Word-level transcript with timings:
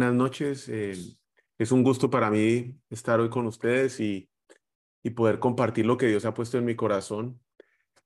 Buenas 0.00 0.16
noches. 0.16 0.66
eh, 0.70 0.94
es 1.58 1.72
un 1.72 1.82
gusto 1.82 2.08
para 2.08 2.30
mí 2.30 2.74
estar 2.88 3.20
hoy 3.20 3.28
con 3.28 3.46
ustedes 3.46 4.00
y, 4.00 4.30
y 5.02 5.10
poder 5.10 5.38
compartir 5.38 5.84
lo 5.84 5.98
que 5.98 6.06
Dios 6.06 6.24
ha 6.24 6.32
puesto 6.32 6.56
en 6.56 6.64
mi 6.64 6.74
corazón 6.74 7.38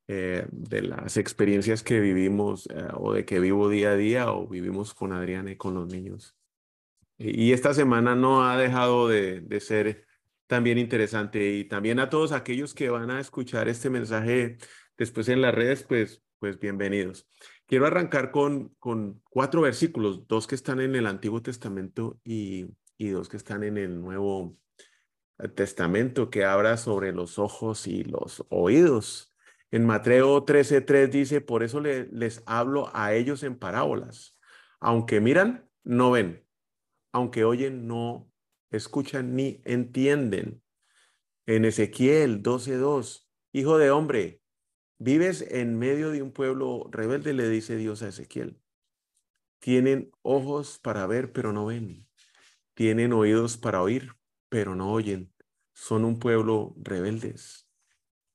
eh, 0.08 0.44
de 0.50 0.82
las 0.82 1.16
experiencias 1.16 1.84
que 1.84 2.00
vivimos 2.00 2.66
eh, 2.66 2.88
o 2.94 3.12
de 3.12 3.24
que 3.24 3.38
vivo 3.38 3.68
día 3.68 3.90
a 3.90 3.96
día 3.96 4.32
o 4.32 4.48
vivimos 4.48 4.92
con 4.92 5.12
Adriana 5.12 5.52
y 5.52 5.56
con 5.56 5.74
los 5.74 5.86
niños. 5.86 6.36
Y, 7.16 7.44
y 7.44 7.52
esta 7.52 7.72
semana 7.72 8.16
no 8.16 8.45
ha 8.45 8.56
dejado 8.56 9.06
de, 9.06 9.42
de 9.42 9.60
ser 9.60 10.04
también 10.48 10.78
interesante 10.78 11.48
y 11.52 11.62
también 11.62 12.00
a 12.00 12.10
todos 12.10 12.32
aquellos 12.32 12.74
que 12.74 12.90
van 12.90 13.12
a 13.12 13.20
escuchar 13.20 13.68
este 13.68 13.88
mensaje 13.88 14.56
después 14.98 15.28
en 15.28 15.42
las 15.42 15.54
redes, 15.54 15.84
pues, 15.84 16.24
pues 16.40 16.58
bienvenidos. 16.58 17.28
Quiero 17.66 17.86
arrancar 17.86 18.30
con, 18.30 18.70
con 18.79 19.23
cuatro 19.30 19.62
versículos, 19.62 20.26
dos 20.29 20.46
que 20.46 20.54
están 20.54 20.80
en 20.80 20.95
el 20.95 21.07
Antiguo 21.07 21.40
Testamento 21.43 22.20
y, 22.24 22.66
y 22.98 23.09
dos 23.09 23.29
que 23.29 23.37
están 23.38 23.65
en 23.65 23.79
el 23.79 24.01
Nuevo 24.01 24.59
eh, 25.38 25.48
Testamento, 25.48 26.29
que 26.30 26.45
habla 26.45 26.76
sobre 26.76 27.12
los 27.12 27.38
ojos 27.38 27.87
y 27.87 28.04
los 28.04 28.45
oídos. 28.51 29.35
En 29.70 29.87
Mateo 29.87 30.45
13:3 30.45 31.10
dice, 31.10 31.40
por 31.40 31.62
eso 31.62 31.80
le- 31.80 32.07
les 32.12 32.42
hablo 32.46 32.90
a 32.95 33.15
ellos 33.15 33.42
en 33.42 33.59
parábolas. 33.59 34.38
Aunque 34.79 35.20
miran, 35.20 35.68
no 35.82 36.10
ven. 36.10 36.46
Aunque 37.12 37.45
oyen, 37.45 37.87
no 37.87 38.30
escuchan 38.70 39.35
ni 39.35 39.62
entienden. 39.65 40.62
En 41.46 41.65
Ezequiel 41.65 42.42
12:2, 42.42 43.30
hijo 43.52 43.79
de 43.79 43.90
hombre, 43.90 44.42
Vives 44.98 45.42
en 45.50 45.78
medio 45.78 46.10
de 46.10 46.23
un 46.23 46.32
pueblo 46.32 46.88
rebelde, 46.90 47.32
le 47.32 47.48
dice 47.48 47.76
Dios 47.76 48.02
a 48.02 48.09
Ezequiel. 48.09 48.60
Tienen 49.59 50.12
ojos 50.23 50.78
para 50.78 51.06
ver, 51.06 51.32
pero 51.32 51.52
no 51.52 51.66
ven. 51.66 52.09
Tienen 52.74 53.12
oídos 53.12 53.56
para 53.56 53.82
oír, 53.82 54.12
pero 54.48 54.74
no 54.74 54.92
oyen. 54.92 55.32
Son 55.73 56.04
un 56.04 56.18
pueblo 56.18 56.74
rebeldes. 56.76 57.68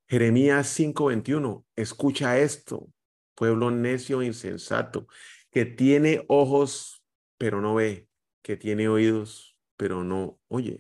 Jeremías 0.08 0.68
5:21. 0.68 1.66
Escucha 1.76 2.40
esto, 2.40 2.92
pueblo 3.36 3.72
necio 3.72 4.22
e 4.22 4.26
insensato, 4.26 5.08
que 5.52 5.66
tiene 5.66 6.26
ojos, 6.28 7.04
pero 7.38 7.62
no 7.62 7.76
ve, 7.76 8.10
que 8.42 8.58
tiene 8.58 8.90
oídos, 8.90 9.56
pero 9.78 10.04
no 10.04 10.40
oye. 10.48 10.80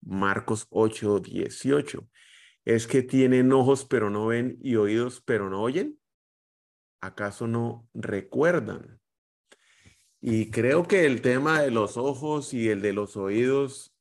Marcos 0.00 0.66
8:18. 0.70 2.08
¿Es 2.64 2.86
que 2.86 3.02
tienen 3.02 3.52
ojos 3.52 3.84
pero 3.84 4.08
no 4.08 4.26
ven 4.26 4.58
y 4.62 4.76
oídos 4.76 5.20
pero 5.20 5.50
no 5.50 5.60
oyen? 5.62 5.98
¿Acaso 7.00 7.46
no 7.46 7.88
recuerdan? 7.92 9.00
Y 10.20 10.50
creo 10.50 10.88
que 10.88 11.04
el 11.04 11.20
tema 11.20 11.60
de 11.60 11.70
los 11.70 11.98
ojos 11.98 12.54
y 12.54 12.70
el 12.70 12.80
de 12.80 12.94
los 12.94 13.16
oídos 13.18 13.94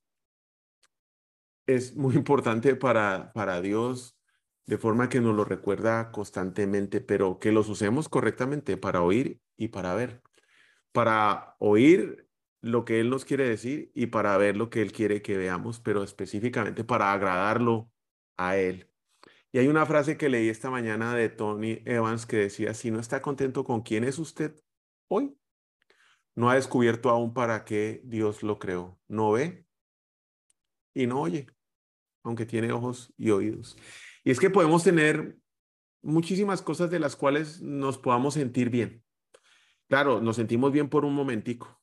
es 1.65 1.95
muy 1.97 2.15
importante 2.15 2.75
para, 2.75 3.33
para 3.33 3.59
Dios, 3.59 4.17
de 4.65 4.77
forma 4.77 5.09
que 5.09 5.19
nos 5.19 5.35
lo 5.35 5.43
recuerda 5.43 6.11
constantemente, 6.11 7.01
pero 7.01 7.39
que 7.39 7.51
los 7.51 7.67
usemos 7.67 8.07
correctamente 8.07 8.77
para 8.77 9.01
oír 9.01 9.41
y 9.57 9.67
para 9.67 9.93
ver. 9.93 10.21
Para 10.93 11.57
oír 11.59 12.29
lo 12.61 12.85
que 12.85 13.01
Él 13.01 13.09
nos 13.09 13.25
quiere 13.25 13.49
decir 13.49 13.91
y 13.93 14.05
para 14.05 14.37
ver 14.37 14.55
lo 14.55 14.69
que 14.69 14.81
Él 14.81 14.93
quiere 14.93 15.21
que 15.21 15.35
veamos, 15.35 15.81
pero 15.81 16.03
específicamente 16.03 16.85
para 16.85 17.11
agradarlo 17.11 17.91
a 18.37 18.57
Él. 18.57 18.89
Y 19.51 19.59
hay 19.59 19.67
una 19.67 19.85
frase 19.85 20.17
que 20.17 20.29
leí 20.29 20.49
esta 20.49 20.69
mañana 20.69 21.13
de 21.15 21.29
Tony 21.29 21.81
Evans 21.85 22.25
que 22.25 22.37
decía, 22.37 22.73
si 22.73 22.89
no 22.89 22.99
está 22.99 23.21
contento 23.21 23.63
con 23.63 23.81
quién 23.81 24.03
es 24.03 24.17
usted 24.17 24.55
hoy, 25.07 25.37
no 26.35 26.49
ha 26.49 26.55
descubierto 26.55 27.09
aún 27.09 27.33
para 27.33 27.63
qué 27.63 28.01
Dios 28.03 28.41
lo 28.41 28.57
creó. 28.57 28.99
No 29.07 29.31
ve 29.31 29.67
y 30.95 31.05
no 31.05 31.21
oye, 31.21 31.47
aunque 32.23 32.45
tiene 32.45 32.71
ojos 32.71 33.13
y 33.17 33.29
oídos. 33.29 33.77
Y 34.23 34.31
es 34.31 34.39
que 34.39 34.49
podemos 34.49 34.83
tener 34.83 35.37
muchísimas 36.01 36.61
cosas 36.61 36.89
de 36.89 36.99
las 36.99 37.15
cuales 37.15 37.61
nos 37.61 37.97
podamos 37.97 38.33
sentir 38.33 38.69
bien. 38.69 39.03
Claro, 39.87 40.21
nos 40.21 40.37
sentimos 40.37 40.71
bien 40.71 40.89
por 40.89 41.05
un 41.05 41.13
momentico. 41.13 41.79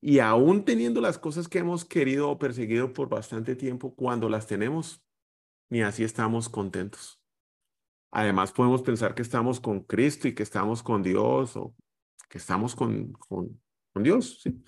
Y 0.00 0.18
aún 0.18 0.66
teniendo 0.66 1.00
las 1.00 1.18
cosas 1.18 1.48
que 1.48 1.58
hemos 1.58 1.86
querido 1.86 2.30
o 2.30 2.38
perseguido 2.38 2.92
por 2.92 3.08
bastante 3.08 3.56
tiempo, 3.56 3.94
cuando 3.94 4.28
las 4.28 4.46
tenemos, 4.46 5.02
ni 5.70 5.82
así 5.82 6.04
estamos 6.04 6.48
contentos. 6.48 7.20
Además, 8.10 8.52
podemos 8.52 8.82
pensar 8.82 9.14
que 9.14 9.22
estamos 9.22 9.60
con 9.60 9.80
Cristo 9.80 10.28
y 10.28 10.34
que 10.34 10.44
estamos 10.44 10.82
con 10.82 11.02
Dios 11.02 11.56
o 11.56 11.74
que 12.28 12.38
estamos 12.38 12.76
con, 12.76 13.12
con, 13.12 13.60
con 13.92 14.02
Dios. 14.02 14.40
¿sí? 14.42 14.62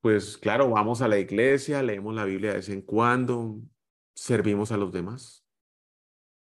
Pues 0.00 0.36
claro, 0.36 0.68
vamos 0.68 1.00
a 1.00 1.08
la 1.08 1.18
iglesia, 1.18 1.82
leemos 1.82 2.14
la 2.14 2.26
Biblia 2.26 2.50
de 2.50 2.56
vez 2.56 2.68
en 2.68 2.82
cuando, 2.82 3.58
servimos 4.14 4.70
a 4.70 4.76
los 4.76 4.92
demás, 4.92 5.46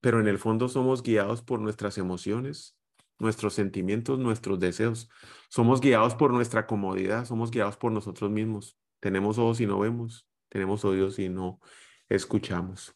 pero 0.02 0.20
en 0.20 0.28
el 0.28 0.40
fondo 0.40 0.68
somos 0.68 1.04
guiados 1.04 1.44
por 1.44 1.60
nuestras 1.60 2.00
emociones, 2.00 2.76
nuestros 3.20 3.54
sentimientos, 3.54 4.18
nuestros 4.18 4.60
deseos. 4.60 5.10
Somos 5.48 5.80
guiados 5.80 6.16
por 6.16 6.34
nuestra 6.34 6.66
comodidad, 6.66 7.26
somos 7.26 7.52
guiados 7.52 7.78
por 7.78 7.92
nosotros 7.92 8.32
mismos. 8.32 8.80
Tenemos 9.00 9.38
ojos 9.38 9.62
y 9.62 9.68
no 9.68 9.80
vemos, 9.80 10.28
tenemos 10.50 10.84
oídos 10.84 11.20
y 11.20 11.30
no 11.30 11.60
escuchamos. 12.10 12.96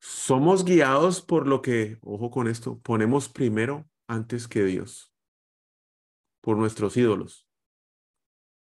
Somos 0.00 0.64
guiados 0.64 1.20
por 1.22 1.46
lo 1.46 1.62
que, 1.62 1.98
ojo 2.02 2.30
con 2.30 2.48
esto, 2.48 2.78
ponemos 2.80 3.28
primero 3.28 3.88
antes 4.06 4.48
que 4.48 4.64
Dios, 4.64 5.12
por 6.40 6.56
nuestros 6.56 6.96
ídolos. 6.96 7.46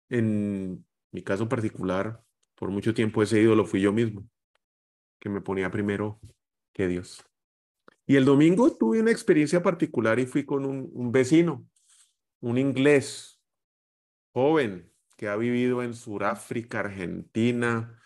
En 0.09 0.87
mi 1.11 1.23
caso 1.23 1.49
particular, 1.49 2.25
por 2.55 2.71
mucho 2.71 2.95
tiempo 2.95 3.23
ese 3.23 3.41
ídolo 3.41 3.67
fui 3.67 3.81
yo 3.81 3.93
mismo, 3.93 4.29
que 5.19 5.29
me 5.29 5.41
ponía 5.41 5.71
primero 5.71 6.21
que 6.73 6.89
Dios. 6.89 7.25
Y 8.07 8.17
el 8.17 8.25
domingo 8.25 8.77
tuve 8.77 9.01
una 9.01 9.11
experiencia 9.11 9.63
particular 9.63 10.19
y 10.19 10.27
fui 10.27 10.45
con 10.45 10.65
un, 10.67 11.11
vecino, 11.11 11.67
un 12.41 12.59
inglés 12.59 13.41
joven 14.33 14.93
que 15.17 15.29
ha 15.29 15.37
vivido 15.37 15.83
en 15.83 15.95
Sudáfrica, 15.95 16.81
Argentina, 16.81 17.99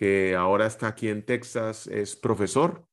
que 0.00 0.34
ahora 0.34 0.66
está 0.66 0.86
aquí 0.86 1.08
en 1.08 1.26
Texas, 1.26 1.86
es 1.86 2.16
profesor 2.16 2.86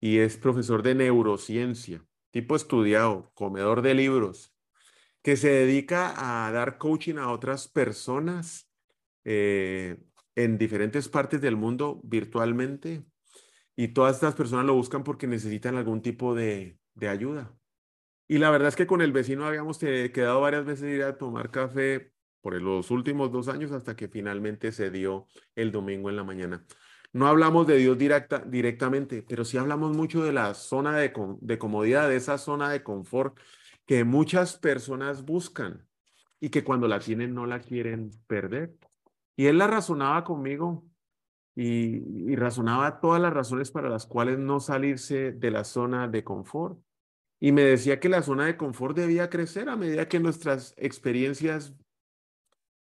y 0.00 0.18
es 0.18 0.36
profesor 0.36 0.84
de 0.84 0.94
neurociencia, 0.94 2.06
tipo 2.30 2.54
estudiado, 2.54 3.32
comedor 3.34 3.82
de 3.82 3.94
libros, 3.94 4.54
que 5.20 5.36
se 5.36 5.48
dedica 5.48 6.14
a 6.46 6.52
dar 6.52 6.78
coaching 6.78 7.16
a 7.16 7.32
otras 7.32 7.66
personas 7.66 8.70
eh, 9.24 9.98
en 10.36 10.58
diferentes 10.58 11.08
partes 11.08 11.40
del 11.40 11.56
mundo 11.56 12.00
virtualmente. 12.04 13.04
Y 13.74 13.88
todas 13.88 14.14
estas 14.14 14.36
personas 14.36 14.64
lo 14.64 14.74
buscan 14.74 15.02
porque 15.02 15.26
necesitan 15.26 15.74
algún 15.74 16.02
tipo 16.02 16.36
de, 16.36 16.78
de 16.94 17.08
ayuda. 17.08 17.52
Y 18.28 18.38
la 18.38 18.50
verdad 18.50 18.68
es 18.68 18.76
que 18.76 18.86
con 18.86 19.02
el 19.02 19.10
vecino 19.10 19.44
habíamos 19.44 19.78
quedado 19.78 20.40
varias 20.40 20.64
veces 20.64 20.94
ir 20.94 21.02
a 21.02 21.18
tomar 21.18 21.50
café 21.50 22.12
por 22.40 22.60
los 22.60 22.90
últimos 22.90 23.32
dos 23.32 23.48
años 23.48 23.72
hasta 23.72 23.96
que 23.96 24.08
finalmente 24.08 24.72
se 24.72 24.90
dio 24.90 25.26
el 25.54 25.72
domingo 25.72 26.10
en 26.10 26.16
la 26.16 26.24
mañana. 26.24 26.64
No 27.12 27.26
hablamos 27.26 27.66
de 27.66 27.76
Dios 27.78 27.96
directa, 27.96 28.40
directamente, 28.46 29.24
pero 29.26 29.44
sí 29.44 29.56
hablamos 29.56 29.96
mucho 29.96 30.22
de 30.22 30.32
la 30.32 30.54
zona 30.54 30.96
de, 30.96 31.12
com- 31.12 31.38
de 31.40 31.58
comodidad, 31.58 32.08
de 32.08 32.16
esa 32.16 32.36
zona 32.38 32.70
de 32.70 32.82
confort 32.82 33.38
que 33.86 34.04
muchas 34.04 34.58
personas 34.58 35.24
buscan 35.24 35.86
y 36.40 36.50
que 36.50 36.64
cuando 36.64 36.86
la 36.86 37.00
tienen 37.00 37.34
no 37.34 37.46
la 37.46 37.60
quieren 37.60 38.10
perder. 38.26 38.74
Y 39.36 39.46
él 39.46 39.58
la 39.58 39.66
razonaba 39.66 40.24
conmigo 40.24 40.84
y 41.60 42.36
razonaba 42.36 43.00
todas 43.00 43.20
las 43.20 43.32
razones 43.32 43.72
para 43.72 43.88
las 43.88 44.06
cuales 44.06 44.38
no 44.38 44.60
salirse 44.60 45.32
de 45.32 45.50
la 45.50 45.64
zona 45.64 46.06
de 46.06 46.22
confort. 46.22 46.78
Y 47.40 47.52
me 47.52 47.62
decía 47.62 47.98
que 47.98 48.08
la 48.08 48.22
zona 48.22 48.46
de 48.46 48.56
confort 48.56 48.96
debía 48.96 49.30
crecer 49.30 49.68
a 49.68 49.76
medida 49.76 50.08
que 50.08 50.20
nuestras 50.20 50.74
experiencias 50.76 51.74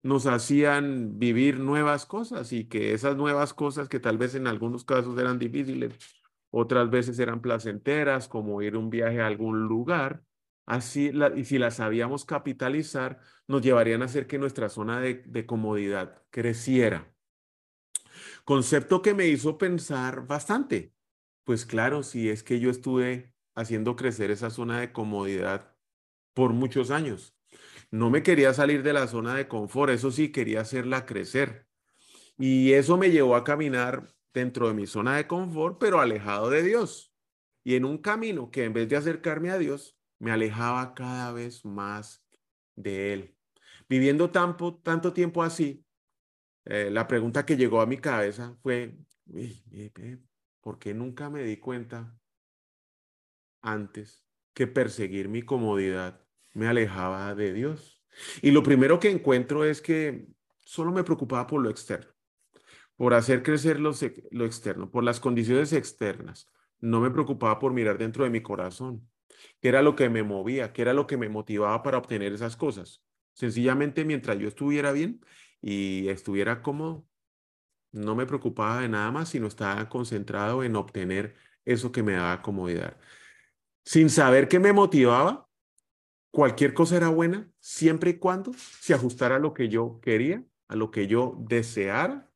nos 0.04 0.26
hacían 0.28 1.20
vivir 1.20 1.60
nuevas 1.60 2.06
cosas 2.06 2.54
y 2.54 2.66
que 2.66 2.94
esas 2.94 3.18
nuevas 3.18 3.54
cosas 3.54 3.90
que 3.90 4.00
tal 4.00 4.18
vez 4.18 4.36
en 4.36 4.48
algunos 4.48 4.86
casos 4.86 5.18
eran 5.20 5.40
difíciles, 5.40 5.94
otras 6.52 6.90
veces 6.90 7.20
eran 7.20 7.42
placenteras, 7.42 8.28
como 8.28 8.62
ir 8.62 8.78
un 8.78 8.90
viaje 8.90 9.22
a 9.22 9.28
algún 9.28 9.68
lugar, 9.68 10.24
así, 10.66 11.12
y 11.36 11.44
si 11.46 11.58
las 11.58 11.76
sabíamos 11.76 12.26
capitalizar, 12.26 13.20
nos 13.48 13.62
llevarían 13.62 14.02
a 14.02 14.06
hacer 14.06 14.28
que 14.28 14.38
nuestra 14.40 14.70
zona 14.70 15.00
de, 15.00 15.24
de 15.26 15.46
comodidad 15.46 16.24
creciera. 16.30 17.14
Concepto 18.46 19.02
que 19.02 19.14
me 19.14 19.28
hizo 19.28 19.58
pensar 19.58 20.26
bastante. 20.26 20.94
Pues 21.44 21.66
claro, 21.66 22.04
si 22.04 22.30
es 22.30 22.44
que 22.44 22.60
yo 22.60 22.70
estuve 22.70 23.34
haciendo 23.56 23.96
crecer 23.96 24.32
esa 24.32 24.50
zona 24.50 24.80
de 24.80 24.92
comodidad 24.92 25.76
por 26.34 26.54
muchos 26.54 26.92
años. 26.92 27.37
No 27.90 28.10
me 28.10 28.22
quería 28.22 28.54
salir 28.54 28.84
de 28.84 28.94
la 28.94 29.08
zona 29.08 29.36
de 29.36 29.48
confort, 29.48 29.92
eso 29.92 30.12
sí, 30.12 30.32
quería 30.32 30.62
hacerla 30.62 31.06
crecer. 31.06 31.68
Y 32.38 32.74
eso 32.74 32.98
me 32.98 33.12
llevó 33.12 33.36
a 33.36 33.44
caminar 33.44 34.14
dentro 34.34 34.68
de 34.68 34.74
mi 34.74 34.86
zona 34.86 35.16
de 35.18 35.28
confort, 35.28 35.78
pero 35.80 36.00
alejado 36.00 36.50
de 36.50 36.64
Dios. 36.64 37.14
Y 37.64 37.76
en 37.76 37.86
un 37.86 37.98
camino 37.98 38.52
que 38.52 38.66
en 38.66 38.74
vez 38.74 38.90
de 38.90 38.98
acercarme 38.98 39.50
a 39.50 39.58
Dios, 39.58 39.98
me 40.20 40.32
alejaba 40.32 40.94
cada 40.94 41.32
vez 41.32 41.64
más 41.66 42.26
de 42.76 43.14
Él. 43.14 43.38
Viviendo 43.90 44.32
tanto, 44.32 44.76
tanto 44.76 45.14
tiempo 45.14 45.42
así, 45.42 45.86
eh, 46.66 46.90
la 46.92 47.08
pregunta 47.08 47.46
que 47.46 47.56
llegó 47.56 47.80
a 47.80 47.86
mi 47.86 47.98
cabeza 47.98 48.58
fue, 48.62 48.98
¿por 50.62 50.78
qué 50.78 50.94
nunca 50.94 51.30
me 51.30 51.44
di 51.44 51.58
cuenta 51.58 52.18
antes 53.62 54.26
que 54.54 54.68
perseguir 54.68 55.30
mi 55.30 55.44
comodidad 55.44 56.27
me 56.58 56.68
alejaba 56.68 57.36
de 57.36 57.54
Dios? 57.54 58.04
Y 58.42 58.52
lo 58.52 58.64
primero 58.64 59.00
que 59.00 59.12
encuentro 59.12 59.64
es 59.64 59.82
que 59.82 60.28
solo 60.66 60.92
me 60.92 61.04
preocupaba 61.04 61.46
por 61.46 61.62
lo 61.62 61.70
externo, 61.70 62.12
por 62.96 63.14
hacer 63.14 63.44
crecer 63.44 63.80
lo, 63.80 63.92
lo 64.32 64.46
externo, 64.46 64.90
por 64.90 65.04
las 65.04 65.20
condiciones 65.20 65.72
externas. 65.72 66.48
No 66.80 67.00
me 67.00 67.12
preocupaba 67.12 67.60
por 67.60 67.74
mirar 67.74 67.98
dentro 67.98 68.24
de 68.24 68.32
mi 68.32 68.42
corazón, 68.42 69.08
qué 69.62 69.70
era 69.70 69.82
lo 69.82 69.96
que 69.96 70.10
me 70.10 70.24
movía, 70.24 70.74
qué 70.74 70.82
era 70.82 70.94
lo 70.94 71.06
que 71.06 71.18
me 71.18 71.30
motivaba 71.30 71.84
para 71.84 72.00
obtener 72.00 72.34
esas 72.34 72.58
cosas. 72.58 73.04
Sencillamente 73.34 74.04
mientras 74.04 74.40
yo 74.40 74.48
estuviera 74.48 74.92
bien 74.92 75.22
y 75.62 76.08
estuviera 76.10 76.64
cómodo, 76.64 77.06
no 77.92 78.16
me 78.16 78.26
preocupaba 78.26 78.82
de 78.82 78.90
nada 78.90 79.12
más, 79.12 79.30
sino 79.30 79.48
estaba 79.48 79.88
concentrado 79.90 80.64
en 80.64 80.76
obtener 80.76 81.36
eso 81.66 81.92
que 81.92 82.04
me 82.04 82.14
daba 82.14 82.42
comodidad. 82.42 82.98
Sin 83.86 84.10
saber 84.10 84.48
qué 84.48 84.60
me 84.60 84.74
motivaba, 84.74 85.47
cualquier 86.32 86.74
cosa 86.74 86.98
era 86.98 87.10
buena 87.10 87.50
siempre 87.60 88.12
y 88.12 88.18
cuando 88.18 88.52
se 88.54 88.94
ajustara 88.94 89.38
a 89.38 89.40
lo 89.40 89.54
que 89.54 89.70
yo 89.70 90.00
quería, 90.02 90.44
a 90.68 90.76
lo 90.76 90.92
que 90.92 91.08
yo 91.08 91.36
deseara 91.40 92.30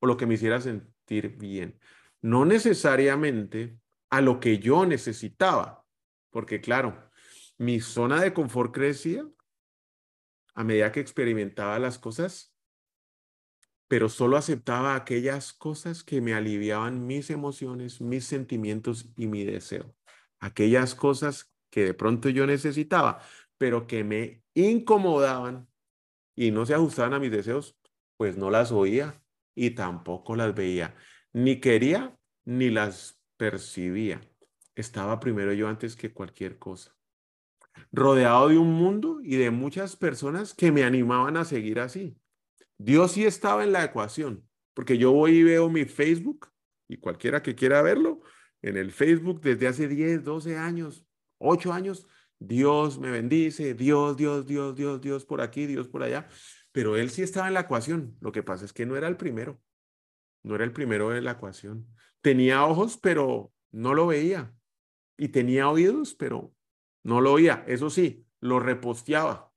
o 0.00 0.06
lo 0.06 0.16
que 0.16 0.26
me 0.26 0.34
hiciera 0.34 0.60
sentir 0.60 1.36
bien. 1.36 1.78
No 2.20 2.44
necesariamente 2.44 3.78
a 4.10 4.20
lo 4.20 4.40
que 4.40 4.58
yo 4.58 4.86
necesitaba, 4.86 5.84
porque 6.30 6.60
claro, 6.60 7.10
mi 7.58 7.80
zona 7.80 8.20
de 8.20 8.32
confort 8.32 8.74
crecía 8.74 9.26
a 10.54 10.64
medida 10.64 10.92
que 10.92 11.00
experimentaba 11.00 11.78
las 11.78 11.98
cosas 11.98 12.56
pero 13.88 14.08
solo 14.08 14.36
aceptaba 14.36 14.94
aquellas 14.94 15.52
cosas 15.52 16.02
que 16.02 16.20
me 16.20 16.34
aliviaban 16.34 17.06
mis 17.06 17.30
emociones, 17.30 18.00
mis 18.00 18.24
sentimientos 18.24 19.08
y 19.16 19.26
mi 19.26 19.44
deseo. 19.44 19.94
Aquellas 20.40 20.94
cosas 20.94 21.52
que 21.76 21.84
de 21.84 21.92
pronto 21.92 22.30
yo 22.30 22.46
necesitaba, 22.46 23.20
pero 23.58 23.86
que 23.86 24.02
me 24.02 24.42
incomodaban 24.54 25.68
y 26.34 26.50
no 26.50 26.64
se 26.64 26.72
ajustaban 26.72 27.12
a 27.12 27.18
mis 27.18 27.30
deseos, 27.30 27.76
pues 28.16 28.38
no 28.38 28.50
las 28.50 28.72
oía 28.72 29.22
y 29.54 29.72
tampoco 29.72 30.36
las 30.36 30.54
veía. 30.54 30.94
Ni 31.34 31.60
quería 31.60 32.18
ni 32.46 32.70
las 32.70 33.20
percibía. 33.36 34.22
Estaba 34.74 35.20
primero 35.20 35.52
yo 35.52 35.68
antes 35.68 35.96
que 35.96 36.14
cualquier 36.14 36.58
cosa. 36.58 36.96
Rodeado 37.92 38.48
de 38.48 38.56
un 38.56 38.72
mundo 38.72 39.18
y 39.22 39.36
de 39.36 39.50
muchas 39.50 39.96
personas 39.96 40.54
que 40.54 40.72
me 40.72 40.82
animaban 40.82 41.36
a 41.36 41.44
seguir 41.44 41.78
así. 41.78 42.16
Dios 42.78 43.12
sí 43.12 43.26
estaba 43.26 43.64
en 43.64 43.72
la 43.72 43.84
ecuación, 43.84 44.48
porque 44.72 44.96
yo 44.96 45.12
voy 45.12 45.32
y 45.32 45.42
veo 45.42 45.68
mi 45.68 45.84
Facebook 45.84 46.48
y 46.88 46.96
cualquiera 46.96 47.42
que 47.42 47.54
quiera 47.54 47.82
verlo, 47.82 48.22
en 48.62 48.78
el 48.78 48.92
Facebook 48.92 49.42
desde 49.42 49.68
hace 49.68 49.88
10, 49.88 50.24
12 50.24 50.56
años, 50.56 51.05
8 51.38 51.72
años, 51.72 52.06
Dios 52.38 52.98
me 52.98 53.10
bendice, 53.10 53.74
Dios, 53.74 54.16
Dios, 54.16 54.46
Dios, 54.46 54.74
Dios, 54.74 55.00
Dios 55.00 55.24
por 55.24 55.40
aquí, 55.40 55.66
Dios 55.66 55.88
por 55.88 56.02
allá, 56.02 56.28
pero 56.72 56.96
él 56.96 57.10
sí 57.10 57.22
estaba 57.22 57.48
en 57.48 57.54
la 57.54 57.60
ecuación. 57.60 58.16
Lo 58.20 58.32
que 58.32 58.42
pasa 58.42 58.64
es 58.64 58.72
que 58.72 58.86
no 58.86 58.96
era 58.96 59.08
el 59.08 59.16
primero, 59.16 59.60
no 60.42 60.54
era 60.54 60.64
el 60.64 60.72
primero 60.72 61.10
de 61.10 61.22
la 61.22 61.32
ecuación. 61.32 61.86
Tenía 62.20 62.64
ojos, 62.64 62.98
pero 62.98 63.52
no 63.70 63.94
lo 63.94 64.06
veía. 64.06 64.54
Y 65.18 65.28
tenía 65.28 65.70
oídos, 65.70 66.14
pero 66.14 66.52
no 67.02 67.20
lo 67.20 67.32
oía. 67.32 67.64
Eso 67.66 67.88
sí, 67.88 68.26
lo 68.40 68.60
reposteaba, 68.60 69.52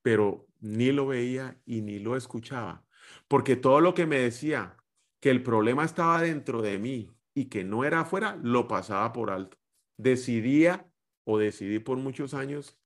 pero 0.00 0.46
ni 0.60 0.92
lo 0.92 1.06
veía 1.06 1.60
y 1.64 1.82
ni 1.82 1.98
lo 1.98 2.16
escuchaba, 2.16 2.84
porque 3.28 3.56
todo 3.56 3.80
lo 3.80 3.94
que 3.94 4.06
me 4.06 4.18
decía 4.18 4.76
que 5.20 5.30
el 5.30 5.42
problema 5.42 5.84
estaba 5.84 6.20
dentro 6.22 6.62
de 6.62 6.78
mí 6.78 7.10
y 7.34 7.46
que 7.46 7.64
no 7.64 7.84
era 7.84 8.00
afuera, 8.00 8.38
lo 8.42 8.68
pasaba 8.68 9.12
por 9.12 9.30
alto. 9.30 9.58
Decidía 9.96 10.91
o 11.24 11.38
decidí 11.38 11.78
por 11.78 11.98
muchos 11.98 12.34
años 12.34 12.78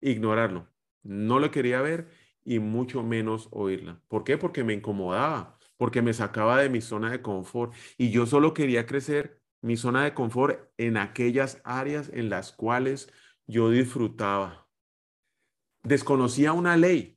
ignorarlo. 0.00 0.68
No 1.02 1.38
lo 1.38 1.50
quería 1.50 1.80
ver 1.80 2.08
y 2.44 2.58
mucho 2.58 3.02
menos 3.02 3.48
oírla. 3.50 4.02
¿Por 4.08 4.24
qué? 4.24 4.38
Porque 4.38 4.64
me 4.64 4.74
incomodaba, 4.74 5.58
porque 5.76 6.02
me 6.02 6.14
sacaba 6.14 6.60
de 6.60 6.68
mi 6.68 6.80
zona 6.80 7.10
de 7.10 7.22
confort 7.22 7.74
y 7.98 8.10
yo 8.10 8.26
solo 8.26 8.54
quería 8.54 8.86
crecer 8.86 9.42
mi 9.62 9.76
zona 9.76 10.04
de 10.04 10.14
confort 10.14 10.70
en 10.76 10.96
aquellas 10.96 11.60
áreas 11.64 12.10
en 12.12 12.30
las 12.30 12.52
cuales 12.52 13.12
yo 13.46 13.70
disfrutaba 13.70 14.66
desconocía 15.86 16.52
una 16.52 16.76
ley 16.76 17.16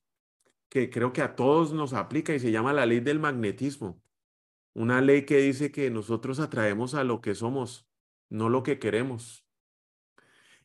que 0.70 0.92
creo 0.92 1.12
que 1.12 1.24
a 1.24 1.36
todos 1.36 1.74
nos 1.74 1.94
aplica 1.94 2.36
y 2.36 2.40
se 2.40 2.52
llama 2.52 2.72
la 2.72 2.86
ley 2.86 3.00
del 3.00 3.20
magnetismo. 3.20 4.04
Una 4.76 5.02
ley 5.02 5.26
que 5.26 5.38
dice 5.38 5.72
que 5.72 5.90
nosotros 5.90 6.40
atraemos 6.40 6.94
a 6.94 7.04
lo 7.04 7.20
que 7.20 7.34
somos, 7.34 7.90
no 8.30 8.50
lo 8.50 8.62
que 8.62 8.78
queremos. 8.78 9.49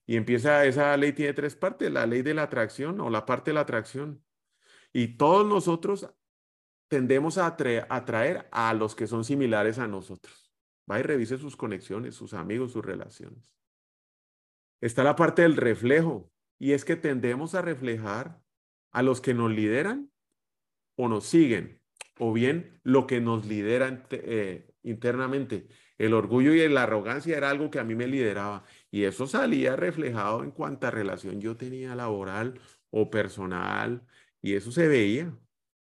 Y 0.06 0.16
empieza, 0.16 0.64
esa 0.66 0.96
ley 0.96 1.12
tiene 1.12 1.32
tres 1.32 1.56
partes, 1.56 1.90
la 1.90 2.06
ley 2.06 2.22
de 2.22 2.34
la 2.34 2.42
atracción 2.42 3.00
o 3.00 3.10
la 3.10 3.24
parte 3.24 3.50
de 3.50 3.54
la 3.54 3.60
atracción. 3.60 4.22
Y 4.92 5.16
todos 5.16 5.46
nosotros 5.46 6.08
tendemos 6.88 7.38
a 7.38 7.46
atraer 7.46 8.48
a 8.52 8.74
los 8.74 8.94
que 8.94 9.06
son 9.06 9.24
similares 9.24 9.78
a 9.78 9.88
nosotros. 9.88 10.52
Va 10.90 11.00
y 11.00 11.02
revise 11.02 11.38
sus 11.38 11.56
conexiones, 11.56 12.14
sus 12.14 12.34
amigos, 12.34 12.72
sus 12.72 12.84
relaciones. 12.84 13.54
Está 14.80 15.02
la 15.02 15.16
parte 15.16 15.42
del 15.42 15.56
reflejo 15.56 16.30
y 16.58 16.72
es 16.72 16.84
que 16.84 16.96
tendemos 16.96 17.54
a 17.54 17.62
reflejar 17.62 18.40
a 18.92 19.02
los 19.02 19.20
que 19.20 19.34
nos 19.34 19.50
lideran 19.50 20.10
o 20.96 21.08
nos 21.08 21.24
siguen, 21.24 21.80
o 22.18 22.32
bien 22.32 22.80
lo 22.84 23.06
que 23.06 23.20
nos 23.20 23.46
lidera 23.46 24.06
eh, 24.10 24.70
internamente. 24.82 25.66
El 25.98 26.14
orgullo 26.14 26.52
y 26.52 26.68
la 26.68 26.82
arrogancia 26.84 27.36
era 27.36 27.50
algo 27.50 27.70
que 27.70 27.78
a 27.78 27.84
mí 27.84 27.94
me 27.94 28.08
lideraba 28.08 28.64
y 28.90 29.04
eso 29.04 29.26
salía 29.26 29.76
reflejado 29.76 30.42
en 30.42 30.50
cuanta 30.50 30.90
relación 30.90 31.40
yo 31.40 31.56
tenía 31.56 31.94
laboral 31.94 32.60
o 32.90 33.10
personal 33.10 34.04
y 34.42 34.54
eso 34.54 34.72
se 34.72 34.88
veía. 34.88 35.36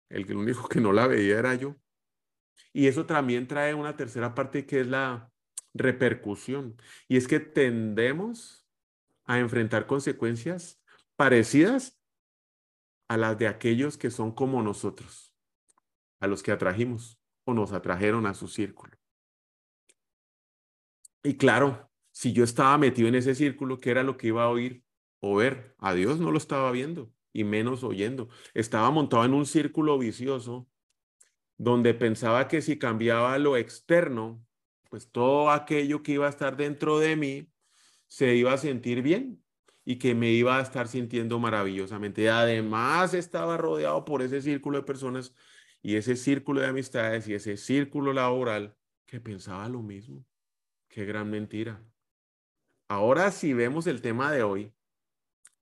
El 0.09 0.35
único 0.35 0.67
que 0.67 0.81
no 0.81 0.91
la 0.93 1.07
veía 1.07 1.39
era 1.39 1.55
yo. 1.55 1.75
Y 2.73 2.87
eso 2.87 3.05
también 3.05 3.47
trae 3.47 3.73
una 3.73 3.95
tercera 3.95 4.35
parte 4.35 4.65
que 4.65 4.81
es 4.81 4.87
la 4.87 5.31
repercusión. 5.73 6.75
Y 7.07 7.17
es 7.17 7.27
que 7.27 7.39
tendemos 7.39 8.67
a 9.25 9.39
enfrentar 9.39 9.85
consecuencias 9.87 10.81
parecidas 11.15 11.99
a 13.07 13.17
las 13.17 13.37
de 13.37 13.47
aquellos 13.47 13.97
que 13.97 14.11
son 14.11 14.31
como 14.31 14.61
nosotros, 14.61 15.33
a 16.19 16.27
los 16.27 16.43
que 16.43 16.51
atrajimos 16.51 17.19
o 17.45 17.53
nos 17.53 17.71
atrajeron 17.71 18.25
a 18.25 18.33
su 18.33 18.47
círculo. 18.47 18.99
Y 21.29 21.38
claro, 21.38 21.91
si 22.09 22.33
yo 22.33 22.43
estaba 22.43 22.75
metido 22.79 23.07
en 23.07 23.13
ese 23.13 23.36
círculo, 23.36 23.77
¿qué 23.77 23.91
era 23.91 24.01
lo 24.01 24.17
que 24.17 24.29
iba 24.29 24.45
a 24.45 24.50
oír 24.50 24.83
o 25.19 25.36
ver? 25.36 25.75
A 25.77 25.93
Dios 25.93 26.19
no 26.19 26.31
lo 26.31 26.39
estaba 26.39 26.71
viendo 26.71 27.13
y 27.31 27.43
menos 27.43 27.83
oyendo. 27.83 28.29
Estaba 28.55 28.89
montado 28.89 29.25
en 29.25 29.36
un 29.36 29.45
círculo 29.45 30.00
vicioso 30.00 30.67
donde 31.55 31.93
pensaba 31.93 32.48
que 32.48 32.63
si 32.63 32.79
cambiaba 32.79 33.38
lo 33.38 33.57
externo, 33.57 34.43
pues 34.89 35.12
todo 35.12 35.51
aquello 35.51 36.01
que 36.01 36.13
iba 36.13 36.25
a 36.25 36.31
estar 36.31 36.57
dentro 36.57 36.98
de 36.98 37.15
mí 37.15 37.51
se 38.07 38.33
iba 38.33 38.53
a 38.53 38.57
sentir 38.57 39.03
bien 39.03 39.43
y 39.86 40.00
que 40.00 40.15
me 40.15 40.31
iba 40.31 40.57
a 40.57 40.63
estar 40.63 40.88
sintiendo 40.88 41.38
maravillosamente. 41.38 42.27
Además, 42.31 43.13
estaba 43.13 43.55
rodeado 43.55 44.03
por 44.03 44.24
ese 44.24 44.41
círculo 44.41 44.79
de 44.79 44.83
personas 44.83 45.36
y 45.83 45.93
ese 45.95 46.15
círculo 46.15 46.62
de 46.62 46.69
amistades 46.69 47.27
y 47.27 47.36
ese 47.36 47.55
círculo 47.55 48.13
laboral 48.13 48.75
que 49.05 49.19
pensaba 49.21 49.69
lo 49.69 49.83
mismo. 49.83 50.25
Qué 50.89 51.05
gran 51.05 51.29
mentira. 51.29 51.81
Ahora, 52.88 53.31
si 53.31 53.53
vemos 53.53 53.86
el 53.86 54.01
tema 54.01 54.31
de 54.31 54.41
hoy, 54.41 54.74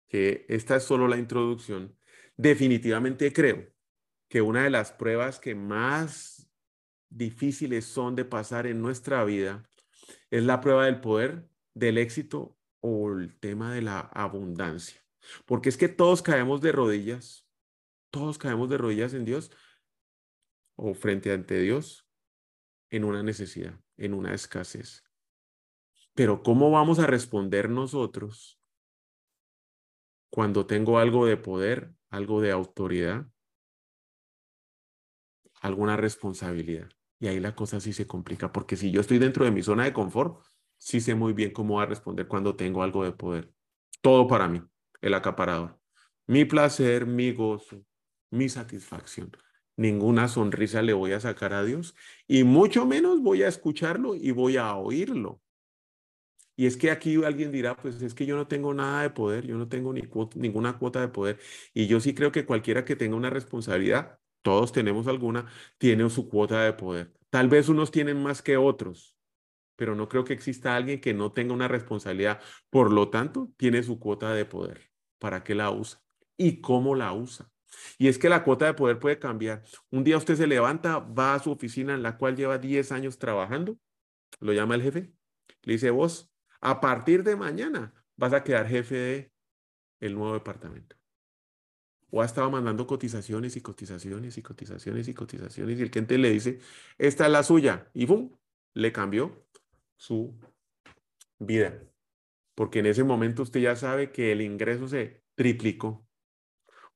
que 0.07 0.45
esta 0.47 0.77
es 0.77 0.83
solo 0.83 1.09
la 1.09 1.17
introducción, 1.17 1.97
definitivamente 2.37 3.33
creo 3.33 3.67
que 4.29 4.41
una 4.41 4.63
de 4.63 4.69
las 4.69 4.93
pruebas 4.93 5.39
que 5.39 5.53
más 5.53 6.49
difíciles 7.09 7.85
son 7.85 8.15
de 8.15 8.23
pasar 8.23 8.67
en 8.67 8.81
nuestra 8.81 9.23
vida 9.25 9.69
es 10.31 10.43
la 10.43 10.61
prueba 10.61 10.85
del 10.85 11.01
poder 11.01 11.49
del 11.73 11.97
éxito 11.97 12.57
o 12.79 13.11
el 13.11 13.37
tema 13.37 13.73
de 13.73 13.81
la 13.81 13.99
abundancia. 13.99 15.01
Porque 15.45 15.67
es 15.67 15.75
que 15.75 15.89
todos 15.89 16.21
caemos 16.21 16.61
de 16.61 16.71
rodillas, 16.71 17.45
todos 18.11 18.37
caemos 18.37 18.69
de 18.69 18.77
rodillas 18.77 19.13
en 19.13 19.25
Dios 19.25 19.51
o 20.77 20.93
frente 20.93 21.33
ante 21.33 21.59
Dios 21.59 22.07
en 22.89 23.03
una 23.03 23.23
necesidad, 23.23 23.77
en 23.97 24.13
una 24.13 24.33
escasez. 24.33 25.06
Pero 26.17 26.41
¿cómo 26.41 26.71
vamos 26.71 26.97
a 26.97 27.05
responder 27.05 27.69
nosotros 27.69 28.59
cuando 30.31 30.65
tengo 30.65 30.97
algo 30.97 31.27
de 31.27 31.37
poder, 31.37 31.93
algo 32.09 32.41
de 32.41 32.49
autoridad, 32.49 33.27
alguna 35.61 35.95
responsabilidad? 35.95 36.89
Y 37.19 37.27
ahí 37.27 37.39
la 37.39 37.53
cosa 37.53 37.79
sí 37.79 37.93
se 37.93 38.07
complica, 38.07 38.51
porque 38.51 38.77
si 38.77 38.89
yo 38.89 39.01
estoy 39.01 39.19
dentro 39.19 39.45
de 39.45 39.51
mi 39.51 39.61
zona 39.61 39.83
de 39.83 39.93
confort, 39.93 40.43
sí 40.79 41.01
sé 41.01 41.13
muy 41.13 41.33
bien 41.33 41.53
cómo 41.53 41.75
va 41.75 41.83
a 41.83 41.85
responder 41.85 42.27
cuando 42.27 42.55
tengo 42.55 42.81
algo 42.81 43.03
de 43.03 43.11
poder. 43.11 43.53
Todo 44.01 44.27
para 44.27 44.47
mí, 44.47 44.63
el 45.01 45.13
acaparador. 45.13 45.79
Mi 46.25 46.45
placer, 46.45 47.05
mi 47.05 47.31
gozo, 47.31 47.85
mi 48.31 48.49
satisfacción. 48.49 49.37
Ninguna 49.75 50.29
sonrisa 50.29 50.81
le 50.81 50.93
voy 50.93 51.11
a 51.11 51.19
sacar 51.19 51.53
a 51.53 51.63
Dios 51.63 51.93
y 52.25 52.43
mucho 52.43 52.87
menos 52.87 53.21
voy 53.21 53.43
a 53.43 53.47
escucharlo 53.47 54.15
y 54.15 54.31
voy 54.31 54.57
a 54.57 54.75
oírlo. 54.75 55.43
Y 56.57 56.65
es 56.65 56.75
que 56.75 56.91
aquí 56.91 57.23
alguien 57.23 57.51
dirá, 57.51 57.77
pues 57.77 58.01
es 58.01 58.15
que 58.15 58.25
yo 58.25 58.35
no 58.35 58.47
tengo 58.47 58.73
nada 58.73 59.03
de 59.03 59.11
poder, 59.11 59.45
yo 59.45 59.57
no 59.57 59.69
tengo 59.69 59.93
ni 59.93 60.01
ninguna 60.35 60.77
cuota 60.79 60.99
de 60.99 61.07
poder. 61.09 61.39
Y 61.73 61.87
yo 61.87 61.99
sí 61.99 62.15
creo 62.15 62.31
que 62.31 62.45
cualquiera 62.45 62.83
que 62.83 62.95
tenga 62.95 63.15
una 63.15 63.29
responsabilidad, 63.29 64.19
todos 64.41 64.71
tenemos 64.71 65.07
alguna, 65.07 65.45
tiene 65.77 66.09
su 66.09 66.27
cuota 66.29 66.63
de 66.63 66.73
poder. 66.73 67.13
Tal 67.29 67.47
vez 67.47 67.69
unos 67.69 67.91
tienen 67.91 68.21
más 68.23 68.41
que 68.41 68.57
otros, 68.57 69.15
pero 69.75 69.95
no 69.95 70.09
creo 70.09 70.23
que 70.23 70.33
exista 70.33 70.75
alguien 70.75 70.99
que 70.99 71.13
no 71.13 71.31
tenga 71.31 71.53
una 71.53 71.67
responsabilidad. 71.67 72.41
Por 72.71 72.91
lo 72.91 73.09
tanto, 73.09 73.51
tiene 73.57 73.83
su 73.83 73.99
cuota 73.99 74.33
de 74.33 74.45
poder. 74.45 74.91
¿Para 75.19 75.43
qué 75.43 75.53
la 75.53 75.69
usa? 75.71 76.01
¿Y 76.37 76.61
cómo 76.61 76.95
la 76.95 77.13
usa? 77.13 77.51
Y 77.99 78.07
es 78.07 78.17
que 78.17 78.29
la 78.29 78.43
cuota 78.43 78.65
de 78.65 78.73
poder 78.73 78.99
puede 78.99 79.19
cambiar. 79.19 79.63
Un 79.91 80.03
día 80.03 80.17
usted 80.17 80.35
se 80.35 80.47
levanta, 80.47 80.99
va 80.99 81.35
a 81.35 81.39
su 81.39 81.51
oficina 81.51 81.93
en 81.93 82.01
la 82.01 82.17
cual 82.17 82.35
lleva 82.35 82.57
10 82.57 82.91
años 82.91 83.19
trabajando, 83.19 83.77
lo 84.39 84.53
llama 84.53 84.75
el 84.75 84.81
jefe, 84.81 85.13
le 85.63 85.73
dice, 85.73 85.91
vos, 85.91 86.31
a 86.61 86.79
partir 86.81 87.23
de 87.23 87.35
mañana 87.35 87.93
vas 88.15 88.33
a 88.33 88.43
quedar 88.43 88.67
jefe 88.67 88.95
de 88.95 89.31
el 89.99 90.15
nuevo 90.15 90.33
departamento. 90.33 90.95
O 92.09 92.21
ha 92.21 92.25
estado 92.25 92.49
mandando 92.49 92.87
cotizaciones 92.87 93.55
y 93.57 93.61
cotizaciones 93.61 94.37
y 94.37 94.41
cotizaciones 94.41 95.07
y 95.07 95.13
cotizaciones 95.13 95.79
y 95.79 95.81
el 95.81 95.91
cliente 95.91 96.17
le 96.17 96.31
dice, 96.31 96.59
esta 96.97 97.25
es 97.25 97.31
la 97.31 97.43
suya 97.43 97.89
y 97.93 98.05
¡pum! 98.05 98.31
Le 98.73 98.91
cambió 98.91 99.45
su 99.97 100.39
vida. 101.39 101.81
Porque 102.55 102.79
en 102.79 102.87
ese 102.87 103.03
momento 103.03 103.43
usted 103.43 103.59
ya 103.59 103.75
sabe 103.75 104.11
que 104.11 104.31
el 104.31 104.41
ingreso 104.41 104.87
se 104.87 105.23
triplicó. 105.35 106.07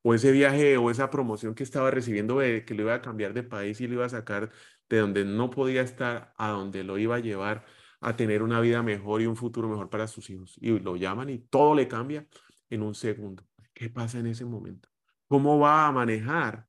O 0.01 0.15
ese 0.15 0.32
viaje 0.32 0.77
o 0.77 0.89
esa 0.89 1.12
promoción 1.12 1.53
que 1.53 1.63
estaba 1.63 1.91
recibiendo 1.91 2.39
que 2.39 2.74
lo 2.74 2.84
iba 2.84 2.96
a 2.96 3.01
cambiar 3.01 3.34
de 3.34 3.44
país 3.44 3.80
y 3.82 3.88
lo 3.88 3.96
iba 3.96 4.06
a 4.06 4.10
sacar 4.10 4.51
de 4.89 4.98
donde 4.98 5.25
no 5.25 5.51
podía 5.51 5.82
estar 5.84 6.34
a 6.38 6.50
donde 6.50 6.84
lo 6.84 6.98
iba 6.98 7.18
a 7.18 7.20
llevar 7.20 7.65
a 8.01 8.15
tener 8.15 8.41
una 8.43 8.60
vida 8.60 8.81
mejor 8.81 9.22
y 9.22 9.27
un 9.27 9.36
futuro 9.36 9.70
mejor 9.70 9.89
para 9.89 10.08
sus 10.08 10.29
hijos. 10.29 10.58
Y 10.60 10.77
lo 10.79 10.96
llaman 10.96 11.29
y 11.29 11.38
todo 11.38 11.75
le 11.75 11.88
cambia 11.88 12.27
en 12.70 12.81
un 12.81 12.96
segundo. 12.96 13.43
¿Qué 13.74 13.89
pasa 13.89 14.20
en 14.20 14.27
ese 14.27 14.43
momento? 14.43 14.89
¿Cómo 15.27 15.60
va 15.60 15.88
a 15.88 15.91
manejar 15.91 16.67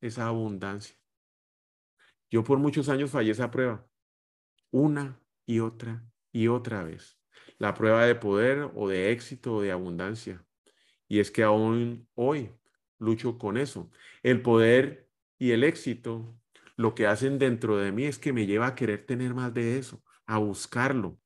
esa 0.00 0.26
abundancia? 0.26 0.96
Yo 2.30 2.42
por 2.42 2.58
muchos 2.58 2.88
años 2.88 3.10
fallé 3.10 3.30
esa 3.30 3.50
prueba. 3.50 3.86
Una 4.70 5.20
y 5.46 5.60
otra 5.60 6.04
y 6.32 6.48
otra 6.48 6.82
vez. 6.82 7.18
La 7.58 7.72
prueba 7.72 8.04
de 8.04 8.16
poder 8.16 8.70
o 8.74 8.88
de 8.88 9.12
éxito 9.12 9.54
o 9.54 9.62
de 9.62 9.70
abundancia. 9.70 10.44
Y 11.08 11.20
es 11.20 11.30
que 11.30 11.44
aún 11.44 12.08
hoy 12.14 12.50
lucho 12.98 13.38
con 13.38 13.56
eso. 13.56 13.90
El 14.22 14.42
poder 14.42 15.08
y 15.38 15.52
el 15.52 15.62
éxito 15.62 16.36
lo 16.76 16.94
que 16.94 17.06
hacen 17.06 17.38
dentro 17.38 17.76
de 17.78 17.92
mí 17.92 18.04
es 18.04 18.18
que 18.18 18.32
me 18.32 18.46
lleva 18.46 18.66
a 18.66 18.74
querer 18.74 19.06
tener 19.06 19.32
más 19.32 19.54
de 19.54 19.78
eso, 19.78 20.02
a 20.26 20.38
buscarlo, 20.38 21.18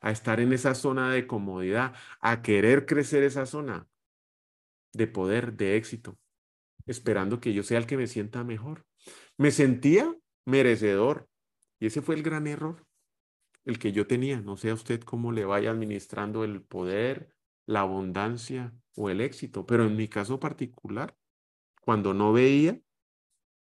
a 0.00 0.10
estar 0.10 0.40
en 0.40 0.52
esa 0.52 0.74
zona 0.74 1.12
de 1.12 1.26
comodidad, 1.26 1.94
a 2.20 2.42
querer 2.42 2.86
crecer 2.86 3.22
esa 3.22 3.46
zona 3.46 3.88
de 4.92 5.06
poder, 5.06 5.54
de 5.54 5.76
éxito, 5.76 6.18
esperando 6.86 7.40
que 7.40 7.52
yo 7.52 7.62
sea 7.62 7.78
el 7.78 7.86
que 7.86 7.96
me 7.96 8.06
sienta 8.06 8.44
mejor. 8.44 8.86
Me 9.36 9.50
sentía 9.50 10.14
merecedor 10.44 11.28
y 11.78 11.86
ese 11.86 12.02
fue 12.02 12.14
el 12.14 12.22
gran 12.22 12.46
error 12.46 12.86
el 13.66 13.78
que 13.78 13.92
yo 13.92 14.06
tenía. 14.06 14.40
No 14.40 14.56
sé 14.56 14.70
a 14.70 14.74
usted 14.74 15.02
cómo 15.02 15.32
le 15.32 15.44
vaya 15.44 15.70
administrando 15.70 16.44
el 16.44 16.62
poder, 16.62 17.34
la 17.66 17.80
abundancia 17.80 18.72
o 18.94 19.10
el 19.10 19.20
éxito, 19.20 19.66
pero 19.66 19.84
en 19.84 19.96
mi 19.96 20.08
caso 20.08 20.40
particular, 20.40 21.14
cuando 21.82 22.14
no 22.14 22.32
veía 22.32 22.80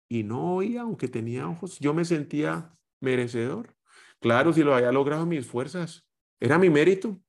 y 0.10 0.24
no 0.24 0.56
oía, 0.56 0.82
aunque 0.82 1.08
tenía 1.08 1.48
ojos, 1.48 1.80
yo 1.80 1.94
me 1.94 2.06
sentía 2.06 2.72
merecedor. 3.00 3.76
Claro, 4.24 4.54
si 4.54 4.64
lo 4.64 4.74
había 4.74 4.94
logrado 4.94 5.26
mis 5.26 5.46
fuerzas, 5.46 6.08
era 6.40 6.58
mi 6.58 6.70
mérito. 6.70 7.20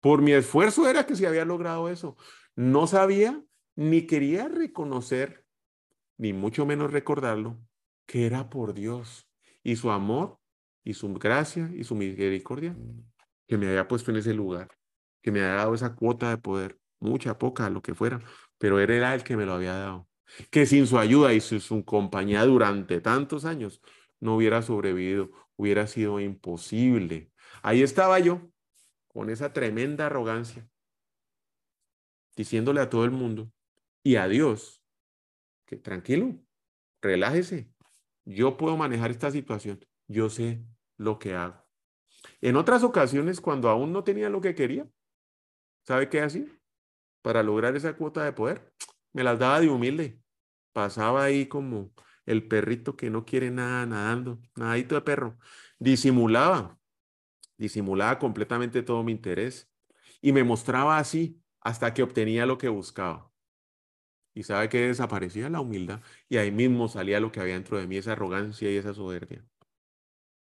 Por 0.00 0.22
mi 0.22 0.30
esfuerzo 0.30 0.88
era 0.88 1.04
que 1.04 1.16
se 1.16 1.26
había 1.26 1.44
logrado 1.44 1.88
eso. 1.88 2.16
No 2.54 2.86
sabía 2.86 3.42
ni 3.74 4.06
quería 4.06 4.46
reconocer, 4.46 5.44
ni 6.18 6.32
mucho 6.32 6.66
menos 6.66 6.92
recordarlo, 6.92 7.58
que 8.06 8.26
era 8.26 8.48
por 8.48 8.74
Dios 8.74 9.28
y 9.64 9.74
su 9.74 9.90
amor 9.90 10.38
y 10.84 10.94
su 10.94 11.12
gracia 11.14 11.68
y 11.74 11.82
su 11.82 11.96
misericordia 11.96 12.76
que 13.48 13.58
me 13.58 13.66
había 13.66 13.88
puesto 13.88 14.12
en 14.12 14.18
ese 14.18 14.32
lugar, 14.32 14.68
que 15.20 15.32
me 15.32 15.40
había 15.40 15.56
dado 15.56 15.74
esa 15.74 15.96
cuota 15.96 16.30
de 16.30 16.38
poder, 16.38 16.78
mucha, 17.00 17.38
poca, 17.38 17.68
lo 17.70 17.82
que 17.82 17.96
fuera, 17.96 18.20
pero 18.56 18.78
él 18.78 18.90
era 18.90 19.16
el 19.16 19.24
que 19.24 19.36
me 19.36 19.46
lo 19.46 19.54
había 19.54 19.74
dado. 19.74 20.08
Que 20.48 20.64
sin 20.64 20.86
su 20.86 20.96
ayuda 20.96 21.34
y 21.34 21.40
su, 21.40 21.84
compañía 21.84 22.44
durante 22.44 23.00
tantos 23.00 23.44
años 23.44 23.82
no 24.20 24.36
hubiera 24.36 24.62
sobrevivido, 24.62 25.30
hubiera 25.56 25.86
sido 25.86 26.20
imposible. 26.20 27.32
Ahí 27.62 27.82
estaba 27.82 28.18
yo, 28.18 28.50
con 29.08 29.30
esa 29.30 29.52
tremenda 29.52 30.06
arrogancia, 30.06 30.68
diciéndole 32.36 32.80
a 32.80 32.88
todo 32.88 33.04
el 33.04 33.10
mundo 33.10 33.50
y 34.02 34.16
a 34.16 34.28
Dios 34.28 34.82
que 35.66 35.76
tranquilo, 35.76 36.36
relájese, 37.02 37.72
yo 38.24 38.56
puedo 38.56 38.76
manejar 38.76 39.10
esta 39.10 39.30
situación 39.30 39.80
yo 40.10 40.28
sé 40.28 40.62
lo 40.96 41.18
que 41.18 41.34
hago. 41.34 41.64
En 42.40 42.56
otras 42.56 42.82
ocasiones, 42.82 43.40
cuando 43.40 43.68
aún 43.68 43.92
no 43.92 44.02
tenía 44.02 44.28
lo 44.28 44.40
que 44.40 44.54
quería, 44.54 44.88
¿sabe 45.86 46.08
qué 46.08 46.20
hacía? 46.20 46.46
Para 47.22 47.42
lograr 47.42 47.76
esa 47.76 47.96
cuota 47.96 48.24
de 48.24 48.32
poder, 48.32 48.72
me 49.12 49.22
las 49.22 49.38
daba 49.38 49.60
de 49.60 49.68
humilde. 49.68 50.20
Pasaba 50.72 51.24
ahí 51.24 51.46
como 51.46 51.92
el 52.30 52.46
perrito 52.46 52.96
que 52.96 53.10
no 53.10 53.24
quiere 53.24 53.50
nada 53.50 53.86
nadando, 53.86 54.40
nadito 54.56 54.94
de 54.94 55.00
perro. 55.02 55.38
Disimulaba, 55.78 56.78
disimulaba 57.58 58.18
completamente 58.18 58.82
todo 58.82 59.02
mi 59.02 59.12
interés 59.12 59.70
y 60.20 60.32
me 60.32 60.44
mostraba 60.44 60.98
así 60.98 61.42
hasta 61.60 61.92
que 61.92 62.02
obtenía 62.02 62.46
lo 62.46 62.58
que 62.58 62.68
buscaba. 62.68 63.30
Y 64.32 64.44
sabe 64.44 64.68
que 64.68 64.88
desaparecía 64.88 65.50
la 65.50 65.60
humildad 65.60 66.02
y 66.28 66.36
ahí 66.36 66.52
mismo 66.52 66.88
salía 66.88 67.20
lo 67.20 67.32
que 67.32 67.40
había 67.40 67.54
dentro 67.54 67.78
de 67.78 67.86
mí, 67.86 67.96
esa 67.96 68.12
arrogancia 68.12 68.70
y 68.70 68.76
esa 68.76 68.94
soberbia. 68.94 69.44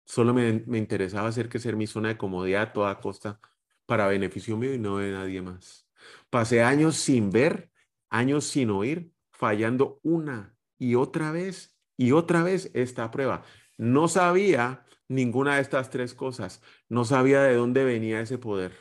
Solo 0.05 0.33
me, 0.33 0.63
interesaba 0.77 1.27
hacer 1.29 1.49
que 1.49 1.59
ser 1.59 1.75
mi 1.75 1.87
zona 1.87 2.09
de 2.09 2.17
comodidad 2.17 2.63
a 2.63 2.73
toda 2.73 2.99
costa 2.99 3.39
para 3.85 4.07
beneficio 4.07 4.57
mío 4.57 4.73
y 4.73 4.79
no 4.79 4.97
de 4.97 5.11
nadie 5.11 5.41
más. 5.41 5.87
Pasé 6.29 6.63
años 6.63 6.97
sin 6.97 7.31
ver, 7.31 7.71
años 8.09 8.45
sin 8.45 8.69
oír, 8.69 9.11
fallando 9.31 9.99
una 10.03 10.55
y 10.77 10.95
otra 10.95 11.31
vez 11.31 11.78
y 11.99 12.13
otra 12.13 12.43
vez 12.43 12.71
esta 12.73 13.11
prueba. 13.11 13.43
No 13.77 14.07
sabía 14.07 14.85
ninguna 15.09 15.55
de 15.55 15.61
estas 15.61 15.89
tres 15.89 16.13
cosas. 16.13 16.61
No 16.87 17.03
sabía 17.03 17.43
de 17.43 17.55
dónde 17.55 17.83
venía 17.83 18.21
ese 18.21 18.37
poder. 18.37 18.71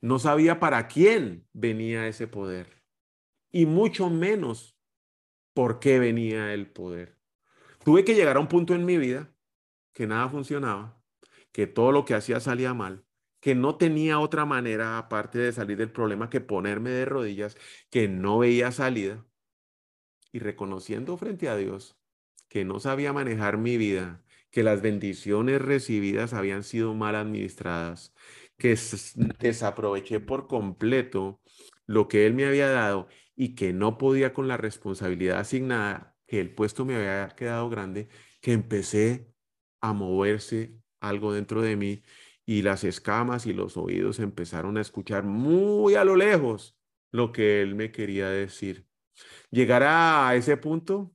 No 0.00 0.18
sabía 0.18 0.58
para 0.58 0.88
quién 0.88 1.46
venía 1.52 2.08
ese 2.08 2.26
poder. 2.26 2.82
Y 3.52 3.66
mucho 3.66 4.10
menos 4.10 4.76
por 5.54 5.78
qué 5.78 6.00
venía 6.00 6.52
el 6.54 6.68
poder. 6.72 7.20
Tuve 7.84 8.04
que 8.04 8.16
llegar 8.16 8.36
a 8.36 8.40
un 8.40 8.48
punto 8.48 8.74
en 8.74 8.84
mi 8.84 8.98
vida 8.98 9.32
que 9.92 10.08
nada 10.08 10.28
funcionaba, 10.28 11.00
que 11.52 11.68
todo 11.68 11.92
lo 11.92 12.04
que 12.04 12.14
hacía 12.14 12.40
salía 12.40 12.74
mal, 12.74 13.04
que 13.38 13.54
no 13.54 13.76
tenía 13.76 14.18
otra 14.18 14.44
manera 14.44 14.98
aparte 14.98 15.38
de 15.38 15.52
salir 15.52 15.78
del 15.78 15.92
problema 15.92 16.30
que 16.30 16.40
ponerme 16.40 16.90
de 16.90 17.04
rodillas, 17.04 17.56
que 17.90 18.08
no 18.08 18.40
veía 18.40 18.72
salida 18.72 19.24
y 20.32 20.38
reconociendo 20.40 21.16
frente 21.16 21.48
a 21.48 21.56
Dios 21.56 21.96
que 22.48 22.64
no 22.64 22.80
sabía 22.80 23.12
manejar 23.12 23.58
mi 23.58 23.76
vida, 23.78 24.24
que 24.50 24.62
las 24.64 24.82
bendiciones 24.82 25.62
recibidas 25.62 26.34
habían 26.34 26.64
sido 26.64 26.94
mal 26.94 27.14
administradas, 27.14 28.14
que 28.58 28.76
desaproveché 29.38 30.20
por 30.20 30.48
completo 30.48 31.40
lo 31.86 32.08
que 32.08 32.26
Él 32.26 32.34
me 32.34 32.46
había 32.46 32.68
dado 32.68 33.08
y 33.36 33.54
que 33.54 33.72
no 33.72 33.98
podía 33.98 34.34
con 34.34 34.48
la 34.48 34.56
responsabilidad 34.56 35.38
asignada, 35.38 36.16
que 36.26 36.40
el 36.40 36.54
puesto 36.54 36.84
me 36.84 36.96
había 36.96 37.28
quedado 37.36 37.70
grande, 37.70 38.08
que 38.40 38.52
empecé 38.52 39.32
a 39.80 39.92
moverse 39.92 40.76
algo 41.00 41.32
dentro 41.32 41.62
de 41.62 41.76
mí 41.76 42.02
y 42.44 42.62
las 42.62 42.84
escamas 42.84 43.46
y 43.46 43.52
los 43.52 43.76
oídos 43.76 44.18
empezaron 44.18 44.76
a 44.76 44.80
escuchar 44.80 45.24
muy 45.24 45.94
a 45.94 46.04
lo 46.04 46.16
lejos 46.16 46.76
lo 47.12 47.32
que 47.32 47.62
él 47.62 47.76
me 47.76 47.92
quería 47.92 48.28
decir. 48.28 48.89
Llegar 49.50 49.82
a 49.82 50.34
ese 50.34 50.56
punto, 50.56 51.12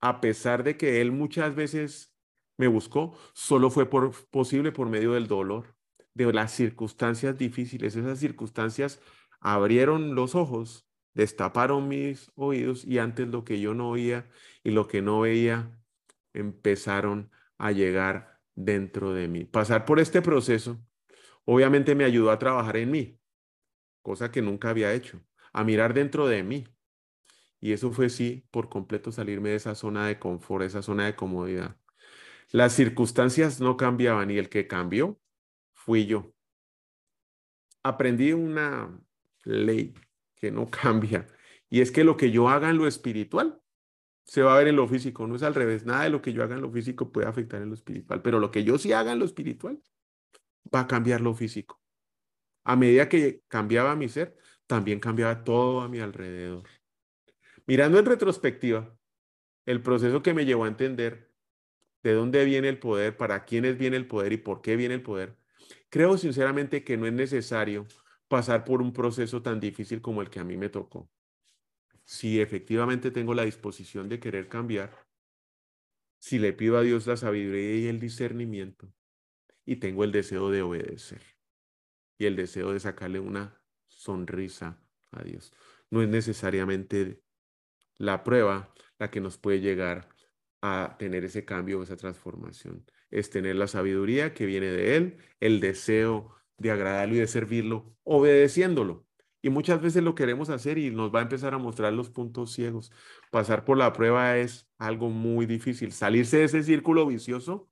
a 0.00 0.20
pesar 0.20 0.64
de 0.64 0.76
que 0.76 1.00
él 1.00 1.12
muchas 1.12 1.54
veces 1.54 2.12
me 2.56 2.68
buscó, 2.68 3.18
solo 3.32 3.70
fue 3.70 3.88
posible 4.30 4.72
por 4.72 4.88
medio 4.88 5.14
del 5.14 5.26
dolor, 5.26 5.74
de 6.14 6.32
las 6.32 6.52
circunstancias 6.52 7.36
difíciles. 7.36 7.96
Esas 7.96 8.18
circunstancias 8.18 9.00
abrieron 9.40 10.14
los 10.14 10.34
ojos, 10.34 10.86
destaparon 11.14 11.88
mis 11.88 12.30
oídos 12.34 12.84
y 12.84 12.98
antes 12.98 13.28
lo 13.28 13.44
que 13.44 13.60
yo 13.60 13.74
no 13.74 13.90
oía 13.90 14.28
y 14.62 14.70
lo 14.70 14.86
que 14.86 15.02
no 15.02 15.20
veía 15.20 15.70
empezaron 16.32 17.30
a 17.58 17.72
llegar 17.72 18.40
dentro 18.54 19.12
de 19.12 19.28
mí. 19.28 19.44
Pasar 19.44 19.84
por 19.84 20.00
este 20.00 20.22
proceso 20.22 20.80
obviamente 21.44 21.94
me 21.94 22.04
ayudó 22.04 22.30
a 22.30 22.38
trabajar 22.38 22.76
en 22.76 22.90
mí, 22.90 23.20
cosa 24.02 24.30
que 24.30 24.42
nunca 24.42 24.70
había 24.70 24.92
hecho, 24.92 25.20
a 25.52 25.64
mirar 25.64 25.94
dentro 25.94 26.26
de 26.26 26.42
mí. 26.42 26.64
Y 27.64 27.72
eso 27.72 27.90
fue 27.92 28.10
sí, 28.10 28.46
por 28.50 28.68
completo 28.68 29.10
salirme 29.10 29.48
de 29.48 29.54
esa 29.54 29.74
zona 29.74 30.06
de 30.06 30.18
confort, 30.18 30.66
esa 30.66 30.82
zona 30.82 31.06
de 31.06 31.16
comodidad. 31.16 31.78
Las 32.52 32.74
circunstancias 32.74 33.58
no 33.58 33.78
cambiaban 33.78 34.30
y 34.30 34.36
el 34.36 34.50
que 34.50 34.66
cambió 34.66 35.18
fui 35.72 36.04
yo. 36.04 36.34
Aprendí 37.82 38.34
una 38.34 39.00
ley 39.44 39.94
que 40.36 40.50
no 40.50 40.70
cambia 40.82 41.26
y 41.70 41.80
es 41.80 41.90
que 41.90 42.04
lo 42.04 42.18
que 42.18 42.30
yo 42.30 42.50
haga 42.50 42.68
en 42.68 42.76
lo 42.76 42.86
espiritual 42.86 43.58
se 44.24 44.42
va 44.42 44.54
a 44.54 44.58
ver 44.58 44.68
en 44.68 44.76
lo 44.76 44.86
físico, 44.86 45.26
no 45.26 45.34
es 45.34 45.42
al 45.42 45.54
revés. 45.54 45.86
Nada 45.86 46.04
de 46.04 46.10
lo 46.10 46.20
que 46.20 46.34
yo 46.34 46.42
haga 46.42 46.56
en 46.56 46.60
lo 46.60 46.70
físico 46.70 47.12
puede 47.12 47.28
afectar 47.28 47.62
en 47.62 47.70
lo 47.70 47.74
espiritual, 47.74 48.20
pero 48.20 48.40
lo 48.40 48.50
que 48.50 48.62
yo 48.62 48.76
sí 48.76 48.92
haga 48.92 49.12
en 49.12 49.20
lo 49.20 49.24
espiritual 49.24 49.80
va 50.74 50.80
a 50.80 50.86
cambiar 50.86 51.22
lo 51.22 51.32
físico. 51.32 51.80
A 52.64 52.76
medida 52.76 53.08
que 53.08 53.40
cambiaba 53.48 53.96
mi 53.96 54.10
ser, 54.10 54.36
también 54.66 55.00
cambiaba 55.00 55.44
todo 55.44 55.80
a 55.80 55.88
mi 55.88 56.00
alrededor. 56.00 56.68
Mirando 57.66 57.98
en 57.98 58.06
retrospectiva, 58.06 58.98
el 59.64 59.82
proceso 59.82 60.22
que 60.22 60.34
me 60.34 60.44
llevó 60.44 60.64
a 60.64 60.68
entender 60.68 61.32
de 62.02 62.12
dónde 62.12 62.44
viene 62.44 62.68
el 62.68 62.78
poder, 62.78 63.16
para 63.16 63.44
quiénes 63.46 63.78
viene 63.78 63.96
el 63.96 64.06
poder 64.06 64.34
y 64.34 64.36
por 64.36 64.60
qué 64.60 64.76
viene 64.76 64.94
el 64.94 65.02
poder, 65.02 65.38
creo 65.88 66.18
sinceramente 66.18 66.84
que 66.84 66.98
no 66.98 67.06
es 67.06 67.14
necesario 67.14 67.86
pasar 68.28 68.64
por 68.64 68.82
un 68.82 68.92
proceso 68.92 69.40
tan 69.40 69.60
difícil 69.60 70.02
como 70.02 70.20
el 70.20 70.28
que 70.28 70.40
a 70.40 70.44
mí 70.44 70.58
me 70.58 70.68
tocó. 70.68 71.10
Si 72.04 72.40
efectivamente 72.40 73.10
tengo 73.10 73.32
la 73.32 73.44
disposición 73.44 74.10
de 74.10 74.20
querer 74.20 74.48
cambiar, 74.48 75.06
si 76.18 76.38
le 76.38 76.52
pido 76.52 76.76
a 76.76 76.82
Dios 76.82 77.06
la 77.06 77.16
sabiduría 77.16 77.76
y 77.76 77.86
el 77.86 77.98
discernimiento, 77.98 78.92
y 79.64 79.76
tengo 79.76 80.04
el 80.04 80.12
deseo 80.12 80.50
de 80.50 80.60
obedecer 80.60 81.22
y 82.18 82.26
el 82.26 82.36
deseo 82.36 82.72
de 82.74 82.80
sacarle 82.80 83.18
una 83.18 83.58
sonrisa 83.86 84.78
a 85.10 85.22
Dios. 85.22 85.54
No 85.90 86.02
es 86.02 86.08
necesariamente 86.08 87.23
la 88.04 88.24
prueba 88.24 88.72
la 88.98 89.10
que 89.10 89.20
nos 89.20 89.38
puede 89.38 89.60
llegar 89.60 90.08
a 90.62 90.96
tener 90.98 91.24
ese 91.24 91.44
cambio, 91.44 91.82
esa 91.82 91.96
transformación. 91.96 92.84
Es 93.10 93.30
tener 93.30 93.56
la 93.56 93.66
sabiduría 93.66 94.34
que 94.34 94.46
viene 94.46 94.66
de 94.66 94.96
Él, 94.96 95.18
el 95.40 95.60
deseo 95.60 96.34
de 96.58 96.70
agradarlo 96.70 97.16
y 97.16 97.18
de 97.18 97.26
servirlo, 97.26 97.94
obedeciéndolo. 98.02 99.06
Y 99.42 99.50
muchas 99.50 99.82
veces 99.82 100.02
lo 100.02 100.14
queremos 100.14 100.48
hacer 100.48 100.78
y 100.78 100.90
nos 100.90 101.14
va 101.14 101.18
a 101.18 101.22
empezar 101.22 101.52
a 101.52 101.58
mostrar 101.58 101.92
los 101.92 102.08
puntos 102.08 102.52
ciegos. 102.54 102.90
Pasar 103.30 103.64
por 103.66 103.76
la 103.76 103.92
prueba 103.92 104.38
es 104.38 104.66
algo 104.78 105.10
muy 105.10 105.44
difícil. 105.44 105.92
Salirse 105.92 106.38
de 106.38 106.44
ese 106.44 106.62
círculo 106.62 107.06
vicioso 107.06 107.68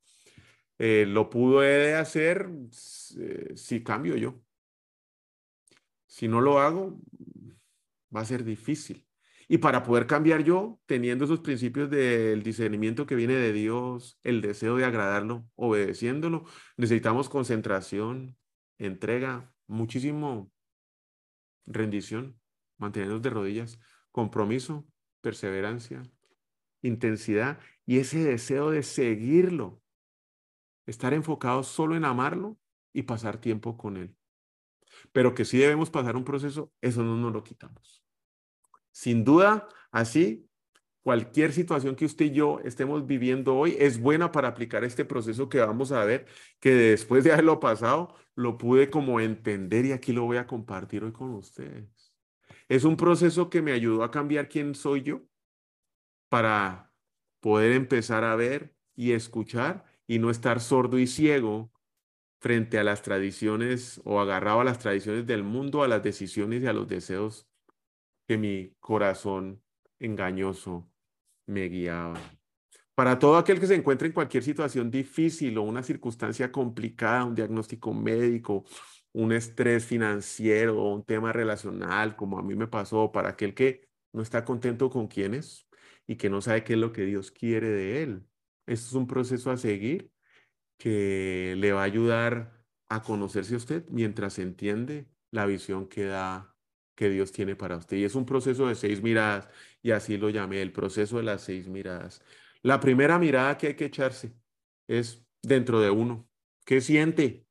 eh, 0.79 1.07
lo 1.09 1.31
pude 1.31 1.95
hacer 1.95 2.51
eh, 3.19 3.53
si 3.57 3.83
cambio 3.83 4.17
yo. 4.17 4.39
Si 6.07 6.29
no 6.29 6.43
lo 6.43 6.59
hago, 6.59 7.01
va 8.14 8.21
a 8.21 8.25
ser 8.27 8.45
difícil. 8.45 9.07
Y 9.53 9.59
para 9.59 9.83
poder 9.83 10.07
cambiar 10.07 10.45
yo, 10.45 10.81
teniendo 10.87 11.27
esos 11.27 11.41
principios 11.41 11.91
del 11.91 12.43
discernimiento 12.43 13.05
que 13.05 13.15
viene 13.15 13.35
de 13.35 13.53
Dios, 13.53 14.19
el 14.23 14.41
deseo 14.41 14.79
de 14.79 14.87
agradarlo, 14.87 15.47
obedeciéndolo, 15.57 16.45
necesitamos 16.79 17.29
concentración, 17.29 18.38
entrega, 18.79 19.53
muchísimo 19.67 20.51
rendición, 21.67 22.41
mantenernos 22.79 23.21
de 23.21 23.29
rodillas, 23.29 23.79
compromiso, 24.11 24.87
perseverancia, 25.21 26.03
intensidad 26.81 27.61
y 27.85 27.99
ese 27.99 28.25
deseo 28.25 28.71
de 28.71 28.83
seguirlo, 28.83 29.83
estar 30.87 31.12
enfocados 31.12 31.67
solo 31.67 31.95
en 31.95 32.07
amarlo 32.07 32.59
y 32.95 33.03
pasar 33.03 33.38
tiempo 33.38 33.77
con 33.77 33.99
él. 33.99 34.17
Pero 35.12 35.35
que 35.35 35.45
sí 35.45 35.59
debemos 35.59 35.91
pasar 35.91 36.17
un 36.17 36.25
proceso, 36.25 36.73
eso 36.81 37.03
no 37.03 37.19
nos 37.19 37.35
lo 37.35 37.45
quitamos. 37.45 38.02
Sin 38.92 39.24
duda, 39.24 39.68
así, 39.90 40.48
cualquier 41.02 41.52
situación 41.52 41.96
que 41.96 42.05
usted 42.05 42.26
y 42.26 42.33
yo 42.33 42.61
estemos 42.64 43.07
viviendo 43.07 43.57
hoy 43.57 43.76
es 43.78 43.98
buena 44.00 44.31
para 44.31 44.48
aplicar 44.48 44.85
este 44.85 45.05
proceso 45.05 45.48
que 45.48 45.59
vamos 45.59 45.92
a 45.92 46.05
ver, 46.05 46.26
que 46.61 46.72
después 46.74 47.24
de 47.24 47.33
haberlo 47.33 47.59
pasado, 47.59 48.14
lo 48.35 48.57
pude 48.57 48.90
como 48.90 49.20
entender 49.20 49.85
y 49.85 49.92
aquí 49.92 50.12
lo 50.12 50.24
voy 50.24 50.37
a 50.37 50.46
compartir 50.46 51.05
hoy 51.05 51.12
con 51.12 51.35
ustedes. 51.35 52.14
Es 52.68 52.85
un 52.85 52.96
proceso 52.96 53.50
que 53.50 53.62
me 53.62 53.72
ayudó 53.72 54.05
a 54.05 54.11
cambiar 54.11 54.48
quién 54.48 54.74
soy 54.74 55.02
yo 55.02 55.22
para 56.28 56.92
poder 57.40 57.72
empezar 57.72 58.24
a 58.24 58.37
ver 58.37 58.74
y 58.94 59.12
escuchar 59.12 59.85
y 60.07 60.18
no 60.18 60.31
estar 60.31 60.61
sordo 60.61 60.98
y 60.98 61.07
ciego 61.07 61.72
frente 62.40 62.78
a 62.78 62.85
las 62.85 63.02
tradiciones 63.02 64.00
o 64.05 64.20
agarrado 64.20 64.61
a 64.61 64.64
las 64.64 64.78
tradiciones 64.78 65.26
del 65.26 65.42
mundo, 65.42 65.83
a 65.83 65.88
las 65.88 66.02
decisiones 66.02 66.62
y 66.62 66.66
a 66.66 66.72
los 66.72 66.88
deseos 66.88 67.52
que 68.33 68.38
mi 68.38 68.75
corazón 68.81 69.62
engañoso 70.01 70.90
me 71.47 71.68
guiaba. 71.68 72.18
Para 72.95 73.18
todo 73.18 73.37
aquel 73.37 73.61
que 73.61 73.66
se 73.66 73.75
encuentre 73.75 74.07
en 74.09 74.14
cualquier 74.14 74.42
situación 74.42 74.90
difícil 74.90 75.59
o 75.59 75.62
una 75.62 75.83
circunstancia 75.83 76.51
complicada, 76.51 77.27
un 77.27 77.35
diagnóstico 77.35 77.92
médico, 77.92 78.64
un 79.12 79.33
estrés 79.33 79.85
financiero 79.85 80.83
un 80.83 81.05
tema 81.05 81.31
relacional, 81.31 82.16
como 82.16 82.38
a 82.38 82.42
mí 82.42 82.55
me 82.57 82.68
pasó, 82.68 83.12
para 83.12 83.31
aquel 83.31 83.55
que 83.55 83.87
no 84.14 84.23
está 84.23 84.47
contento 84.47 84.88
con 84.88 85.09
quién 85.09 85.35
es 85.35 85.68
y 86.07 86.16
que 86.16 86.31
no 86.31 86.40
sabe 86.40 86.64
qué 86.64 86.73
es 86.73 86.79
lo 86.79 86.92
que 86.92 87.05
Dios 87.05 87.31
quiere 87.31 87.68
de 87.68 88.03
él. 88.03 88.27
Esto 88.66 88.87
es 88.87 88.92
un 88.95 89.07
proceso 89.07 89.51
a 89.51 89.59
seguir 89.59 90.11
que 90.79 91.55
le 91.59 91.73
va 91.73 91.83
a 91.83 91.85
ayudar 91.85 92.64
a 92.88 93.03
conocerse 93.03 93.53
a 93.53 93.59
usted 93.59 93.85
mientras 93.90 94.38
entiende 94.38 95.07
la 95.31 95.45
visión 95.45 95.87
que 95.87 96.05
da 96.05 96.52
que 97.03 97.11
Dios 97.11 97.33
tiene 97.33 97.57
para 97.57 97.79
usted. 97.79 97.97
Y 97.97 98.05
es 98.05 98.15
un 98.15 98.25
proceso 98.25 98.69
de 98.69 98.77
seis 98.77 99.03
miradas, 99.03 99.49
y 99.83 99.91
así 99.91 100.17
lo 100.17 100.31
llamé, 100.31 100.62
el 100.62 100.71
proceso 100.71 101.17
de 101.17 101.25
las 101.25 101.41
seis 101.43 101.67
miradas. 101.67 102.23
La 102.62 102.79
primera 102.79 103.19
mirada 103.19 103.59
que 103.59 103.67
hay 103.67 103.75
que 103.75 103.87
echarse 103.87 104.33
es 104.87 105.27
dentro 105.43 105.81
de 105.81 105.91
uno. 105.91 106.29
¿Qué 106.65 106.81
siente? 106.81 107.45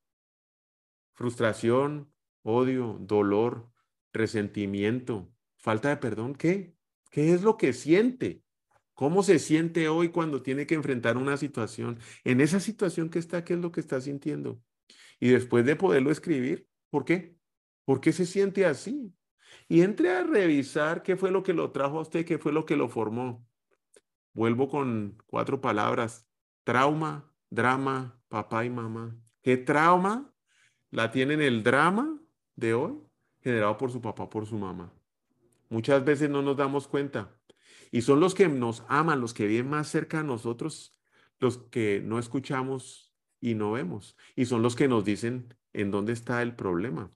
Frustración, 1.12 2.14
odio, 2.44 2.98
dolor, 3.02 3.70
resentimiento, 4.14 5.34
falta 5.58 5.90
de 5.90 5.98
perdón. 5.98 6.34
¿Qué? 6.34 6.74
¿Qué 7.10 7.34
es 7.34 7.42
lo 7.42 7.58
que 7.58 7.74
siente? 7.74 8.42
¿Cómo 8.94 9.22
se 9.22 9.38
siente 9.38 9.90
hoy 9.90 10.12
cuando 10.12 10.42
tiene 10.42 10.66
que 10.66 10.76
enfrentar 10.76 11.18
una 11.18 11.36
situación? 11.36 12.00
En 12.24 12.40
esa 12.40 12.62
situación 12.62 13.10
que 13.10 13.20
está, 13.20 13.44
¿qué 13.44 13.56
es 13.56 13.60
lo 13.60 13.74
que 13.74 13.82
está 13.82 14.00
sintiendo? 14.00 14.62
Y 15.20 15.28
después 15.28 15.66
de 15.66 15.76
poderlo 15.76 16.10
escribir, 16.10 16.70
¿por 16.90 17.04
qué? 17.04 17.36
¿Por 17.84 18.00
qué 18.00 18.14
se 18.14 18.26
siente 18.26 18.66
así? 18.66 19.14
Y 19.72 19.84
entre 19.84 20.12
a 20.12 20.24
revisar 20.24 21.02
qué 21.02 21.16
fue 21.16 21.32
lo 21.32 21.44
que 21.44 21.54
lo 21.54 21.72
trajo 21.72 21.98
a 21.98 22.02
usted, 22.02 22.26
qué 22.26 22.38
fue 22.38 22.52
lo 22.52 22.66
que 22.66 22.76
lo 22.76 22.90
formó. 22.90 23.48
Vuelvo 24.34 24.68
con 24.68 25.18
cuatro 25.28 25.62
palabras. 25.62 26.28
Trauma, 26.66 27.34
drama, 27.50 28.22
papá 28.28 28.66
y 28.66 28.70
mamá. 28.70 29.16
¿Qué 29.42 29.56
trauma 29.56 30.36
la 30.90 31.10
tienen 31.10 31.42
el 31.42 31.64
drama 31.64 32.20
de 32.58 32.74
hoy 32.74 33.00
generado 33.40 33.78
por 33.78 33.94
su 33.94 34.02
papá, 34.02 34.30
por 34.30 34.46
su 34.46 34.58
mamá? 34.58 34.92
Muchas 35.70 36.04
veces 36.04 36.30
no 36.30 36.42
nos 36.42 36.58
damos 36.58 36.90
cuenta. 36.90 37.40
Y 37.92 38.02
son 38.02 38.20
los 38.20 38.36
que 38.36 38.50
nos 38.50 38.84
aman, 38.90 39.22
los 39.22 39.34
que 39.34 39.48
viven 39.48 39.70
más 39.70 39.88
cerca 39.88 40.20
a 40.20 40.24
nosotros, 40.24 41.02
los 41.40 41.60
que 41.60 42.02
no 42.04 42.20
escuchamos 42.20 43.16
y 43.40 43.56
no 43.56 43.72
vemos. 43.72 44.18
Y 44.36 44.48
son 44.48 44.64
los 44.64 44.76
que 44.76 44.90
nos 44.90 45.06
dicen 45.06 45.56
en 45.72 45.92
dónde 45.92 46.12
está 46.12 46.42
el 46.42 46.58
problema. 46.58 47.10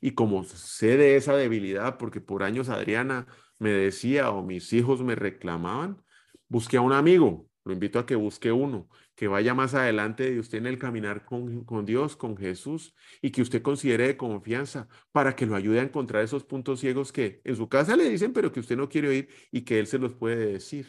Y 0.00 0.12
como 0.12 0.44
sé 0.44 0.96
de 0.96 1.16
esa 1.16 1.36
debilidad, 1.36 1.98
porque 1.98 2.20
por 2.20 2.42
años 2.42 2.68
Adriana 2.68 3.26
me 3.58 3.70
decía 3.70 4.30
o 4.30 4.42
mis 4.42 4.72
hijos 4.72 5.02
me 5.02 5.14
reclamaban, 5.14 6.02
busqué 6.48 6.78
a 6.78 6.80
un 6.80 6.92
amigo, 6.92 7.50
lo 7.64 7.72
invito 7.72 7.98
a 7.98 8.06
que 8.06 8.14
busque 8.14 8.50
uno, 8.50 8.88
que 9.14 9.28
vaya 9.28 9.52
más 9.52 9.74
adelante 9.74 10.30
de 10.30 10.40
usted 10.40 10.58
en 10.58 10.66
el 10.66 10.78
caminar 10.78 11.26
con, 11.26 11.64
con, 11.64 11.84
Dios, 11.84 12.16
con 12.16 12.36
Jesús, 12.36 12.94
y 13.20 13.30
que 13.30 13.42
usted 13.42 13.60
considere 13.60 14.06
de 14.06 14.16
confianza 14.16 14.88
para 15.12 15.36
que 15.36 15.44
lo 15.44 15.54
ayude 15.54 15.80
a 15.80 15.82
encontrar 15.82 16.24
esos 16.24 16.44
puntos 16.44 16.80
ciegos 16.80 17.12
que 17.12 17.42
en 17.44 17.56
su 17.56 17.68
casa 17.68 17.96
le 17.96 18.08
dicen, 18.08 18.32
pero 18.32 18.50
que 18.50 18.60
usted 18.60 18.76
no 18.76 18.88
quiere 18.88 19.08
oír 19.08 19.28
y 19.52 19.62
que 19.62 19.78
Él 19.78 19.86
se 19.86 19.98
los 19.98 20.14
puede 20.14 20.46
decir. 20.52 20.86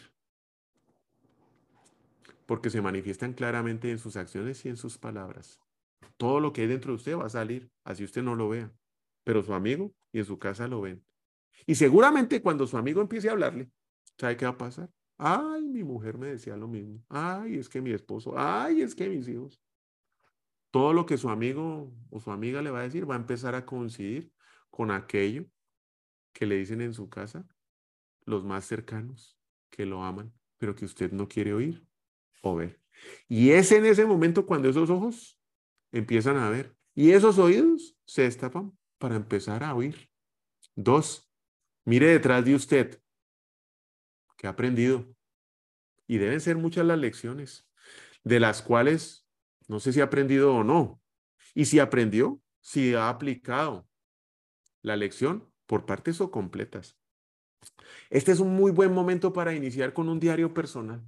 Porque 2.45 2.69
se 2.69 2.82
manifiestan 2.82 3.34
claramente 3.34 3.91
en 3.91 4.00
sus 4.00 4.15
acciones 4.15 4.65
y 4.65 4.69
en 4.69 4.78
sus 4.78 4.97
palabras. 4.97 5.60
Todo 6.17 6.39
lo 6.39 6.54
que 6.54 6.62
hay 6.62 6.67
dentro 6.67 6.91
de 6.91 6.95
usted 6.95 7.17
va 7.17 7.26
a 7.26 7.30
salir, 7.30 7.69
así 7.84 8.04
usted 8.04 8.24
no 8.24 8.36
lo 8.36 8.50
vea. 8.50 8.71
Pero 9.24 9.44
su 9.44 9.54
amigo 9.54 9.94
y 10.12 10.20
en 10.20 10.26
su 10.26 10.40
casa 10.40 10.68
lo 10.68 10.82
ven. 10.82 11.04
Y 11.66 11.76
seguramente 11.76 12.42
cuando 12.42 12.68
su 12.68 12.78
amigo 12.78 13.02
empiece 13.02 13.30
a 13.30 13.34
hablarle, 13.34 13.70
¿sabe 14.18 14.38
qué 14.38 14.46
va 14.46 14.52
a 14.52 14.58
pasar? 14.58 14.90
Ay, 15.18 15.68
mi 15.68 15.84
mujer 15.84 16.18
me 16.18 16.28
decía 16.28 16.58
lo 16.58 16.68
mismo. 16.68 17.04
Ay, 17.08 17.58
es 17.58 17.70
que 17.70 17.82
mi 17.82 17.92
esposo. 17.92 18.34
Ay, 18.36 18.82
es 18.82 18.96
que 18.96 19.08
mis 19.08 19.28
hijos. 19.28 19.62
Todo 20.72 20.94
lo 20.94 21.06
que 21.06 21.18
su 21.18 21.30
amigo 21.30 21.94
o 22.10 22.20
su 22.20 22.32
amiga 22.32 22.62
le 22.62 22.72
va 22.72 22.80
a 22.80 22.84
decir 22.84 23.10
va 23.10 23.16
a 23.16 23.20
empezar 23.20 23.54
a 23.56 23.66
coincidir 23.66 24.32
con 24.70 24.90
aquello 24.90 25.46
que 26.34 26.46
le 26.46 26.58
dicen 26.58 26.82
en 26.82 26.94
su 26.94 27.10
casa 27.10 27.46
los 28.26 28.44
más 28.46 28.66
cercanos, 28.66 29.38
que 29.70 29.86
lo 29.86 30.04
aman, 30.04 30.34
pero 30.58 30.76
que 30.76 30.86
usted 30.86 31.12
no 31.12 31.28
quiere 31.28 31.54
oír 31.54 31.86
o 32.42 32.56
ver. 32.56 32.82
Y 33.28 33.52
es 33.52 33.72
en 33.72 33.86
ese 33.86 34.06
momento 34.06 34.46
cuando 34.46 34.70
esos 34.70 34.90
ojos 34.90 35.40
empiezan 35.92 36.38
a 36.38 36.50
ver 36.50 36.76
y 36.94 37.12
esos 37.12 37.38
oídos 37.38 37.98
se 38.06 38.24
destapan 38.24 38.78
para 39.02 39.18
empezar 39.18 39.66
a 39.66 39.76
oír. 39.76 40.10
Dos, 40.76 41.30
mire 41.84 42.08
detrás 42.08 42.46
de 42.46 42.56
usted 42.56 43.02
que 44.38 44.48
ha 44.48 44.52
aprendido. 44.52 45.14
Y 46.08 46.18
deben 46.18 46.40
ser 46.40 46.58
muchas 46.58 46.86
las 46.86 46.98
lecciones, 46.98 47.70
de 48.24 48.40
las 48.40 48.62
cuales 48.62 49.28
no 49.68 49.80
sé 49.80 49.92
si 49.92 50.00
ha 50.02 50.06
aprendido 50.06 50.56
o 50.56 50.64
no. 50.64 51.02
Y 51.54 51.66
si 51.66 51.80
aprendió, 51.80 52.42
si 52.62 52.96
ha 52.96 53.10
aplicado 53.10 53.88
la 54.82 54.96
lección 54.96 55.52
por 55.66 55.86
partes 55.86 56.22
o 56.22 56.32
completas. 56.32 56.98
Este 58.10 58.32
es 58.32 58.40
un 58.40 58.56
muy 58.56 58.72
buen 58.72 58.94
momento 58.94 59.32
para 59.32 59.54
iniciar 59.54 59.94
con 59.94 60.10
un 60.10 60.20
diario 60.20 60.54
personal. 60.54 61.02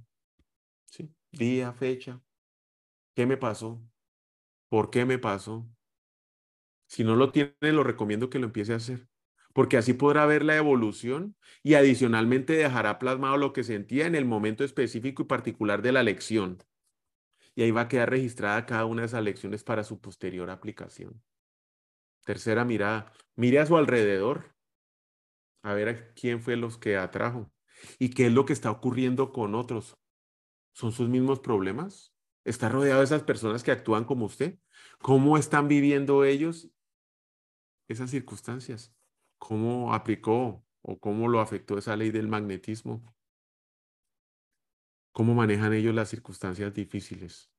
¿Sí? 0.86 1.12
Día, 1.32 1.72
fecha. 1.72 2.22
¿Qué 3.14 3.26
me 3.26 3.36
pasó? 3.36 3.82
¿Por 4.68 4.90
qué 4.90 5.04
me 5.04 5.18
pasó? 5.18 5.68
Si 6.94 7.02
no 7.02 7.16
lo 7.16 7.32
tiene, 7.32 7.56
lo 7.60 7.82
recomiendo 7.82 8.30
que 8.30 8.38
lo 8.38 8.46
empiece 8.46 8.72
a 8.72 8.76
hacer, 8.76 9.08
porque 9.52 9.76
así 9.76 9.94
podrá 9.94 10.26
ver 10.26 10.44
la 10.44 10.54
evolución 10.54 11.36
y 11.64 11.74
adicionalmente 11.74 12.52
dejará 12.52 13.00
plasmado 13.00 13.36
lo 13.36 13.52
que 13.52 13.64
sentía 13.64 14.06
en 14.06 14.14
el 14.14 14.24
momento 14.24 14.62
específico 14.62 15.22
y 15.22 15.26
particular 15.26 15.82
de 15.82 15.90
la 15.90 16.04
lección. 16.04 16.62
Y 17.56 17.64
ahí 17.64 17.72
va 17.72 17.80
a 17.80 17.88
quedar 17.88 18.10
registrada 18.10 18.64
cada 18.64 18.84
una 18.84 19.02
de 19.02 19.06
esas 19.06 19.24
lecciones 19.24 19.64
para 19.64 19.82
su 19.82 20.00
posterior 20.00 20.50
aplicación. 20.50 21.20
Tercera 22.24 22.64
mirada, 22.64 23.12
mire 23.34 23.58
a 23.58 23.66
su 23.66 23.76
alrededor 23.76 24.54
a 25.64 25.74
ver 25.74 25.88
a 25.88 26.14
quién 26.14 26.40
fue 26.40 26.54
los 26.54 26.78
que 26.78 26.96
atrajo 26.96 27.50
y 27.98 28.10
qué 28.10 28.26
es 28.26 28.32
lo 28.32 28.44
que 28.44 28.52
está 28.52 28.70
ocurriendo 28.70 29.32
con 29.32 29.56
otros. 29.56 29.98
¿Son 30.74 30.92
sus 30.92 31.08
mismos 31.08 31.40
problemas? 31.40 32.14
¿Está 32.44 32.68
rodeado 32.68 33.00
de 33.00 33.06
esas 33.06 33.24
personas 33.24 33.64
que 33.64 33.72
actúan 33.72 34.04
como 34.04 34.26
usted? 34.26 34.60
¿Cómo 35.00 35.36
están 35.36 35.66
viviendo 35.66 36.24
ellos 36.24 36.70
esas 37.88 38.10
circunstancias? 38.10 38.94
¿Cómo 39.38 39.94
aplicó 39.94 40.64
o 40.82 40.98
cómo 40.98 41.28
lo 41.28 41.40
afectó 41.40 41.78
esa 41.78 41.96
ley 41.96 42.10
del 42.10 42.28
magnetismo? 42.28 43.04
¿Cómo 45.12 45.34
manejan 45.34 45.72
ellos 45.72 45.94
las 45.94 46.08
circunstancias 46.08 46.74
difíciles? 46.74 47.50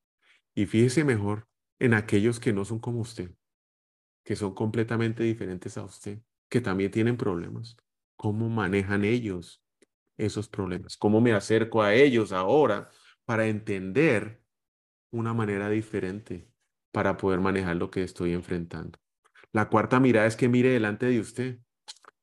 Y 0.53 0.65
fíjese 0.65 1.03
mejor 1.03 1.47
en 1.79 1.93
aquellos 1.93 2.39
que 2.39 2.53
no 2.53 2.65
son 2.65 2.79
como 2.79 2.99
usted, 2.99 3.35
que 4.23 4.35
son 4.35 4.53
completamente 4.53 5.23
diferentes 5.23 5.77
a 5.77 5.83
usted, 5.83 6.21
que 6.49 6.61
también 6.61 6.91
tienen 6.91 7.17
problemas 7.17 7.77
cómo 8.15 8.49
manejan 8.49 9.03
ellos 9.03 9.63
esos 10.17 10.47
problemas, 10.47 10.97
cómo 10.97 11.21
me 11.21 11.33
acerco 11.33 11.81
a 11.83 11.93
ellos 11.93 12.31
ahora 12.31 12.89
para 13.25 13.47
entender 13.47 14.41
una 15.11 15.33
manera 15.33 15.69
diferente 15.69 16.49
para 16.91 17.17
poder 17.17 17.39
manejar 17.41 17.75
lo 17.75 17.91
que 17.91 18.03
estoy 18.03 18.33
enfrentando. 18.33 18.97
La 19.55 19.69
cuarta 19.69 20.01
mirada 20.01 20.27
es 20.27 20.35
que 20.35 20.49
mire 20.49 20.67
delante 20.71 21.05
de 21.05 21.17
usted. 21.17 21.59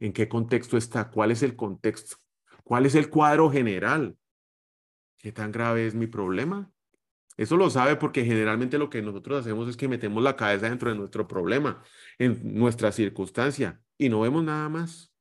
¿En 0.01 0.13
qué 0.13 0.29
contexto 0.29 0.77
está? 0.77 1.09
¿Cuál 1.11 1.31
es 1.31 1.43
el 1.43 1.57
contexto? 1.57 2.17
¿Cuál 2.63 2.85
es 2.85 2.95
el 2.95 3.09
cuadro 3.09 3.51
general? 3.51 4.19
¿Qué 5.17 5.33
tan 5.33 5.51
grave 5.51 5.87
es 5.87 5.95
mi 5.95 6.07
problema? 6.07 6.71
Eso 7.39 7.57
lo 7.57 7.71
sabe 7.71 7.97
porque 7.97 8.27
generalmente 8.27 8.77
lo 8.77 8.91
que 8.91 9.01
nosotros 9.01 9.41
hacemos 9.41 9.67
es 9.67 9.79
que 9.79 9.89
metemos 9.89 10.23
la 10.23 10.37
cabeza 10.37 10.69
dentro 10.69 10.91
de 10.91 10.99
nuestro 10.99 11.27
problema, 11.27 11.83
en 12.19 12.39
nuestra 12.53 12.93
circunstancia, 12.93 13.81
y 13.97 14.11
no 14.11 14.21
vemos 14.21 14.45
nada 14.45 14.69
más. 14.69 15.15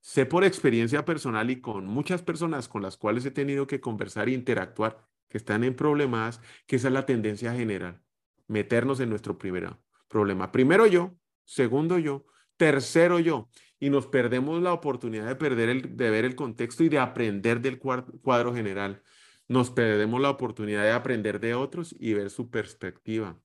Sé 0.00 0.26
por 0.26 0.42
experiencia 0.42 1.04
personal 1.04 1.52
y 1.52 1.60
con 1.60 1.86
muchas 1.86 2.20
personas 2.20 2.66
con 2.66 2.82
las 2.82 2.96
cuales 2.96 3.24
he 3.24 3.30
tenido 3.30 3.68
que 3.68 3.80
conversar 3.80 4.26
e 4.26 4.32
interactuar, 4.32 5.06
que 5.28 5.38
están 5.38 5.62
en 5.62 5.76
problemas, 5.76 6.40
que 6.66 6.74
esa 6.74 6.88
es 6.88 6.94
la 6.94 7.06
tendencia 7.06 7.54
general, 7.54 8.02
meternos 8.48 8.98
en 8.98 9.10
nuestro 9.10 9.38
primer 9.38 9.76
problema. 10.08 10.50
Primero 10.50 10.84
yo, 10.88 11.14
segundo 11.48 11.98
yo, 11.98 12.26
tercero 12.58 13.18
yo, 13.18 13.48
y 13.80 13.88
nos 13.88 14.06
perdemos 14.06 14.60
la 14.60 14.74
oportunidad 14.74 15.26
de, 15.26 15.34
perder 15.34 15.70
el, 15.70 15.96
de 15.96 16.10
ver 16.10 16.26
el 16.26 16.34
contexto 16.36 16.84
y 16.84 16.90
de 16.90 16.98
aprender 16.98 17.60
del 17.60 17.78
cuadro 17.78 18.54
general. 18.54 19.02
Nos 19.48 19.70
perdemos 19.70 20.20
la 20.20 20.28
oportunidad 20.28 20.82
de 20.82 20.90
aprender 20.90 21.40
de 21.40 21.54
otros 21.54 21.96
y 21.98 22.12
ver 22.12 22.28
su 22.28 22.50
perspectiva 22.50 23.40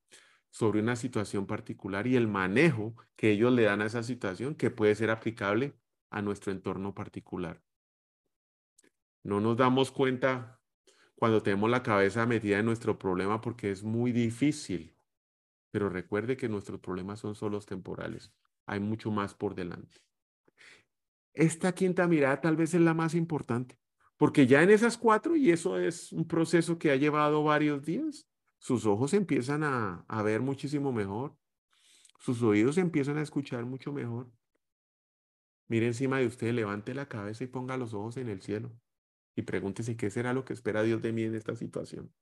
sobre 0.50 0.82
una 0.82 0.98
situación 0.98 1.48
particular 1.48 2.06
y 2.06 2.18
el 2.18 2.28
manejo 2.28 2.94
que 3.16 3.32
ellos 3.32 3.54
le 3.54 3.64
dan 3.64 3.82
a 3.82 3.86
esa 3.86 4.04
situación 4.04 4.54
que 4.54 4.70
puede 4.70 4.96
ser 4.96 5.10
aplicable 5.10 5.74
a 6.10 6.22
nuestro 6.22 6.52
entorno 6.52 6.94
particular. 6.94 7.62
No 9.24 9.40
nos 9.40 9.56
damos 9.56 9.92
cuenta 9.92 10.60
cuando 11.16 11.42
tenemos 11.42 11.70
la 11.70 11.84
cabeza 11.84 12.26
metida 12.26 12.60
en 12.60 12.66
nuestro 12.66 13.00
problema 13.00 13.40
porque 13.40 13.72
es 13.72 13.82
muy 13.82 14.12
difícil. 14.12 14.93
Pero 15.74 15.90
recuerde 15.90 16.38
que 16.38 16.48
nuestros 16.48 16.80
problemas 16.80 17.20
son 17.20 17.34
solo 17.34 17.60
temporales. 17.60 18.32
Hay 18.68 18.80
mucho 18.80 19.10
más 19.10 19.34
por 19.34 19.56
delante. 19.56 19.98
Esta 21.34 21.74
quinta 21.74 22.08
mirada 22.08 22.40
tal 22.42 22.56
vez 22.56 22.76
es 22.76 22.82
la 22.82 22.94
más 22.94 23.16
importante, 23.16 23.80
porque 24.18 24.46
ya 24.46 24.62
en 24.62 24.70
esas 24.70 25.00
cuatro, 25.00 25.36
y 25.36 25.50
eso 25.50 25.80
es 25.80 26.14
un 26.14 26.28
proceso 26.28 26.78
que 26.78 26.92
ha 26.92 26.96
llevado 26.96 27.44
varios 27.44 27.84
días, 27.84 28.30
sus 28.60 28.86
ojos 28.86 29.16
empiezan 29.16 29.64
a, 29.64 30.06
a 30.08 30.22
ver 30.22 30.42
muchísimo 30.42 30.94
mejor, 30.94 31.36
sus 32.20 32.44
oídos 32.44 32.78
empiezan 32.78 33.18
a 33.18 33.24
escuchar 33.24 33.66
mucho 33.66 33.92
mejor, 33.92 34.32
Mire 35.68 35.88
encima 35.88 36.20
de 36.20 36.28
usted, 36.28 36.54
levante 36.54 36.94
la 36.94 37.08
cabeza 37.08 37.44
y 37.44 37.48
ponga 37.48 37.78
los 37.78 37.94
ojos 37.96 38.18
en 38.18 38.30
el 38.30 38.42
cielo 38.42 38.72
y 39.36 39.42
pregúntese 39.42 39.98
qué 39.98 40.12
será 40.12 40.34
lo 40.34 40.46
que 40.46 40.54
espera 40.54 40.84
Dios 40.84 41.02
de 41.02 41.12
mí 41.14 41.24
en 41.24 41.34
esta 41.34 41.56
situación. 41.56 42.14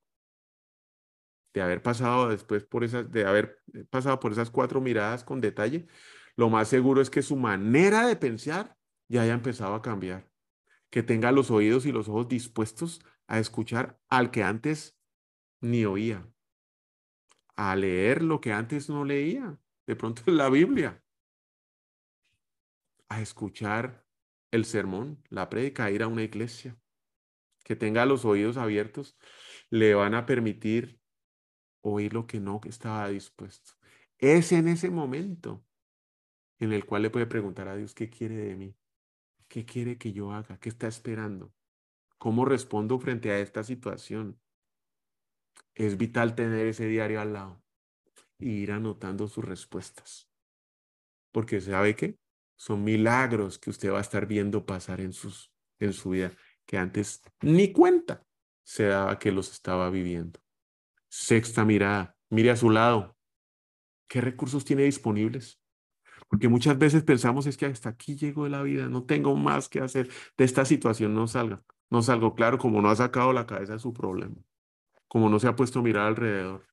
De 1.53 1.61
haber 1.61 1.81
pasado 1.81 2.29
después 2.29 2.63
por 2.63 2.83
esas, 2.83 3.11
de 3.11 3.25
haber 3.25 3.61
eh, 3.73 3.83
pasado 3.89 4.19
por 4.19 4.31
esas 4.31 4.49
cuatro 4.49 4.79
miradas 4.81 5.23
con 5.23 5.41
detalle, 5.41 5.87
lo 6.35 6.49
más 6.49 6.69
seguro 6.69 7.01
es 7.01 7.09
que 7.09 7.21
su 7.21 7.35
manera 7.35 8.07
de 8.07 8.15
pensar 8.15 8.77
ya 9.09 9.23
haya 9.23 9.33
empezado 9.33 9.75
a 9.75 9.81
cambiar. 9.81 10.29
Que 10.89 11.03
tenga 11.03 11.31
los 11.31 11.51
oídos 11.51 11.85
y 11.85 11.91
los 11.91 12.07
ojos 12.09 12.27
dispuestos 12.27 13.01
a 13.27 13.39
escuchar 13.39 13.99
al 14.09 14.31
que 14.31 14.43
antes 14.43 14.97
ni 15.61 15.85
oía, 15.85 16.27
a 17.55 17.75
leer 17.75 18.23
lo 18.23 18.41
que 18.41 18.51
antes 18.51 18.89
no 18.89 19.05
leía, 19.05 19.59
de 19.85 19.95
pronto 19.95 20.23
en 20.25 20.37
la 20.37 20.49
Biblia, 20.49 21.03
a 23.09 23.21
escuchar 23.21 24.05
el 24.51 24.65
sermón, 24.65 25.21
la 25.29 25.49
prédica, 25.49 25.85
a 25.85 25.91
ir 25.91 26.01
a 26.01 26.07
una 26.07 26.23
iglesia. 26.23 26.77
Que 27.63 27.75
tenga 27.75 28.05
los 28.05 28.25
oídos 28.25 28.57
abiertos, 28.57 29.17
le 29.69 29.93
van 29.93 30.15
a 30.15 30.25
permitir 30.25 31.00
oír 31.81 32.13
lo 32.13 32.27
que 32.27 32.39
no 32.39 32.61
estaba 32.65 33.09
dispuesto. 33.09 33.73
Es 34.17 34.51
en 34.51 34.67
ese 34.67 34.89
momento 34.89 35.65
en 36.59 36.73
el 36.73 36.85
cual 36.85 37.01
le 37.01 37.09
puede 37.09 37.25
preguntar 37.25 37.67
a 37.67 37.75
Dios 37.75 37.93
qué 37.93 38.09
quiere 38.09 38.35
de 38.35 38.55
mí, 38.55 38.77
qué 39.47 39.65
quiere 39.65 39.97
que 39.97 40.13
yo 40.13 40.31
haga, 40.31 40.59
qué 40.59 40.69
está 40.69 40.87
esperando, 40.87 41.53
cómo 42.17 42.45
respondo 42.45 42.99
frente 42.99 43.31
a 43.31 43.39
esta 43.39 43.63
situación. 43.63 44.39
Es 45.73 45.97
vital 45.97 46.35
tener 46.35 46.67
ese 46.67 46.85
diario 46.85 47.19
al 47.19 47.33
lado 47.33 47.63
e 48.39 48.45
ir 48.45 48.71
anotando 48.71 49.27
sus 49.27 49.43
respuestas. 49.43 50.29
Porque 51.31 51.61
sabe 51.61 51.95
que 51.95 52.19
son 52.55 52.83
milagros 52.83 53.57
que 53.57 53.71
usted 53.71 53.91
va 53.91 53.97
a 53.97 54.01
estar 54.01 54.27
viendo 54.27 54.65
pasar 54.67 55.01
en, 55.01 55.13
sus, 55.13 55.51
en 55.79 55.93
su 55.93 56.11
vida, 56.11 56.31
que 56.67 56.77
antes 56.77 57.23
ni 57.41 57.71
cuenta 57.71 58.23
se 58.63 58.85
daba 58.85 59.17
que 59.17 59.31
los 59.31 59.51
estaba 59.51 59.89
viviendo. 59.89 60.39
Sexta 61.13 61.65
mirada, 61.65 62.15
mire 62.29 62.51
a 62.51 62.55
su 62.55 62.69
lado. 62.69 63.17
¿Qué 64.07 64.21
recursos 64.21 64.63
tiene 64.63 64.83
disponibles? 64.83 65.61
Porque 66.29 66.47
muchas 66.47 66.77
veces 66.77 67.03
pensamos 67.03 67.47
es 67.47 67.57
que 67.57 67.65
hasta 67.65 67.89
aquí 67.89 68.15
llego 68.15 68.45
de 68.45 68.49
la 68.49 68.61
vida, 68.63 68.87
no 68.87 69.03
tengo 69.03 69.35
más 69.35 69.67
que 69.67 69.81
hacer, 69.81 70.09
de 70.37 70.45
esta 70.45 70.63
situación 70.63 71.13
no 71.13 71.27
salga. 71.27 71.61
No 71.89 72.01
salgo 72.01 72.33
claro 72.33 72.57
como 72.57 72.81
no 72.81 72.89
ha 72.89 72.95
sacado 72.95 73.33
la 73.33 73.45
cabeza 73.45 73.73
de 73.73 73.79
su 73.79 73.91
problema, 73.91 74.37
como 75.09 75.27
no 75.29 75.37
se 75.37 75.49
ha 75.49 75.55
puesto 75.57 75.79
a 75.79 75.81
mirar 75.81 76.07
alrededor. 76.07 76.65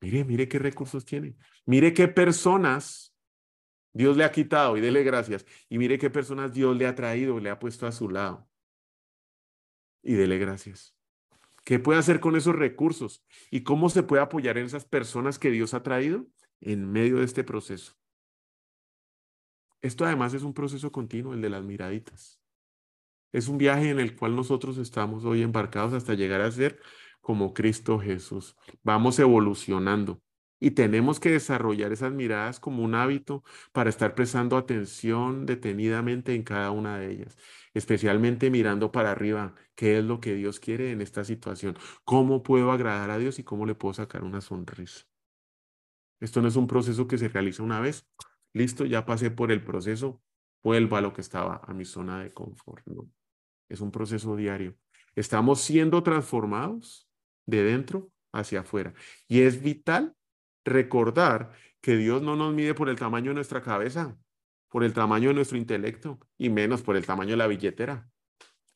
Mire, 0.00 0.24
mire 0.24 0.48
qué 0.48 0.58
recursos 0.58 1.04
tiene. 1.04 1.36
Mire 1.66 1.94
qué 1.94 2.08
personas 2.08 3.14
Dios 3.92 4.16
le 4.16 4.24
ha 4.24 4.32
quitado 4.32 4.76
y 4.76 4.80
dele 4.80 5.04
gracias. 5.04 5.46
Y 5.68 5.78
mire 5.78 6.00
qué 6.00 6.10
personas 6.10 6.52
Dios 6.52 6.76
le 6.76 6.88
ha 6.88 6.96
traído, 6.96 7.38
le 7.38 7.50
ha 7.50 7.60
puesto 7.60 7.86
a 7.86 7.92
su 7.92 8.10
lado. 8.10 8.48
Y 10.02 10.14
dele 10.14 10.38
gracias. 10.38 10.97
¿Qué 11.68 11.78
puede 11.78 11.98
hacer 11.98 12.18
con 12.18 12.34
esos 12.34 12.56
recursos? 12.56 13.22
¿Y 13.50 13.62
cómo 13.62 13.90
se 13.90 14.02
puede 14.02 14.22
apoyar 14.22 14.56
en 14.56 14.64
esas 14.64 14.86
personas 14.86 15.38
que 15.38 15.50
Dios 15.50 15.74
ha 15.74 15.82
traído 15.82 16.24
en 16.62 16.90
medio 16.90 17.18
de 17.18 17.26
este 17.26 17.44
proceso? 17.44 17.92
Esto 19.82 20.06
además 20.06 20.32
es 20.32 20.44
un 20.44 20.54
proceso 20.54 20.90
continuo, 20.90 21.34
el 21.34 21.42
de 21.42 21.50
las 21.50 21.62
miraditas. 21.62 22.40
Es 23.32 23.48
un 23.48 23.58
viaje 23.58 23.90
en 23.90 24.00
el 24.00 24.16
cual 24.16 24.34
nosotros 24.34 24.78
estamos 24.78 25.26
hoy 25.26 25.42
embarcados 25.42 25.92
hasta 25.92 26.14
llegar 26.14 26.40
a 26.40 26.50
ser 26.50 26.80
como 27.20 27.52
Cristo 27.52 27.98
Jesús. 27.98 28.56
Vamos 28.82 29.18
evolucionando 29.18 30.22
y 30.60 30.72
tenemos 30.72 31.20
que 31.20 31.30
desarrollar 31.30 31.92
esas 31.92 32.12
miradas 32.12 32.60
como 32.60 32.82
un 32.82 32.94
hábito 32.94 33.44
para 33.72 33.90
estar 33.90 34.14
prestando 34.14 34.56
atención 34.56 35.46
detenidamente 35.46 36.34
en 36.34 36.42
cada 36.42 36.70
una 36.70 36.98
de 36.98 37.12
ellas, 37.12 37.36
especialmente 37.74 38.50
mirando 38.50 38.90
para 38.90 39.10
arriba, 39.12 39.54
qué 39.74 39.98
es 39.98 40.04
lo 40.04 40.20
que 40.20 40.34
Dios 40.34 40.60
quiere 40.60 40.90
en 40.90 41.00
esta 41.00 41.24
situación, 41.24 41.76
cómo 42.04 42.42
puedo 42.42 42.72
agradar 42.72 43.10
a 43.10 43.18
Dios 43.18 43.38
y 43.38 43.44
cómo 43.44 43.66
le 43.66 43.74
puedo 43.74 43.94
sacar 43.94 44.24
una 44.24 44.40
sonrisa. 44.40 45.04
Esto 46.20 46.42
no 46.42 46.48
es 46.48 46.56
un 46.56 46.66
proceso 46.66 47.06
que 47.06 47.18
se 47.18 47.28
realiza 47.28 47.62
una 47.62 47.80
vez. 47.80 48.06
Listo, 48.52 48.84
ya 48.84 49.06
pasé 49.06 49.30
por 49.30 49.52
el 49.52 49.62
proceso, 49.62 50.20
vuelvo 50.64 50.96
a 50.96 51.00
lo 51.00 51.12
que 51.12 51.20
estaba, 51.20 51.60
a 51.64 51.72
mi 51.74 51.84
zona 51.84 52.22
de 52.24 52.32
confort. 52.32 52.84
Es 53.68 53.80
un 53.80 53.92
proceso 53.92 54.34
diario. 54.34 54.76
Estamos 55.14 55.60
siendo 55.60 56.02
transformados 56.02 57.08
de 57.46 57.62
dentro 57.62 58.10
hacia 58.32 58.60
afuera. 58.60 58.94
Y 59.28 59.42
es 59.42 59.62
vital 59.62 60.16
recordar 60.68 61.52
que 61.80 61.96
Dios 61.96 62.22
no 62.22 62.36
nos 62.36 62.54
mide 62.54 62.74
por 62.74 62.88
el 62.88 62.96
tamaño 62.96 63.30
de 63.30 63.36
nuestra 63.36 63.62
cabeza, 63.62 64.16
por 64.68 64.84
el 64.84 64.92
tamaño 64.92 65.28
de 65.28 65.34
nuestro 65.34 65.58
intelecto 65.58 66.18
y 66.36 66.50
menos 66.50 66.82
por 66.82 66.96
el 66.96 67.06
tamaño 67.06 67.30
de 67.30 67.36
la 67.36 67.46
billetera 67.46 68.08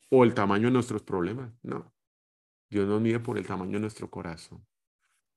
o 0.09 0.23
el 0.23 0.33
tamaño 0.33 0.67
de 0.67 0.73
nuestros 0.73 1.03
problemas. 1.03 1.51
No. 1.61 1.93
Dios 2.69 2.87
nos 2.87 3.01
mide 3.01 3.19
por 3.19 3.37
el 3.37 3.45
tamaño 3.45 3.73
de 3.73 3.81
nuestro 3.81 4.09
corazón, 4.09 4.65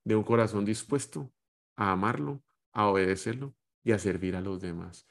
de 0.05 0.17
un 0.17 0.23
corazón 0.23 0.65
dispuesto 0.65 1.33
a 1.77 1.93
amarlo, 1.93 2.43
a 2.73 2.87
obedecerlo 2.87 3.55
y 3.85 3.93
a 3.93 3.99
servir 3.99 4.37
a 4.37 4.41
los 4.41 4.61
demás. 4.61 5.07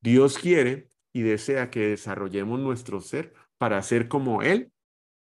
Dios 0.00 0.38
quiere 0.38 0.88
y 1.12 1.22
desea 1.22 1.70
que 1.70 1.88
desarrollemos 1.88 2.60
nuestro 2.60 3.00
ser 3.00 3.34
para 3.58 3.82
ser 3.82 4.08
como 4.08 4.42
Él 4.42 4.72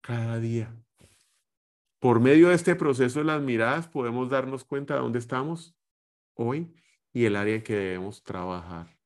cada 0.02 0.40
día. 0.40 0.76
Por 2.04 2.20
medio 2.20 2.50
de 2.50 2.56
este 2.56 2.76
proceso 2.76 3.20
de 3.20 3.26
las 3.26 3.42
miradas 3.42 3.88
podemos 3.88 4.30
darnos 4.30 4.66
cuenta 4.66 4.94
de 4.94 5.00
dónde 5.00 5.20
estamos 5.20 5.74
hoy 6.34 6.76
y 7.14 7.24
el 7.24 7.38
área 7.38 7.56
en 7.56 7.64
que 7.64 7.78
debemos 7.78 8.22
trabajar. 8.24 9.00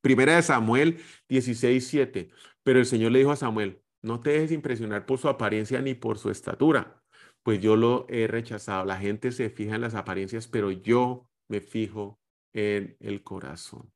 Primera 0.00 0.36
de 0.36 0.42
Samuel 0.42 1.00
16, 1.28 1.84
7. 1.84 2.30
Pero 2.62 2.78
el 2.78 2.86
Señor 2.86 3.10
le 3.10 3.18
dijo 3.18 3.32
a 3.32 3.36
Samuel, 3.36 3.82
no 4.00 4.20
te 4.20 4.30
dejes 4.30 4.52
impresionar 4.52 5.06
por 5.06 5.18
su 5.18 5.28
apariencia 5.28 5.82
ni 5.82 5.94
por 5.94 6.18
su 6.18 6.30
estatura, 6.30 7.02
pues 7.42 7.60
yo 7.60 7.74
lo 7.74 8.06
he 8.08 8.28
rechazado. 8.28 8.84
La 8.84 8.98
gente 8.98 9.32
se 9.32 9.50
fija 9.50 9.74
en 9.74 9.80
las 9.80 9.96
apariencias, 9.96 10.46
pero 10.46 10.70
yo 10.70 11.28
me 11.48 11.60
fijo 11.60 12.20
en 12.52 12.96
el 13.00 13.24
corazón. 13.24 13.92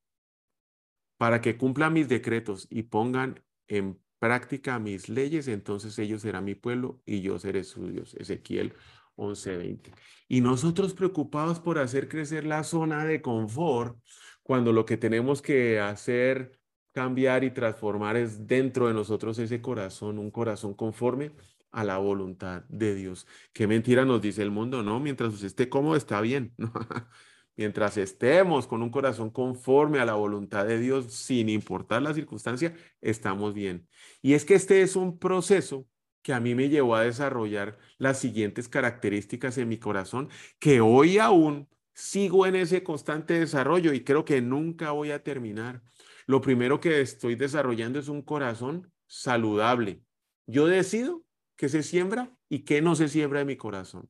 Para 1.18 1.40
que 1.40 1.56
cumpla 1.56 1.88
mis 1.88 2.08
decretos 2.08 2.66
y 2.68 2.82
pongan 2.82 3.44
en 3.68 4.02
práctica 4.22 4.78
mis 4.78 5.08
leyes, 5.08 5.48
entonces 5.48 5.98
ellos 5.98 6.22
serán 6.22 6.44
mi 6.44 6.54
pueblo 6.54 7.02
y 7.04 7.22
yo 7.22 7.40
seré 7.40 7.64
su 7.64 7.88
Dios. 7.88 8.14
Ezequiel 8.14 8.72
11:20. 9.16 9.90
Y 10.28 10.40
nosotros 10.40 10.94
preocupados 10.94 11.58
por 11.58 11.80
hacer 11.80 12.08
crecer 12.08 12.44
la 12.46 12.62
zona 12.62 13.04
de 13.04 13.20
confort, 13.20 13.98
cuando 14.44 14.72
lo 14.72 14.84
que 14.84 14.96
tenemos 14.96 15.42
que 15.42 15.80
hacer, 15.80 16.56
cambiar 16.92 17.42
y 17.42 17.50
transformar 17.50 18.16
es 18.16 18.46
dentro 18.46 18.86
de 18.86 18.94
nosotros 18.94 19.40
ese 19.40 19.60
corazón, 19.60 20.20
un 20.20 20.30
corazón 20.30 20.74
conforme 20.74 21.32
a 21.72 21.82
la 21.82 21.98
voluntad 21.98 22.62
de 22.68 22.94
Dios. 22.94 23.26
Qué 23.52 23.66
mentira 23.66 24.04
nos 24.04 24.22
dice 24.22 24.42
el 24.42 24.52
mundo, 24.52 24.84
¿no? 24.84 25.00
Mientras 25.00 25.34
usted 25.34 25.48
esté 25.48 25.68
cómodo, 25.68 25.96
está 25.96 26.20
bien. 26.20 26.54
Mientras 27.56 27.96
estemos 27.98 28.66
con 28.66 28.82
un 28.82 28.90
corazón 28.90 29.30
conforme 29.30 30.00
a 30.00 30.06
la 30.06 30.14
voluntad 30.14 30.66
de 30.66 30.78
Dios, 30.78 31.12
sin 31.12 31.48
importar 31.48 32.02
la 32.02 32.14
circunstancia, 32.14 32.74
estamos 33.00 33.52
bien. 33.52 33.88
Y 34.22 34.32
es 34.32 34.44
que 34.44 34.54
este 34.54 34.82
es 34.82 34.96
un 34.96 35.18
proceso 35.18 35.86
que 36.22 36.32
a 36.32 36.40
mí 36.40 36.54
me 36.54 36.68
llevó 36.68 36.94
a 36.94 37.02
desarrollar 37.02 37.78
las 37.98 38.18
siguientes 38.18 38.68
características 38.68 39.58
en 39.58 39.68
mi 39.68 39.78
corazón, 39.78 40.30
que 40.58 40.80
hoy 40.80 41.18
aún 41.18 41.68
sigo 41.94 42.46
en 42.46 42.56
ese 42.56 42.82
constante 42.82 43.38
desarrollo 43.38 43.92
y 43.92 44.04
creo 44.04 44.24
que 44.24 44.40
nunca 44.40 44.92
voy 44.92 45.10
a 45.10 45.22
terminar. 45.22 45.82
Lo 46.26 46.40
primero 46.40 46.80
que 46.80 47.00
estoy 47.00 47.34
desarrollando 47.34 47.98
es 47.98 48.08
un 48.08 48.22
corazón 48.22 48.92
saludable. 49.06 50.02
Yo 50.46 50.66
decido 50.66 51.22
qué 51.56 51.68
se 51.68 51.82
siembra 51.82 52.34
y 52.48 52.60
qué 52.60 52.80
no 52.80 52.94
se 52.94 53.08
siembra 53.08 53.40
en 53.40 53.48
mi 53.48 53.56
corazón. 53.56 54.08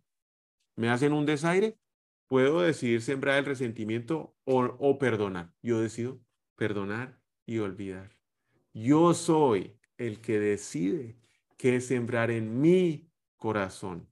¿Me 0.77 0.91
hacen 0.91 1.13
un 1.13 1.27
desaire? 1.27 1.77
Puedo 2.33 2.62
decidir 2.62 3.03
sembrar 3.03 3.40
el 3.40 3.45
resentimiento 3.45 4.35
o, 4.45 4.99
perdonar. 4.99 5.53
Yo 5.61 5.79
decido 5.83 6.18
perdonar 6.57 7.21
y 7.45 7.59
olvidar. 7.59 8.16
Yo 8.73 9.12
soy 9.12 9.79
el 9.99 10.23
que 10.23 10.40
decide 10.40 11.18
qué 11.59 11.79
sembrar 11.83 12.31
en 12.31 12.59
mi 12.59 13.12
corazón. 13.37 14.09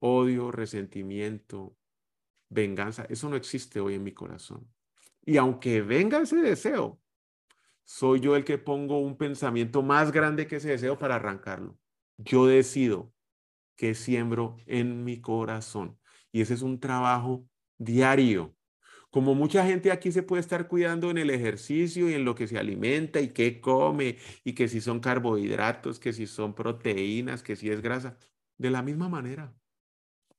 Odio, 0.00 0.50
resentimiento, 0.50 1.78
venganza, 2.50 3.06
eso 3.08 3.30
no 3.30 3.36
existe 3.36 3.80
hoy 3.80 3.94
en 3.94 4.04
mi 4.04 4.12
corazón. 4.12 4.70
Y 5.24 5.38
aunque 5.38 5.80
venga 5.80 6.20
ese 6.20 6.36
deseo, 6.36 7.00
soy 7.84 8.20
yo 8.20 8.36
el 8.36 8.44
que 8.44 8.58
pongo 8.58 8.98
un 8.98 9.16
pensamiento 9.16 9.82
más 9.82 10.12
grande 10.12 10.46
que 10.46 10.56
ese 10.56 10.68
deseo 10.68 10.98
para 10.98 11.14
arrancarlo. 11.14 11.78
Yo 12.18 12.44
decido 12.44 13.14
qué 13.76 13.94
siembro 13.94 14.58
en 14.66 15.04
mi 15.04 15.22
corazón. 15.22 15.98
Y 16.34 16.40
ese 16.40 16.54
es 16.54 16.62
un 16.62 16.80
trabajo 16.80 17.48
diario. 17.78 18.56
Como 19.12 19.36
mucha 19.36 19.64
gente 19.64 19.92
aquí 19.92 20.10
se 20.10 20.24
puede 20.24 20.40
estar 20.40 20.66
cuidando 20.66 21.08
en 21.12 21.18
el 21.18 21.30
ejercicio 21.30 22.10
y 22.10 22.14
en 22.14 22.24
lo 22.24 22.34
que 22.34 22.48
se 22.48 22.58
alimenta 22.58 23.20
y 23.20 23.28
qué 23.28 23.60
come 23.60 24.18
y 24.42 24.54
que 24.54 24.66
si 24.66 24.80
son 24.80 24.98
carbohidratos, 24.98 26.00
que 26.00 26.12
si 26.12 26.26
son 26.26 26.52
proteínas, 26.52 27.44
que 27.44 27.54
si 27.54 27.70
es 27.70 27.80
grasa. 27.80 28.18
De 28.58 28.70
la 28.70 28.82
misma 28.82 29.08
manera, 29.08 29.54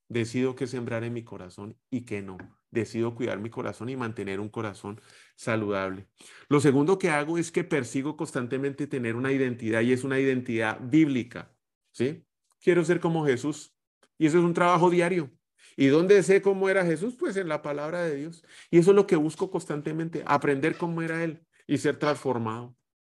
decido 0.10 0.54
qué 0.54 0.68
sembrar 0.68 1.06
en 1.06 1.14
mi 1.14 1.24
corazón 1.24 1.78
y 1.90 2.02
qué 2.02 2.22
no. 2.22 2.38
Decido 2.72 3.16
cuidar 3.16 3.40
mi 3.40 3.50
corazón 3.50 3.88
y 3.88 3.96
mantener 3.96 4.42
un 4.42 4.50
corazón 4.50 5.00
saludable. 5.38 6.10
Lo 6.50 6.60
segundo 6.60 6.98
que 6.98 7.10
hago 7.10 7.38
es 7.38 7.54
que 7.54 7.64
persigo 7.64 8.18
constantemente 8.18 8.86
tener 8.86 9.16
una 9.16 9.32
identidad 9.32 9.80
y 9.80 9.94
es 9.94 10.04
una 10.04 10.20
identidad 10.20 10.78
bíblica. 10.82 11.56
¿Sí? 11.94 12.26
Quiero 12.60 12.84
ser 12.84 13.00
como 13.00 13.26
Jesús. 13.26 13.74
Y 14.18 14.26
eso 14.26 14.40
es 14.40 14.44
un 14.44 14.54
trabajo 14.54 14.90
diario. 14.90 15.32
¿Y 15.76 15.88
dónde 15.88 16.24
sé 16.24 16.42
cómo 16.42 16.70
era 16.70 16.86
Jesús? 16.86 17.16
Pues 17.18 17.36
en 17.38 17.50
la 17.50 17.62
palabra 17.62 18.04
de 18.04 18.16
Dios. 18.16 18.44
Y 18.72 18.78
eso 18.80 18.92
es 18.92 18.96
lo 18.96 19.08
que 19.08 19.16
busco 19.16 19.52
constantemente, 19.52 20.24
aprender 20.26 20.78
cómo 20.78 21.02
era 21.02 21.24
Él 21.24 21.46
y 21.68 21.78
ser 21.78 21.98
transformado. 21.98 22.76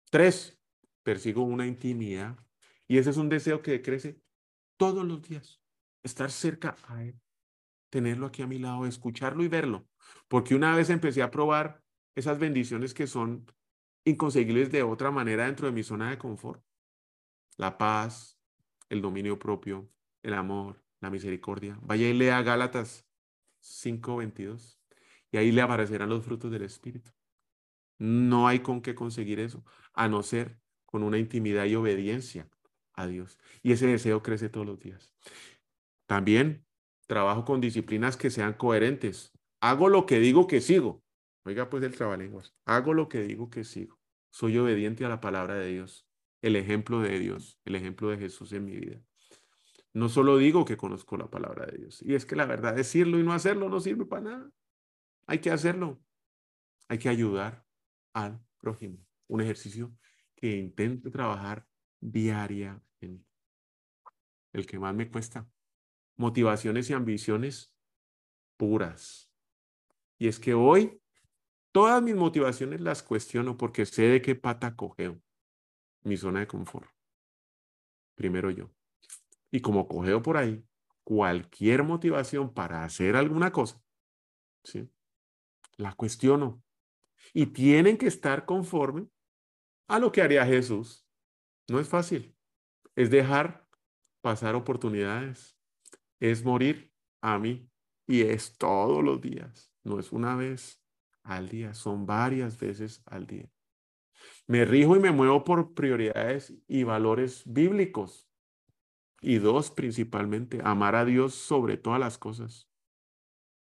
Tres, 0.09 0.59
persigo 1.03 1.43
una 1.43 1.67
intimidad. 1.67 2.37
Y 2.87 2.97
ese 2.97 3.11
es 3.11 3.17
un 3.17 3.29
deseo 3.29 3.61
que 3.61 3.81
crece 3.81 4.19
todos 4.77 5.05
los 5.05 5.21
días. 5.21 5.61
Estar 6.03 6.31
cerca 6.31 6.75
a 6.87 7.03
Él, 7.03 7.19
tenerlo 7.89 8.27
aquí 8.27 8.41
a 8.41 8.47
mi 8.47 8.59
lado, 8.59 8.85
escucharlo 8.85 9.43
y 9.43 9.47
verlo. 9.47 9.87
Porque 10.27 10.55
una 10.55 10.75
vez 10.75 10.89
empecé 10.89 11.21
a 11.21 11.31
probar 11.31 11.83
esas 12.15 12.39
bendiciones 12.39 12.93
que 12.93 13.05
son 13.05 13.45
inconseguibles 14.05 14.71
de 14.71 14.83
otra 14.83 15.11
manera 15.11 15.45
dentro 15.45 15.67
de 15.67 15.73
mi 15.73 15.83
zona 15.83 16.09
de 16.09 16.17
confort. 16.17 16.63
La 17.57 17.77
paz, 17.77 18.39
el 18.89 19.01
dominio 19.01 19.37
propio, 19.37 19.89
el 20.23 20.33
amor, 20.33 20.81
la 20.99 21.09
misericordia. 21.09 21.77
Vaya 21.81 22.07
y 22.07 22.13
lea 22.13 22.41
Gálatas 22.41 23.07
5:22 23.59 24.79
y 25.31 25.37
ahí 25.37 25.51
le 25.51 25.61
aparecerán 25.61 26.09
los 26.09 26.25
frutos 26.25 26.51
del 26.51 26.63
Espíritu. 26.63 27.11
No 27.99 28.47
hay 28.47 28.59
con 28.59 28.81
qué 28.81 28.95
conseguir 28.95 29.39
eso, 29.39 29.63
a 29.93 30.07
no 30.07 30.23
ser 30.23 30.59
con 30.85 31.03
una 31.03 31.17
intimidad 31.17 31.65
y 31.65 31.75
obediencia 31.75 32.49
a 32.93 33.07
Dios. 33.07 33.37
Y 33.63 33.71
ese 33.71 33.87
deseo 33.87 34.21
crece 34.21 34.49
todos 34.49 34.65
los 34.65 34.79
días. 34.79 35.13
También 36.05 36.65
trabajo 37.07 37.45
con 37.45 37.61
disciplinas 37.61 38.17
que 38.17 38.29
sean 38.29 38.53
coherentes. 38.53 39.31
Hago 39.61 39.89
lo 39.89 40.05
que 40.05 40.19
digo 40.19 40.47
que 40.47 40.61
sigo. 40.61 41.03
Oiga, 41.43 41.69
pues 41.69 41.83
el 41.83 41.95
trabalenguas. 41.95 42.53
Hago 42.65 42.93
lo 42.93 43.09
que 43.09 43.21
digo 43.21 43.49
que 43.49 43.63
sigo. 43.63 43.99
Soy 44.29 44.57
obediente 44.57 45.05
a 45.05 45.09
la 45.09 45.21
palabra 45.21 45.55
de 45.55 45.71
Dios, 45.71 46.07
el 46.41 46.55
ejemplo 46.55 46.99
de 47.01 47.17
Dios, 47.19 47.59
el 47.65 47.75
ejemplo 47.75 48.09
de 48.09 48.17
Jesús 48.17 48.51
en 48.51 48.65
mi 48.65 48.75
vida. 48.75 49.01
No 49.93 50.09
solo 50.09 50.37
digo 50.37 50.65
que 50.65 50.77
conozco 50.77 51.17
la 51.17 51.29
palabra 51.29 51.65
de 51.65 51.77
Dios. 51.77 52.01
Y 52.03 52.15
es 52.15 52.25
que 52.25 52.35
la 52.35 52.45
verdad, 52.45 52.75
decirlo 52.75 53.19
y 53.19 53.23
no 53.23 53.33
hacerlo 53.33 53.69
no 53.69 53.79
sirve 53.79 54.05
para 54.05 54.21
nada. 54.21 54.51
Hay 55.25 55.39
que 55.39 55.51
hacerlo. 55.51 56.01
Hay 56.87 56.99
que 56.99 57.09
ayudar 57.09 57.65
al 58.13 58.39
prójimo. 58.57 59.05
Un 59.27 59.41
ejercicio 59.41 59.91
que 60.35 60.55
intento 60.55 61.11
trabajar 61.11 61.67
diariamente. 61.99 63.25
El 64.53 64.65
que 64.65 64.79
más 64.79 64.95
me 64.95 65.09
cuesta. 65.09 65.47
Motivaciones 66.15 66.89
y 66.89 66.93
ambiciones 66.93 67.73
puras. 68.55 69.31
Y 70.17 70.27
es 70.27 70.39
que 70.39 70.53
hoy 70.53 70.99
todas 71.71 72.01
mis 72.01 72.15
motivaciones 72.15 72.81
las 72.81 73.03
cuestiono 73.03 73.57
porque 73.57 73.85
sé 73.85 74.03
de 74.03 74.21
qué 74.21 74.35
pata 74.35 74.75
cogeo. 74.75 75.21
Mi 76.03 76.17
zona 76.17 76.39
de 76.39 76.47
confort. 76.47 76.89
Primero 78.15 78.49
yo. 78.49 78.76
Y 79.51 79.61
como 79.61 79.87
cogeo 79.87 80.21
por 80.21 80.37
ahí, 80.37 80.63
cualquier 81.03 81.83
motivación 81.83 82.53
para 82.53 82.83
hacer 82.83 83.15
alguna 83.15 83.51
cosa, 83.51 83.81
¿sí? 84.63 84.89
la 85.77 85.93
cuestiono. 85.93 86.61
Y 87.33 87.47
tienen 87.47 87.97
que 87.97 88.07
estar 88.07 88.45
conforme 88.45 89.07
a 89.87 89.99
lo 89.99 90.11
que 90.11 90.21
haría 90.21 90.45
Jesús. 90.45 91.07
No 91.69 91.79
es 91.79 91.87
fácil. 91.87 92.35
Es 92.95 93.09
dejar 93.09 93.67
pasar 94.21 94.55
oportunidades. 94.55 95.57
Es 96.19 96.43
morir 96.43 96.91
a 97.21 97.37
mí. 97.37 97.69
Y 98.07 98.21
es 98.21 98.57
todos 98.57 99.03
los 99.03 99.21
días. 99.21 99.71
No 99.83 99.99
es 99.99 100.11
una 100.11 100.35
vez 100.35 100.81
al 101.23 101.49
día, 101.49 101.73
son 101.73 102.05
varias 102.05 102.57
veces 102.57 103.01
al 103.05 103.27
día. 103.27 103.49
Me 104.47 104.65
rijo 104.65 104.95
y 104.95 104.99
me 104.99 105.11
muevo 105.11 105.43
por 105.43 105.73
prioridades 105.73 106.53
y 106.67 106.83
valores 106.83 107.43
bíblicos. 107.45 108.26
Y 109.21 109.39
dos, 109.39 109.71
principalmente, 109.71 110.61
amar 110.63 110.95
a 110.95 111.05
Dios 111.05 111.33
sobre 111.33 111.77
todas 111.77 111.99
las 111.99 112.17
cosas. 112.17 112.69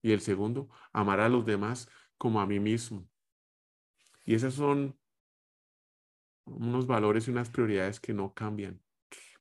Y 0.02 0.12
el 0.12 0.20
segundo, 0.20 0.68
amar 0.92 1.20
a 1.20 1.28
los 1.28 1.44
demás 1.46 1.88
como 2.16 2.40
a 2.40 2.46
mí 2.46 2.60
mismo. 2.60 3.08
Y 4.24 4.34
esas 4.34 4.54
son 4.54 4.98
unos 6.44 6.86
valores 6.86 7.28
y 7.28 7.30
unas 7.30 7.50
prioridades 7.50 8.00
que 8.00 8.12
no 8.12 8.34
cambian. 8.34 8.80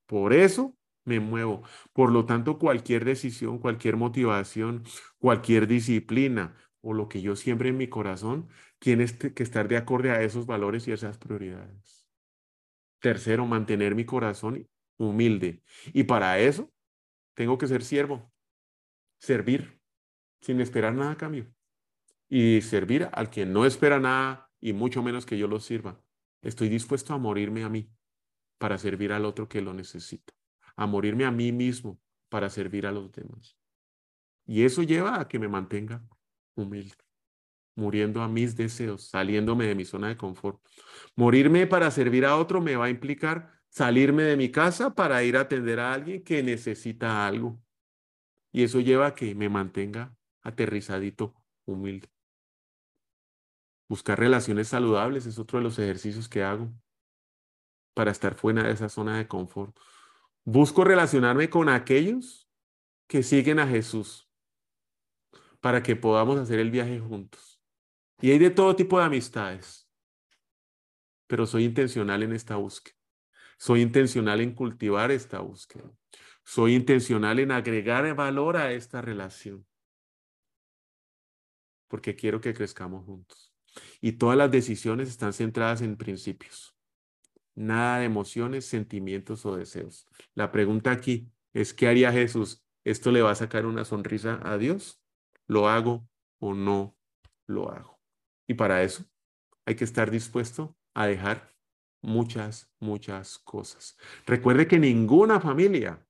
Por 0.06 0.34
eso 0.34 0.78
me 1.04 1.20
muevo. 1.20 1.64
Por 1.94 2.12
lo 2.12 2.26
tanto, 2.26 2.58
cualquier 2.58 3.06
decisión, 3.06 3.60
cualquier 3.60 3.98
motivación, 3.98 4.84
cualquier 5.20 5.68
disciplina 5.68 6.56
o 6.82 6.94
lo 6.94 7.10
que 7.10 7.22
yo 7.22 7.36
siempre 7.36 7.70
en 7.70 7.78
mi 7.78 7.88
corazón, 7.88 8.48
tiene 8.80 9.06
que 9.08 9.44
estar 9.44 9.68
de 9.68 9.78
acorde 9.78 10.12
a 10.12 10.22
esos 10.22 10.46
valores 10.46 10.88
y 10.88 10.92
esas 10.92 11.18
prioridades. 11.18 12.08
Tercero, 13.00 13.46
mantener 13.46 13.96
mi 13.96 14.06
corazón 14.06 14.68
humilde. 14.98 15.64
Y 15.94 16.04
para 16.04 16.40
eso, 16.40 16.72
tengo 17.34 17.58
que 17.58 17.68
ser 17.68 17.84
siervo, 17.84 18.32
servir, 19.20 19.80
sin 20.42 20.60
esperar 20.62 20.94
nada 20.94 21.12
a 21.12 21.18
cambio. 21.18 21.48
Y 22.30 22.62
servir 22.62 23.10
al 23.14 23.30
que 23.30 23.46
no 23.46 23.66
espera 23.66 24.00
nada 24.00 24.52
y 24.60 24.74
mucho 24.74 25.02
menos 25.02 25.26
que 25.26 25.38
yo 25.38 25.48
lo 25.48 25.60
sirva. 25.60 26.02
Estoy 26.42 26.70
dispuesto 26.70 27.14
a 27.14 27.18
morirme 27.18 27.64
a 27.64 27.70
mí 27.70 27.90
para 28.58 28.78
servir 28.78 29.14
al 29.14 29.26
otro 29.26 29.48
que 29.48 29.62
lo 29.62 29.74
necesita. 29.74 30.34
A 30.76 30.86
morirme 30.86 31.26
a 31.26 31.32
mí 31.32 31.52
mismo 31.52 32.00
para 32.30 32.50
servir 32.50 32.86
a 32.86 32.92
los 32.92 33.12
demás. 33.12 33.58
Y 34.46 34.64
eso 34.64 34.84
lleva 34.84 35.20
a 35.20 35.28
que 35.28 35.40
me 35.40 35.48
mantenga 35.48 36.08
humilde, 36.56 36.96
muriendo 37.76 38.22
a 38.22 38.28
mis 38.28 38.56
deseos, 38.56 39.10
saliéndome 39.10 39.68
de 39.68 39.76
mi 39.76 39.86
zona 39.86 40.08
de 40.08 40.18
confort. 40.18 40.60
Morirme 41.16 41.68
para 41.68 41.92
servir 41.92 42.26
a 42.26 42.38
otro 42.38 42.62
me 42.62 42.76
va 42.76 42.86
a 42.86 42.90
implicar 42.90 43.57
salirme 43.70 44.24
de 44.24 44.38
mi 44.38 44.52
casa 44.52 44.94
para 44.96 45.24
ir 45.24 45.38
a 45.38 45.42
atender 45.42 45.80
a 45.80 45.94
alguien 45.94 46.24
que 46.24 46.44
necesita 46.44 47.28
algo. 47.28 47.60
Y 48.52 48.64
eso 48.64 48.80
lleva 48.80 49.08
a 49.08 49.16
que 49.16 49.36
me 49.36 49.50
mantenga 49.50 50.16
aterrizadito, 50.42 51.36
humilde. 51.66 52.10
Buscar 53.90 54.20
relaciones 54.20 54.68
saludables 54.68 55.26
es 55.26 55.40
otro 55.40 55.60
de 55.60 55.64
los 55.64 55.80
ejercicios 55.80 56.28
que 56.28 56.44
hago 56.44 56.72
para 57.94 58.12
estar 58.12 58.36
fuera 58.36 58.64
de 58.64 58.72
esa 58.72 58.90
zona 58.90 59.18
de 59.18 59.28
confort. 59.28 59.78
Busco 60.44 60.84
relacionarme 60.84 61.50
con 61.50 61.70
aquellos 61.70 62.50
que 63.08 63.24
siguen 63.24 63.60
a 63.60 63.68
Jesús 63.68 64.30
para 65.62 65.82
que 65.82 65.96
podamos 65.96 66.38
hacer 66.38 66.60
el 66.60 66.72
viaje 66.72 67.00
juntos. 67.00 67.62
Y 68.22 68.32
hay 68.32 68.40
de 68.40 68.50
todo 68.50 68.76
tipo 68.76 69.00
de 69.00 69.06
amistades, 69.06 69.90
pero 71.28 71.46
soy 71.46 71.66
intencional 71.66 72.24
en 72.24 72.34
esta 72.34 72.56
búsqueda. 72.56 72.97
Soy 73.58 73.82
intencional 73.82 74.42
en 74.42 74.54
cultivar 74.54 75.12
esta 75.12 75.40
búsqueda. 75.40 75.92
Soy 76.44 76.76
intencional 76.76 77.40
en 77.40 77.52
agregar 77.52 78.14
valor 78.16 78.56
a 78.56 78.72
esta 78.72 79.02
relación. 79.02 79.66
Porque 81.88 82.16
quiero 82.16 82.40
que 82.40 82.54
crezcamos 82.54 83.06
juntos. 83.06 83.54
Y 84.00 84.14
todas 84.14 84.38
las 84.38 84.52
decisiones 84.52 85.10
están 85.10 85.34
centradas 85.34 85.82
en 85.82 85.98
principios. 85.98 86.76
Nada 87.56 88.00
de 88.00 88.06
emociones, 88.06 88.66
sentimientos 88.66 89.46
o 89.46 89.56
deseos. 89.58 90.08
La 90.36 90.52
pregunta 90.52 90.92
aquí 90.92 91.32
es, 91.54 91.74
¿qué 91.74 91.88
haría 91.88 92.12
Jesús? 92.12 92.64
¿Esto 92.84 93.12
le 93.12 93.22
va 93.22 93.32
a 93.32 93.36
sacar 93.36 93.66
una 93.66 93.84
sonrisa 93.84 94.40
a 94.44 94.58
Dios? 94.58 95.02
¿Lo 95.48 95.68
hago 95.68 96.08
o 96.40 96.54
no 96.54 96.96
lo 97.48 97.72
hago? 97.72 98.00
Y 98.48 98.54
para 98.54 98.84
eso 98.84 99.04
hay 99.66 99.76
que 99.76 99.84
estar 99.84 100.12
dispuesto 100.12 100.78
a 100.94 101.08
dejar 101.08 101.57
muchas, 102.02 102.72
muchas 102.80 103.40
cosas. 103.40 103.98
Recuerde 104.26 104.68
que 104.68 104.80
ninguna 104.80 105.40
familia, 105.40 106.06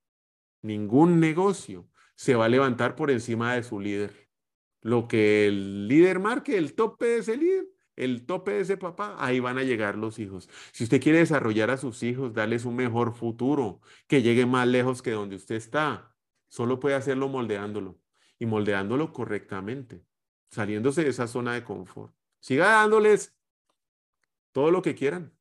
ningún 0.61 1.19
negocio 1.19 1.89
se 2.15 2.35
va 2.35 2.45
a 2.45 2.49
levantar 2.49 2.95
por 2.95 3.11
encima 3.11 3.53
de 3.55 3.63
su 3.63 3.79
líder. 3.79 4.29
Lo 4.81 5.07
que 5.07 5.47
el 5.47 5.87
líder 5.87 6.19
marque, 6.19 6.57
el 6.57 6.73
tope 6.73 7.05
de 7.05 7.17
ese 7.19 7.37
líder, 7.37 7.67
el 7.95 8.25
tope 8.25 8.53
de 8.53 8.61
ese 8.61 8.77
papá, 8.77 9.15
ahí 9.19 9.39
van 9.39 9.57
a 9.57 9.63
llegar 9.63 9.97
los 9.97 10.19
hijos. 10.19 10.49
Si 10.71 10.83
usted 10.83 11.01
quiere 11.01 11.19
desarrollar 11.19 11.71
a 11.71 11.77
sus 11.77 12.03
hijos, 12.03 12.33
darles 12.33 12.65
un 12.65 12.75
mejor 12.75 13.15
futuro, 13.15 13.81
que 14.07 14.21
llegue 14.21 14.45
más 14.45 14.67
lejos 14.67 15.01
que 15.01 15.11
donde 15.11 15.35
usted 15.35 15.55
está, 15.55 16.15
solo 16.47 16.79
puede 16.79 16.95
hacerlo 16.95 17.27
moldeándolo 17.27 17.99
y 18.39 18.45
moldeándolo 18.45 19.13
correctamente, 19.13 20.05
saliéndose 20.51 21.03
de 21.03 21.09
esa 21.09 21.27
zona 21.27 21.53
de 21.53 21.63
confort. 21.63 22.13
Siga 22.39 22.67
dándoles 22.67 23.35
todo 24.51 24.71
lo 24.71 24.81
que 24.81 24.95
quieran 24.95 25.36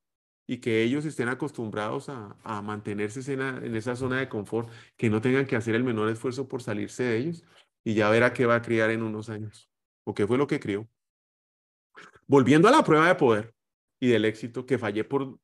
y 0.46 0.58
que 0.58 0.82
ellos 0.82 1.04
estén 1.04 1.28
acostumbrados 1.28 2.08
a, 2.08 2.62
mantenerse 2.62 3.32
en, 3.32 3.74
esa 3.74 3.96
zona 3.96 4.18
de 4.20 4.28
confort, 4.28 4.70
que 4.96 5.10
no 5.10 5.20
tengan 5.20 5.46
que 5.46 5.56
hacer 5.56 5.74
el 5.74 5.84
menor 5.84 6.08
esfuerzo 6.08 6.48
por 6.48 6.62
salirse 6.62 7.02
de 7.02 7.16
ellos 7.18 7.44
y 7.84 7.94
ya 7.94 8.08
verá 8.10 8.32
qué 8.32 8.46
va 8.46 8.56
a 8.56 8.62
criar 8.62 8.90
en 8.90 9.02
unos 9.02 9.28
años 9.28 9.68
o 10.04 10.14
qué 10.14 10.26
fue 10.26 10.38
lo 10.38 10.46
que 10.46 10.60
crió. 10.60 10.88
Volviendo 12.26 12.68
a 12.68 12.70
la 12.70 12.84
prueba 12.84 13.08
de 13.08 13.14
poder 13.16 13.54
y 14.00 14.08
del 14.08 14.24
éxito 14.24 14.66
que 14.66 14.78
fallé 14.78 15.04
por 15.04 15.38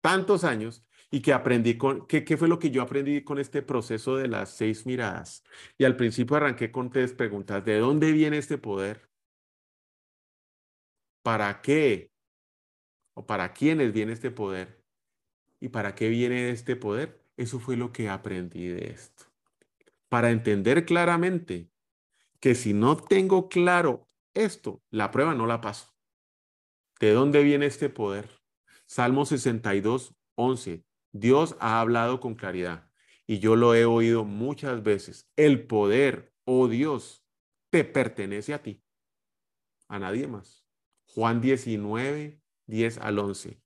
tantos 0.00 0.44
años 0.44 0.84
y 1.10 1.20
que 1.20 1.32
aprendí 1.32 1.76
con, 1.76 2.06
¿qué, 2.06 2.24
¿qué 2.24 2.36
fue 2.36 2.48
lo 2.48 2.58
que 2.58 2.70
yo 2.70 2.82
aprendí 2.82 3.22
con 3.22 3.38
este 3.38 3.62
proceso 3.62 4.16
de 4.16 4.28
las 4.28 4.50
seis 4.50 4.86
miradas? 4.86 5.44
Y 5.78 5.84
al 5.84 5.96
principio 5.96 6.36
arranqué 6.36 6.70
con 6.72 6.90
tres 6.90 7.12
preguntas. 7.12 7.64
¿De 7.64 7.78
dónde 7.78 8.12
viene 8.12 8.38
este 8.38 8.58
poder? 8.58 9.08
¿Para 11.22 11.60
qué? 11.62 12.13
¿O 13.14 13.26
para 13.26 13.52
quiénes 13.52 13.92
viene 13.92 14.12
este 14.12 14.30
poder? 14.30 14.84
¿Y 15.60 15.68
para 15.68 15.94
qué 15.94 16.08
viene 16.08 16.50
este 16.50 16.76
poder? 16.76 17.24
Eso 17.36 17.58
fue 17.58 17.76
lo 17.76 17.92
que 17.92 18.08
aprendí 18.08 18.68
de 18.68 18.90
esto. 18.90 19.24
Para 20.08 20.30
entender 20.30 20.84
claramente 20.84 21.70
que 22.40 22.54
si 22.54 22.74
no 22.74 22.96
tengo 22.96 23.48
claro 23.48 24.08
esto, 24.34 24.82
la 24.90 25.10
prueba 25.10 25.34
no 25.34 25.46
la 25.46 25.60
paso. 25.60 25.94
¿De 27.00 27.12
dónde 27.12 27.42
viene 27.42 27.66
este 27.66 27.88
poder? 27.88 28.28
Salmo 28.86 29.24
62, 29.24 30.14
11. 30.34 30.84
Dios 31.12 31.56
ha 31.60 31.80
hablado 31.80 32.20
con 32.20 32.34
claridad 32.34 32.90
y 33.26 33.38
yo 33.38 33.56
lo 33.56 33.74
he 33.74 33.84
oído 33.84 34.24
muchas 34.24 34.82
veces. 34.82 35.30
El 35.36 35.66
poder, 35.66 36.32
oh 36.44 36.68
Dios, 36.68 37.24
te 37.70 37.84
pertenece 37.84 38.54
a 38.54 38.62
ti, 38.62 38.82
a 39.88 39.98
nadie 39.98 40.26
más. 40.26 40.66
Juan 41.06 41.40
19, 41.40 42.40
10 42.66 42.98
al 42.98 43.18
11. 43.18 43.60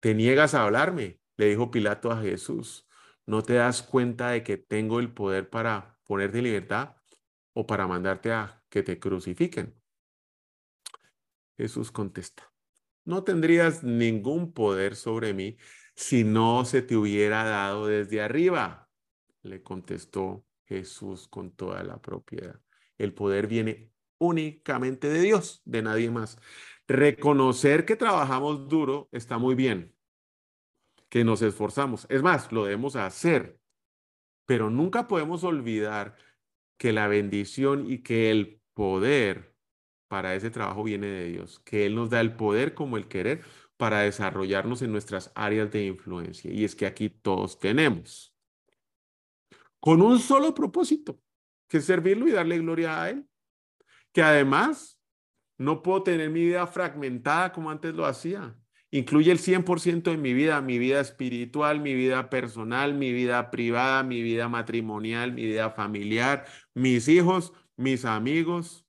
Te 0.00 0.14
niegas 0.14 0.54
a 0.54 0.64
hablarme, 0.64 1.20
le 1.36 1.46
dijo 1.46 1.70
Pilato 1.70 2.10
a 2.10 2.20
Jesús. 2.20 2.88
¿No 3.26 3.42
te 3.42 3.54
das 3.54 3.82
cuenta 3.82 4.30
de 4.30 4.42
que 4.42 4.56
tengo 4.56 5.00
el 5.00 5.12
poder 5.12 5.50
para 5.50 5.98
ponerte 6.04 6.38
en 6.38 6.44
libertad 6.44 6.96
o 7.52 7.66
para 7.66 7.86
mandarte 7.86 8.32
a 8.32 8.64
que 8.68 8.82
te 8.82 8.98
crucifiquen? 8.98 9.80
Jesús 11.56 11.92
contesta, 11.92 12.50
no 13.04 13.22
tendrías 13.22 13.84
ningún 13.84 14.52
poder 14.52 14.96
sobre 14.96 15.34
mí 15.34 15.58
si 16.00 16.24
no 16.24 16.64
se 16.64 16.80
te 16.80 16.96
hubiera 16.96 17.44
dado 17.44 17.86
desde 17.86 18.22
arriba, 18.22 18.88
le 19.42 19.62
contestó 19.62 20.46
Jesús 20.64 21.28
con 21.28 21.54
toda 21.54 21.82
la 21.82 22.00
propiedad. 22.00 22.58
El 22.96 23.12
poder 23.12 23.46
viene 23.46 23.92
únicamente 24.16 25.10
de 25.10 25.20
Dios, 25.20 25.60
de 25.66 25.82
nadie 25.82 26.10
más. 26.10 26.38
Reconocer 26.90 27.84
que 27.84 27.94
trabajamos 27.94 28.68
duro 28.68 29.08
está 29.12 29.38
muy 29.38 29.54
bien, 29.54 29.94
que 31.08 31.22
nos 31.22 31.40
esforzamos. 31.40 32.04
Es 32.10 32.20
más, 32.20 32.50
lo 32.50 32.64
debemos 32.64 32.96
hacer, 32.96 33.60
pero 34.44 34.70
nunca 34.70 35.06
podemos 35.06 35.44
olvidar 35.44 36.16
que 36.76 36.92
la 36.92 37.06
bendición 37.06 37.88
y 37.88 37.98
que 37.98 38.32
el 38.32 38.60
poder 38.74 39.54
para 40.08 40.34
ese 40.34 40.50
trabajo 40.50 40.82
viene 40.82 41.06
de 41.06 41.28
Dios, 41.28 41.60
que 41.60 41.86
Él 41.86 41.94
nos 41.94 42.10
da 42.10 42.20
el 42.20 42.34
poder 42.34 42.74
como 42.74 42.96
el 42.96 43.06
querer 43.06 43.44
para 43.76 44.00
desarrollarnos 44.00 44.82
en 44.82 44.90
nuestras 44.90 45.30
áreas 45.36 45.70
de 45.70 45.86
influencia. 45.86 46.52
Y 46.52 46.64
es 46.64 46.74
que 46.74 46.86
aquí 46.86 47.08
todos 47.08 47.60
tenemos, 47.60 48.34
con 49.78 50.02
un 50.02 50.18
solo 50.18 50.54
propósito, 50.54 51.22
que 51.68 51.76
es 51.76 51.84
servirlo 51.84 52.26
y 52.26 52.32
darle 52.32 52.58
gloria 52.58 53.00
a 53.00 53.10
Él, 53.10 53.28
que 54.12 54.22
además 54.22 54.99
no 55.60 55.82
puedo 55.82 56.02
tener 56.02 56.30
mi 56.30 56.40
vida 56.40 56.66
fragmentada 56.66 57.52
como 57.52 57.70
antes 57.70 57.94
lo 57.94 58.06
hacía. 58.06 58.56
Incluye 58.90 59.30
el 59.30 59.38
100% 59.38 60.10
en 60.10 60.22
mi 60.22 60.32
vida, 60.32 60.62
mi 60.62 60.78
vida 60.78 61.00
espiritual, 61.00 61.80
mi 61.80 61.92
vida 61.92 62.30
personal, 62.30 62.94
mi 62.94 63.12
vida 63.12 63.50
privada, 63.50 64.02
mi 64.02 64.22
vida 64.22 64.48
matrimonial, 64.48 65.32
mi 65.32 65.44
vida 65.44 65.68
familiar, 65.68 66.46
mis 66.72 67.08
hijos, 67.08 67.52
mis 67.76 68.06
amigos, 68.06 68.86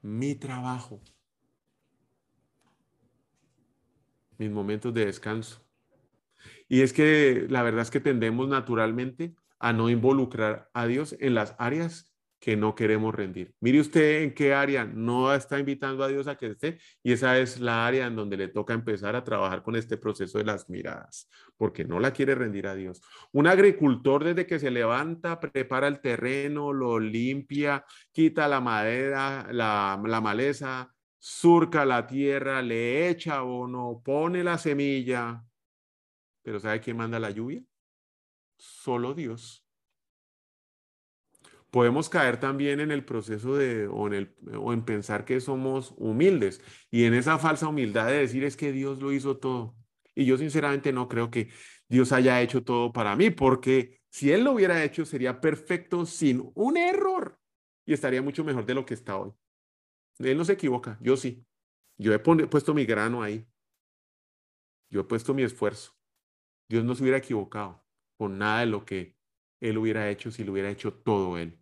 mi 0.00 0.34
trabajo, 0.34 1.02
mis 4.38 4.50
momentos 4.50 4.94
de 4.94 5.04
descanso. 5.04 5.62
Y 6.66 6.80
es 6.80 6.94
que 6.94 7.46
la 7.50 7.62
verdad 7.62 7.82
es 7.82 7.90
que 7.90 8.00
tendemos 8.00 8.48
naturalmente 8.48 9.34
a 9.58 9.74
no 9.74 9.90
involucrar 9.90 10.70
a 10.72 10.86
Dios 10.86 11.14
en 11.20 11.34
las 11.34 11.54
áreas 11.58 12.07
que 12.40 12.56
no 12.56 12.74
queremos 12.74 13.14
rendir. 13.14 13.54
Mire 13.60 13.80
usted 13.80 14.22
en 14.22 14.34
qué 14.34 14.54
área 14.54 14.84
no 14.84 15.34
está 15.34 15.58
invitando 15.58 16.04
a 16.04 16.08
Dios 16.08 16.28
a 16.28 16.36
que 16.36 16.46
esté 16.46 16.78
y 17.02 17.12
esa 17.12 17.38
es 17.38 17.60
la 17.60 17.86
área 17.86 18.06
en 18.06 18.16
donde 18.16 18.36
le 18.36 18.48
toca 18.48 18.74
empezar 18.74 19.16
a 19.16 19.24
trabajar 19.24 19.62
con 19.62 19.74
este 19.74 19.96
proceso 19.96 20.38
de 20.38 20.44
las 20.44 20.70
miradas, 20.70 21.28
porque 21.56 21.84
no 21.84 21.98
la 21.98 22.12
quiere 22.12 22.34
rendir 22.34 22.66
a 22.68 22.74
Dios. 22.74 23.02
Un 23.32 23.48
agricultor 23.48 24.24
desde 24.24 24.46
que 24.46 24.58
se 24.58 24.70
levanta, 24.70 25.40
prepara 25.40 25.88
el 25.88 26.00
terreno, 26.00 26.72
lo 26.72 27.00
limpia, 27.00 27.84
quita 28.12 28.46
la 28.46 28.60
madera, 28.60 29.48
la, 29.50 30.00
la 30.04 30.20
maleza, 30.20 30.94
surca 31.18 31.84
la 31.84 32.06
tierra, 32.06 32.62
le 32.62 33.08
echa 33.08 33.38
abono, 33.38 34.00
pone 34.04 34.44
la 34.44 34.58
semilla, 34.58 35.42
pero 36.42 36.60
¿sabe 36.60 36.80
quién 36.80 36.96
manda 36.96 37.18
la 37.18 37.30
lluvia? 37.30 37.62
Solo 38.56 39.14
Dios 39.14 39.67
podemos 41.70 42.08
caer 42.08 42.40
también 42.40 42.80
en 42.80 42.90
el 42.90 43.04
proceso 43.04 43.56
de, 43.56 43.86
o 43.86 44.06
en, 44.06 44.14
el, 44.14 44.34
o 44.56 44.72
en 44.72 44.84
pensar 44.84 45.24
que 45.24 45.40
somos 45.40 45.94
humildes 45.96 46.60
y 46.90 47.04
en 47.04 47.14
esa 47.14 47.38
falsa 47.38 47.68
humildad 47.68 48.06
de 48.06 48.18
decir 48.18 48.44
es 48.44 48.56
que 48.56 48.72
Dios 48.72 49.00
lo 49.00 49.12
hizo 49.12 49.36
todo. 49.38 49.76
Y 50.14 50.24
yo 50.24 50.36
sinceramente 50.36 50.92
no 50.92 51.08
creo 51.08 51.30
que 51.30 51.50
Dios 51.88 52.12
haya 52.12 52.40
hecho 52.42 52.64
todo 52.64 52.92
para 52.92 53.16
mí, 53.16 53.30
porque 53.30 54.00
si 54.10 54.32
Él 54.32 54.44
lo 54.44 54.52
hubiera 54.52 54.82
hecho 54.82 55.04
sería 55.04 55.40
perfecto 55.40 56.06
sin 56.06 56.50
un 56.54 56.76
error 56.76 57.38
y 57.86 57.92
estaría 57.92 58.22
mucho 58.22 58.44
mejor 58.44 58.66
de 58.66 58.74
lo 58.74 58.84
que 58.84 58.94
está 58.94 59.16
hoy. 59.16 59.32
Él 60.18 60.36
no 60.36 60.44
se 60.44 60.54
equivoca, 60.54 60.98
yo 61.00 61.16
sí. 61.16 61.44
Yo 61.96 62.12
he 62.12 62.18
puesto 62.18 62.74
mi 62.74 62.84
grano 62.84 63.22
ahí. 63.22 63.46
Yo 64.90 65.00
he 65.00 65.04
puesto 65.04 65.34
mi 65.34 65.42
esfuerzo. 65.42 65.92
Dios 66.68 66.84
no 66.84 66.94
se 66.94 67.02
hubiera 67.02 67.18
equivocado 67.18 67.84
con 68.16 68.38
nada 68.38 68.60
de 68.60 68.66
lo 68.66 68.84
que 68.84 69.17
Él 69.60 69.78
hubiera 69.78 70.08
hecho 70.10 70.30
si 70.30 70.44
lo 70.44 70.52
hubiera 70.52 70.70
hecho 70.70 70.92
todo 70.92 71.38
Él. 71.38 71.58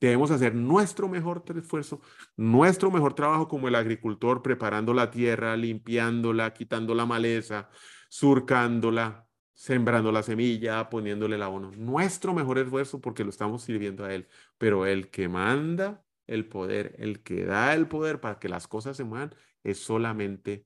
Debemos 0.00 0.30
hacer 0.30 0.54
nuestro 0.54 1.08
mejor 1.08 1.44
esfuerzo, 1.56 2.00
nuestro 2.36 2.90
mejor 2.90 3.14
trabajo 3.14 3.48
como 3.48 3.66
el 3.66 3.74
agricultor, 3.74 4.42
preparando 4.42 4.94
la 4.94 5.10
tierra, 5.10 5.56
limpiándola, 5.56 6.52
quitando 6.54 6.94
la 6.94 7.04
maleza, 7.04 7.68
surcándola, 8.08 9.26
sembrando 9.52 10.12
la 10.12 10.22
semilla, 10.22 10.88
poniéndole 10.88 11.34
el 11.34 11.42
abono. 11.42 11.72
Nuestro 11.72 12.32
mejor 12.32 12.58
esfuerzo 12.58 13.00
porque 13.00 13.24
lo 13.24 13.30
estamos 13.30 13.62
sirviendo 13.62 14.04
a 14.04 14.14
Él. 14.14 14.28
Pero 14.56 14.86
el 14.86 15.10
que 15.10 15.28
manda 15.28 16.04
el 16.28 16.48
poder, 16.48 16.94
el 16.98 17.22
que 17.24 17.44
da 17.44 17.74
el 17.74 17.88
poder 17.88 18.20
para 18.20 18.38
que 18.38 18.48
las 18.48 18.68
cosas 18.68 18.96
se 18.96 19.02
muevan, 19.02 19.34
es 19.64 19.78
solamente 19.80 20.64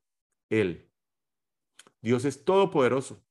Él. 0.50 0.90
Dios 2.02 2.26
es 2.26 2.44
todopoderoso. 2.44 3.24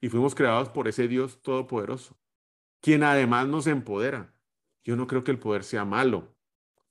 Y 0.00 0.08
fuimos 0.08 0.34
creados 0.34 0.68
por 0.68 0.86
ese 0.86 1.08
Dios 1.08 1.42
todopoderoso, 1.42 2.16
quien 2.82 3.02
además 3.04 3.48
nos 3.48 3.66
empodera. 3.66 4.34
Yo 4.84 4.96
no 4.96 5.06
creo 5.06 5.24
que 5.24 5.30
el 5.30 5.38
poder 5.38 5.64
sea 5.64 5.86
malo, 5.86 6.36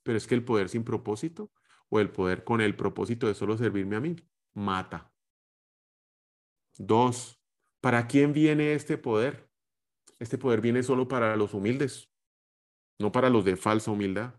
pero 0.01 0.17
es 0.17 0.25
que 0.25 0.33
el 0.33 0.43
poder 0.43 0.69
sin 0.69 0.83
propósito 0.83 1.51
o 1.89 1.99
el 1.99 2.09
poder 2.09 2.43
con 2.43 2.61
el 2.61 2.75
propósito 2.75 3.27
de 3.27 3.35
solo 3.35 3.57
servirme 3.57 3.97
a 3.97 3.99
mí, 3.99 4.15
mata. 4.53 5.11
Dos, 6.77 7.39
¿para 7.81 8.07
quién 8.07 8.33
viene 8.33 8.73
este 8.73 8.97
poder? 8.97 9.49
Este 10.19 10.37
poder 10.37 10.61
viene 10.61 10.83
solo 10.83 11.07
para 11.07 11.35
los 11.35 11.53
humildes, 11.53 12.09
no 12.97 13.11
para 13.11 13.29
los 13.29 13.43
de 13.43 13.57
falsa 13.57 13.91
humildad, 13.91 14.35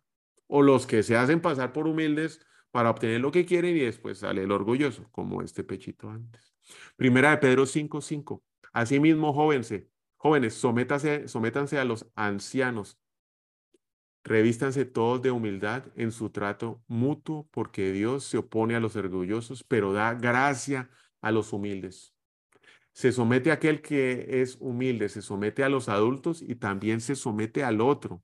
o 0.46 0.62
los 0.62 0.86
que 0.86 1.02
se 1.02 1.16
hacen 1.16 1.40
pasar 1.40 1.72
por 1.72 1.86
humildes 1.86 2.40
para 2.70 2.88
obtener 2.88 3.20
lo 3.20 3.30
que 3.30 3.44
quieren 3.44 3.76
y 3.76 3.80
después 3.80 4.18
sale 4.18 4.42
el 4.42 4.50
orgulloso, 4.50 5.06
como 5.10 5.42
este 5.42 5.62
pechito 5.62 6.08
antes. 6.08 6.54
Primera 6.96 7.32
de 7.32 7.36
Pedro 7.36 7.66
5:5. 7.66 8.00
5. 8.00 8.42
Asimismo, 8.72 9.34
jóvenes, 10.22 10.54
jóvenes, 10.54 11.30
sométanse 11.30 11.78
a 11.78 11.84
los 11.84 12.06
ancianos 12.14 12.98
Revístanse 14.24 14.84
todos 14.84 15.20
de 15.20 15.32
humildad 15.32 15.84
en 15.96 16.12
su 16.12 16.30
trato 16.30 16.82
mutuo, 16.86 17.48
porque 17.50 17.90
Dios 17.92 18.24
se 18.24 18.38
opone 18.38 18.76
a 18.76 18.80
los 18.80 18.94
orgullosos, 18.94 19.64
pero 19.64 19.92
da 19.92 20.14
gracia 20.14 20.90
a 21.20 21.32
los 21.32 21.52
humildes. 21.52 22.14
Se 22.92 23.10
somete 23.10 23.50
a 23.50 23.54
aquel 23.54 23.82
que 23.82 24.42
es 24.42 24.56
humilde, 24.60 25.08
se 25.08 25.22
somete 25.22 25.64
a 25.64 25.68
los 25.68 25.88
adultos 25.88 26.40
y 26.40 26.54
también 26.54 27.00
se 27.00 27.16
somete 27.16 27.64
al 27.64 27.80
otro. 27.80 28.22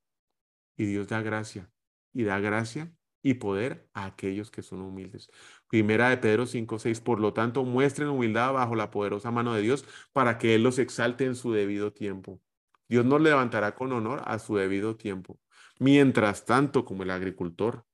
Y 0.77 0.85
Dios 0.87 1.09
da 1.09 1.21
gracia, 1.21 1.69
y 2.13 2.23
da 2.23 2.39
gracia 2.39 2.93
y 3.23 3.35
poder 3.35 3.89
a 3.95 4.07
aquellos 4.07 4.51
que 4.51 4.63
son 4.63 4.81
humildes. 4.81 5.31
Primera 5.69 6.11
de 6.11 6.19
Pedro 6.19 6.47
5, 6.47 6.79
6. 6.79 7.01
Por 7.01 7.21
lo 7.21 7.33
tanto, 7.33 7.65
muestren 7.65 8.09
humildad 8.09 8.53
bajo 8.53 8.75
la 8.75 8.91
poderosa 8.91 9.31
mano 9.31 9.55
de 9.55 9.63
Dios 9.63 9.85
para 10.13 10.39
que 10.39 10.55
Él 10.55 10.63
los 10.63 10.79
exalte 10.79 11.25
en 11.25 11.35
su 11.35 11.53
debido 11.53 11.93
tiempo. 11.93 12.41
Dios 12.89 13.05
nos 13.05 13.21
levantará 13.21 13.75
con 13.75 13.93
honor 13.93 14.23
a 14.25 14.39
su 14.39 14.57
debido 14.57 14.97
tiempo. 14.97 15.39
Mientras 15.79 16.45
tanto, 16.45 16.85
como 16.85 17.03
el 17.03 17.11
agricultor, 17.11 17.85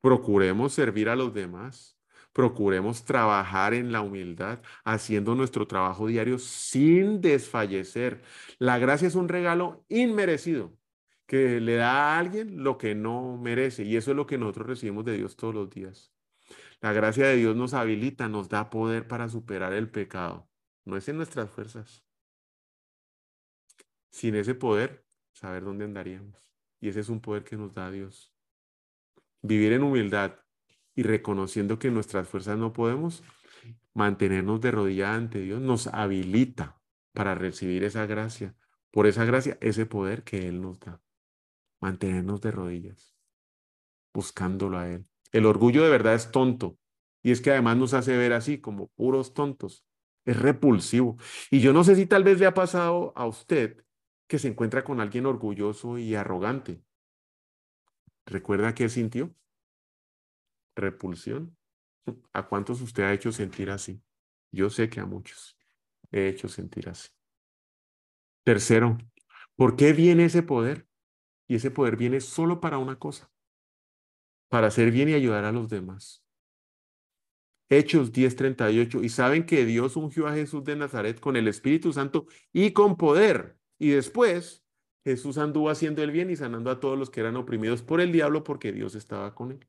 procuremos 0.00 0.72
servir 0.72 1.08
a 1.08 1.16
los 1.16 1.34
demás, 1.34 1.98
procuremos 2.32 3.04
trabajar 3.04 3.74
en 3.74 3.92
la 3.92 4.00
humildad, 4.02 4.60
haciendo 4.84 5.34
nuestro 5.34 5.66
trabajo 5.66 6.06
diario 6.06 6.38
sin 6.38 7.20
desfallecer. 7.20 8.22
La 8.58 8.78
gracia 8.78 9.08
es 9.08 9.14
un 9.14 9.28
regalo 9.28 9.84
inmerecido 9.88 10.76
que 11.26 11.60
le 11.60 11.76
da 11.76 12.14
a 12.14 12.18
alguien 12.18 12.62
lo 12.62 12.78
que 12.78 12.94
no 12.94 13.38
merece 13.38 13.84
y 13.84 13.96
eso 13.96 14.10
es 14.10 14.16
lo 14.16 14.26
que 14.26 14.38
nosotros 14.38 14.66
recibimos 14.66 15.04
de 15.04 15.16
Dios 15.16 15.36
todos 15.36 15.54
los 15.54 15.70
días. 15.70 16.12
La 16.80 16.92
gracia 16.92 17.26
de 17.26 17.36
Dios 17.36 17.56
nos 17.56 17.72
habilita, 17.72 18.28
nos 18.28 18.48
da 18.48 18.68
poder 18.68 19.08
para 19.08 19.28
superar 19.28 19.72
el 19.72 19.90
pecado. 19.90 20.48
No 20.84 20.96
es 20.96 21.08
en 21.08 21.16
nuestras 21.16 21.50
fuerzas. 21.50 22.04
Sin 24.10 24.34
ese 24.34 24.54
poder, 24.54 25.04
saber 25.32 25.64
dónde 25.64 25.84
andaríamos. 25.84 26.38
Y 26.80 26.88
ese 26.88 27.00
es 27.00 27.08
un 27.08 27.20
poder 27.20 27.42
que 27.44 27.56
nos 27.56 27.72
da 27.72 27.90
Dios. 27.90 28.34
Vivir 29.40 29.72
en 29.72 29.82
humildad 29.82 30.36
y 30.94 31.02
reconociendo 31.02 31.78
que 31.78 31.90
nuestras 31.90 32.28
fuerzas 32.28 32.58
no 32.58 32.72
podemos, 32.72 33.24
mantenernos 33.94 34.60
de 34.60 34.70
rodillas 34.70 35.16
ante 35.16 35.40
Dios 35.40 35.60
nos 35.60 35.86
habilita 35.86 36.80
para 37.12 37.34
recibir 37.34 37.84
esa 37.84 38.06
gracia. 38.06 38.54
Por 38.90 39.06
esa 39.06 39.24
gracia, 39.24 39.56
ese 39.60 39.86
poder 39.86 40.22
que 40.22 40.46
Él 40.48 40.60
nos 40.60 40.78
da. 40.78 41.00
Mantenernos 41.84 42.40
de 42.40 42.50
rodillas, 42.50 43.14
buscándolo 44.14 44.78
a 44.78 44.88
Él. 44.88 45.06
El 45.32 45.44
orgullo 45.44 45.84
de 45.84 45.90
verdad 45.90 46.14
es 46.14 46.30
tonto. 46.30 46.78
Y 47.22 47.30
es 47.30 47.42
que 47.42 47.50
además 47.50 47.76
nos 47.76 47.92
hace 47.92 48.16
ver 48.16 48.32
así 48.32 48.58
como 48.58 48.88
puros 48.94 49.34
tontos. 49.34 49.84
Es 50.24 50.40
repulsivo. 50.40 51.18
Y 51.50 51.60
yo 51.60 51.74
no 51.74 51.84
sé 51.84 51.94
si 51.94 52.06
tal 52.06 52.24
vez 52.24 52.40
le 52.40 52.46
ha 52.46 52.54
pasado 52.54 53.12
a 53.14 53.26
usted 53.26 53.84
que 54.26 54.38
se 54.38 54.48
encuentra 54.48 54.82
con 54.82 54.98
alguien 54.98 55.26
orgulloso 55.26 55.98
y 55.98 56.14
arrogante. 56.14 56.82
¿Recuerda 58.24 58.74
qué 58.74 58.88
sintió? 58.88 59.34
Repulsión. 60.74 61.54
¿A 62.32 62.48
cuántos 62.48 62.80
usted 62.80 63.02
ha 63.02 63.12
hecho 63.12 63.30
sentir 63.30 63.70
así? 63.70 64.02
Yo 64.50 64.70
sé 64.70 64.88
que 64.88 65.00
a 65.00 65.04
muchos 65.04 65.58
he 66.10 66.28
hecho 66.28 66.48
sentir 66.48 66.88
así. 66.88 67.10
Tercero, 68.42 68.96
¿por 69.54 69.76
qué 69.76 69.92
viene 69.92 70.24
ese 70.24 70.42
poder? 70.42 70.88
Y 71.46 71.56
ese 71.56 71.70
poder 71.70 71.96
viene 71.96 72.20
solo 72.20 72.60
para 72.60 72.78
una 72.78 72.98
cosa, 72.98 73.30
para 74.48 74.68
hacer 74.68 74.90
bien 74.90 75.08
y 75.08 75.14
ayudar 75.14 75.44
a 75.44 75.52
los 75.52 75.68
demás. 75.68 76.24
Hechos 77.68 78.12
10:38, 78.12 79.02
y 79.02 79.08
saben 79.08 79.46
que 79.46 79.64
Dios 79.64 79.96
ungió 79.96 80.26
a 80.26 80.34
Jesús 80.34 80.64
de 80.64 80.76
Nazaret 80.76 81.18
con 81.18 81.36
el 81.36 81.48
Espíritu 81.48 81.92
Santo 81.92 82.26
y 82.52 82.72
con 82.72 82.96
poder 82.96 83.58
y 83.78 83.90
después 83.90 84.64
Jesús 85.04 85.38
anduvo 85.38 85.70
haciendo 85.70 86.02
el 86.02 86.10
bien 86.10 86.30
y 86.30 86.36
sanando 86.36 86.70
a 86.70 86.80
todos 86.80 86.98
los 86.98 87.10
que 87.10 87.20
eran 87.20 87.36
oprimidos 87.36 87.82
por 87.82 88.00
el 88.00 88.12
diablo 88.12 88.44
porque 88.44 88.72
Dios 88.72 88.94
estaba 88.94 89.34
con 89.34 89.52
él. 89.52 89.68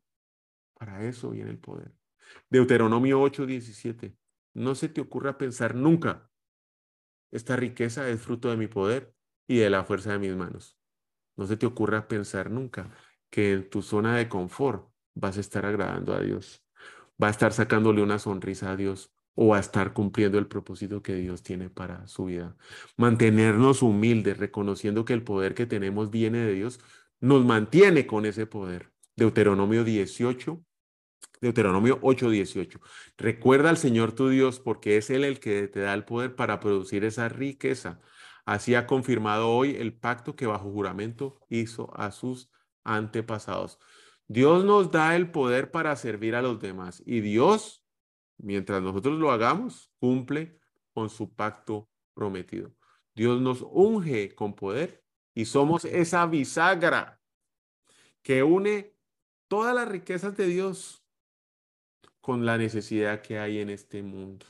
Para 0.73 1.05
eso 1.05 1.31
viene 1.31 1.51
el 1.51 1.57
poder. 1.57 1.91
Deuteronomio 2.49 3.21
8, 3.21 3.45
17. 3.45 4.15
No 4.53 4.75
se 4.75 4.87
te 4.89 5.01
ocurra 5.01 5.37
pensar 5.37 5.75
nunca, 5.75 6.29
esta 7.31 7.57
riqueza 7.57 8.09
es 8.09 8.21
fruto 8.21 8.49
de 8.49 8.55
mi 8.55 8.67
poder 8.67 9.13
y 9.45 9.57
de 9.57 9.69
la 9.69 9.83
fuerza 9.83 10.13
de 10.13 10.19
mis 10.19 10.35
manos. 10.35 10.74
No 11.35 11.47
se 11.47 11.57
te 11.57 11.65
ocurra 11.65 12.07
pensar 12.07 12.49
nunca 12.49 12.89
que 13.29 13.53
en 13.53 13.69
tu 13.69 13.81
zona 13.81 14.15
de 14.17 14.29
confort 14.29 14.89
vas 15.13 15.37
a 15.37 15.41
estar 15.41 15.65
agradando 15.65 16.13
a 16.13 16.21
Dios, 16.21 16.63
va 17.21 17.27
a 17.27 17.31
estar 17.31 17.53
sacándole 17.53 18.01
una 18.01 18.19
sonrisa 18.19 18.71
a 18.71 18.75
Dios, 18.75 19.15
o 19.35 19.53
a 19.53 19.59
estar 19.59 19.93
cumpliendo 19.93 20.39
el 20.39 20.47
propósito 20.47 21.03
que 21.03 21.15
Dios 21.15 21.43
tiene 21.43 21.69
para 21.69 22.07
su 22.07 22.25
vida. 22.25 22.55
Mantenernos 22.97 23.81
humildes, 23.81 24.37
reconociendo 24.37 25.05
que 25.05 25.13
el 25.13 25.23
poder 25.23 25.53
que 25.53 25.65
tenemos 25.65 26.09
viene 26.09 26.39
de 26.39 26.53
Dios, 26.53 26.79
nos 27.19 27.45
mantiene 27.45 28.07
con 28.07 28.25
ese 28.25 28.47
poder. 28.47 28.91
Deuteronomio 29.15 29.83
18, 29.83 30.63
Deuteronomio 31.41 31.99
8:18. 32.01 32.79
Recuerda 33.17 33.69
al 33.69 33.77
Señor 33.77 34.13
tu 34.13 34.29
Dios 34.29 34.59
porque 34.59 34.97
es 34.97 35.09
Él 35.09 35.23
el 35.23 35.39
que 35.39 35.67
te 35.67 35.81
da 35.81 35.93
el 35.93 36.05
poder 36.05 36.35
para 36.35 36.59
producir 36.59 37.03
esa 37.03 37.29
riqueza. 37.29 37.99
Así 38.45 38.75
ha 38.75 38.85
confirmado 38.85 39.49
hoy 39.49 39.75
el 39.75 39.97
pacto 39.97 40.35
que 40.35 40.45
bajo 40.45 40.71
juramento 40.71 41.39
hizo 41.49 41.91
a 41.97 42.11
sus 42.11 42.51
antepasados. 42.83 43.79
Dios 44.27 44.63
nos 44.63 44.91
da 44.91 45.15
el 45.15 45.31
poder 45.31 45.71
para 45.71 45.95
servir 45.95 46.35
a 46.35 46.41
los 46.41 46.59
demás 46.59 47.01
y 47.05 47.21
Dios, 47.21 47.83
mientras 48.37 48.81
nosotros 48.81 49.19
lo 49.19 49.31
hagamos, 49.31 49.91
cumple 49.99 50.59
con 50.93 51.09
su 51.09 51.33
pacto 51.33 51.89
prometido. 52.13 52.71
Dios 53.15 53.41
nos 53.41 53.61
unge 53.61 54.35
con 54.35 54.55
poder 54.55 55.03
y 55.33 55.45
somos 55.45 55.85
esa 55.85 56.25
bisagra 56.25 57.19
que 58.21 58.43
une 58.43 58.95
todas 59.47 59.75
las 59.75 59.87
riquezas 59.87 60.35
de 60.35 60.47
Dios 60.47 61.03
con 62.21 62.45
la 62.45 62.57
necesidad 62.57 63.21
que 63.21 63.39
hay 63.39 63.59
en 63.59 63.69
este 63.69 64.01
mundo. 64.01 64.45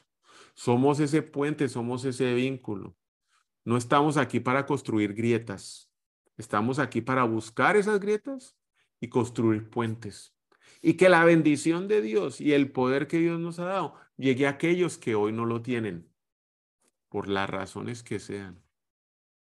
Somos 0.53 0.99
ese 0.99 1.21
puente, 1.21 1.67
somos 1.67 2.05
ese 2.05 2.33
vínculo. 2.33 2.95
No 3.66 3.78
estamos 3.78 4.18
aquí 4.18 4.39
para 4.39 4.68
construir 4.68 5.16
grietas. 5.16 5.91
Estamos 6.38 6.78
aquí 6.78 7.01
para 7.01 7.24
buscar 7.24 7.76
esas 7.76 7.99
grietas 7.99 8.55
y 8.99 9.09
construir 9.09 9.70
puentes. 9.70 10.36
Y 10.82 10.93
que 10.93 11.09
la 11.09 11.26
bendición 11.26 11.88
de 11.88 12.01
Dios 12.01 12.39
y 12.39 12.53
el 12.53 12.72
poder 12.72 13.07
que 13.07 13.18
Dios 13.18 13.39
nos 13.39 13.57
ha 13.57 13.66
dado 13.66 13.95
llegue 14.18 14.45
a 14.45 14.51
aquellos 14.51 14.99
que 14.99 15.16
hoy 15.16 15.32
no 15.32 15.45
lo 15.45 15.63
tienen, 15.63 16.07
por 17.09 17.28
las 17.28 17.49
razones 17.49 18.03
que 18.03 18.20
sean. 18.20 18.63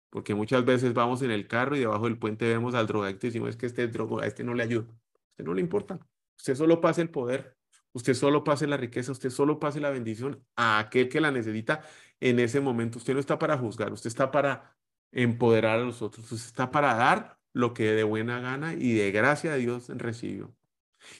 Porque 0.10 0.34
muchas 0.34 0.64
veces 0.64 0.94
vamos 0.94 1.22
en 1.22 1.32
el 1.32 1.48
carro 1.48 1.76
y 1.76 1.80
debajo 1.80 2.06
del 2.06 2.18
puente 2.18 2.48
vemos 2.48 2.74
al 2.74 2.88
drogadicto 2.88 3.28
y 3.28 3.30
decimos 3.30 3.50
es 3.50 3.58
que 3.58 3.66
este 3.66 3.88
drogo, 3.90 4.22
a 4.22 4.28
este 4.28 4.46
no 4.46 4.54
le 4.54 4.64
ayuda. 4.64 4.88
A 4.88 5.30
usted 5.32 5.44
no 5.44 5.54
le 5.54 5.62
importa. 5.62 6.00
Usted 6.38 6.56
solo 6.56 6.80
pase 6.80 7.02
el 7.02 7.10
poder. 7.10 7.55
Usted 7.96 8.14
solo 8.14 8.44
pase 8.44 8.68
la 8.68 8.76
riqueza. 8.76 9.14
Usted 9.14 9.30
solo 9.30 9.58
pase 9.58 9.80
la 9.80 9.90
bendición 9.90 10.44
a 10.58 10.80
aquel 10.80 11.08
que 11.08 11.22
la 11.22 11.32
necesita 11.32 11.82
en 12.20 12.40
ese 12.40 12.60
momento. 12.60 12.98
Usted 12.98 13.14
no 13.14 13.22
está 13.22 13.40
para 13.40 13.58
juzgar. 13.58 13.94
Usted 13.94 14.10
está 14.10 14.32
para 14.32 14.76
empoderar 15.14 15.80
a 15.80 15.84
los 15.84 16.02
otros. 16.02 16.30
Usted 16.30 16.46
está 16.46 16.72
para 16.72 16.94
dar 16.96 17.40
lo 17.54 17.74
que 17.74 17.94
de 17.94 18.04
buena 18.04 18.42
gana 18.42 18.74
y 18.74 18.92
de 18.92 19.12
gracia 19.12 19.54
de 19.54 19.60
Dios 19.60 19.88
recibió. 19.88 20.54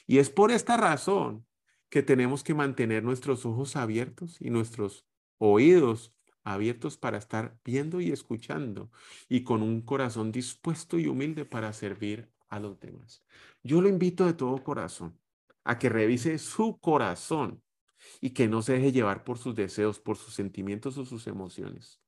Y 0.06 0.18
es 0.18 0.28
por 0.28 0.50
esta 0.50 0.76
razón 0.76 1.46
que 1.88 2.02
tenemos 2.02 2.44
que 2.44 2.52
mantener 2.52 3.02
nuestros 3.02 3.46
ojos 3.46 3.74
abiertos 3.74 4.36
y 4.38 4.50
nuestros 4.50 5.06
oídos 5.38 6.12
abiertos 6.44 6.98
para 6.98 7.16
estar 7.16 7.58
viendo 7.64 8.02
y 8.02 8.12
escuchando 8.12 8.90
y 9.30 9.44
con 9.44 9.62
un 9.62 9.80
corazón 9.80 10.30
dispuesto 10.30 10.98
y 10.98 11.06
humilde 11.06 11.46
para 11.46 11.72
servir 11.72 12.28
a 12.50 12.60
los 12.60 12.78
demás. 12.80 13.24
Yo 13.62 13.80
lo 13.80 13.88
invito 13.88 14.26
de 14.26 14.34
todo 14.34 14.62
corazón 14.62 15.18
a 15.66 15.78
que 15.78 15.88
revise 15.88 16.38
su 16.38 16.78
corazón 16.78 17.62
y 18.20 18.30
que 18.30 18.46
no 18.46 18.62
se 18.62 18.74
deje 18.74 18.92
llevar 18.92 19.24
por 19.24 19.36
sus 19.36 19.56
deseos, 19.56 19.98
por 19.98 20.16
sus 20.16 20.32
sentimientos 20.32 20.96
o 20.96 21.04
sus 21.04 21.26
emociones. 21.26 22.00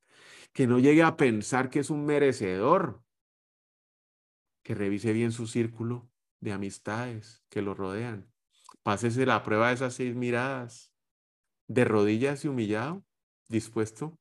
Que 0.53 0.67
no 0.67 0.79
llegue 0.79 1.03
a 1.03 1.17
pensar 1.17 1.69
que 1.69 1.81
es 1.81 1.91
un 1.91 2.07
merecedor. 2.07 3.03
Que 4.63 4.75
revise 4.75 5.13
bien 5.13 5.33
su 5.33 5.47
círculo 5.47 6.09
de 6.41 6.53
amistades 6.53 7.43
que 7.49 7.61
lo 7.61 7.75
rodean. 7.75 8.33
Pásese 8.85 9.27
la 9.27 9.43
prueba 9.43 9.69
de 9.69 9.75
esas 9.75 9.95
seis 9.95 10.15
miradas, 10.15 10.93
de 11.67 11.85
rodillas 11.85 12.45
y 12.45 12.49
humillado, 12.49 13.05
dispuesto 13.49 14.19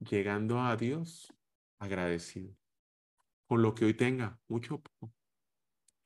llegando 0.00 0.60
a 0.60 0.76
Dios 0.76 1.32
agradecido 1.78 2.54
con 3.46 3.62
lo 3.62 3.74
que 3.74 3.86
hoy 3.86 3.94
tenga, 3.94 4.38
mucho 4.48 4.80
poco, 4.80 5.14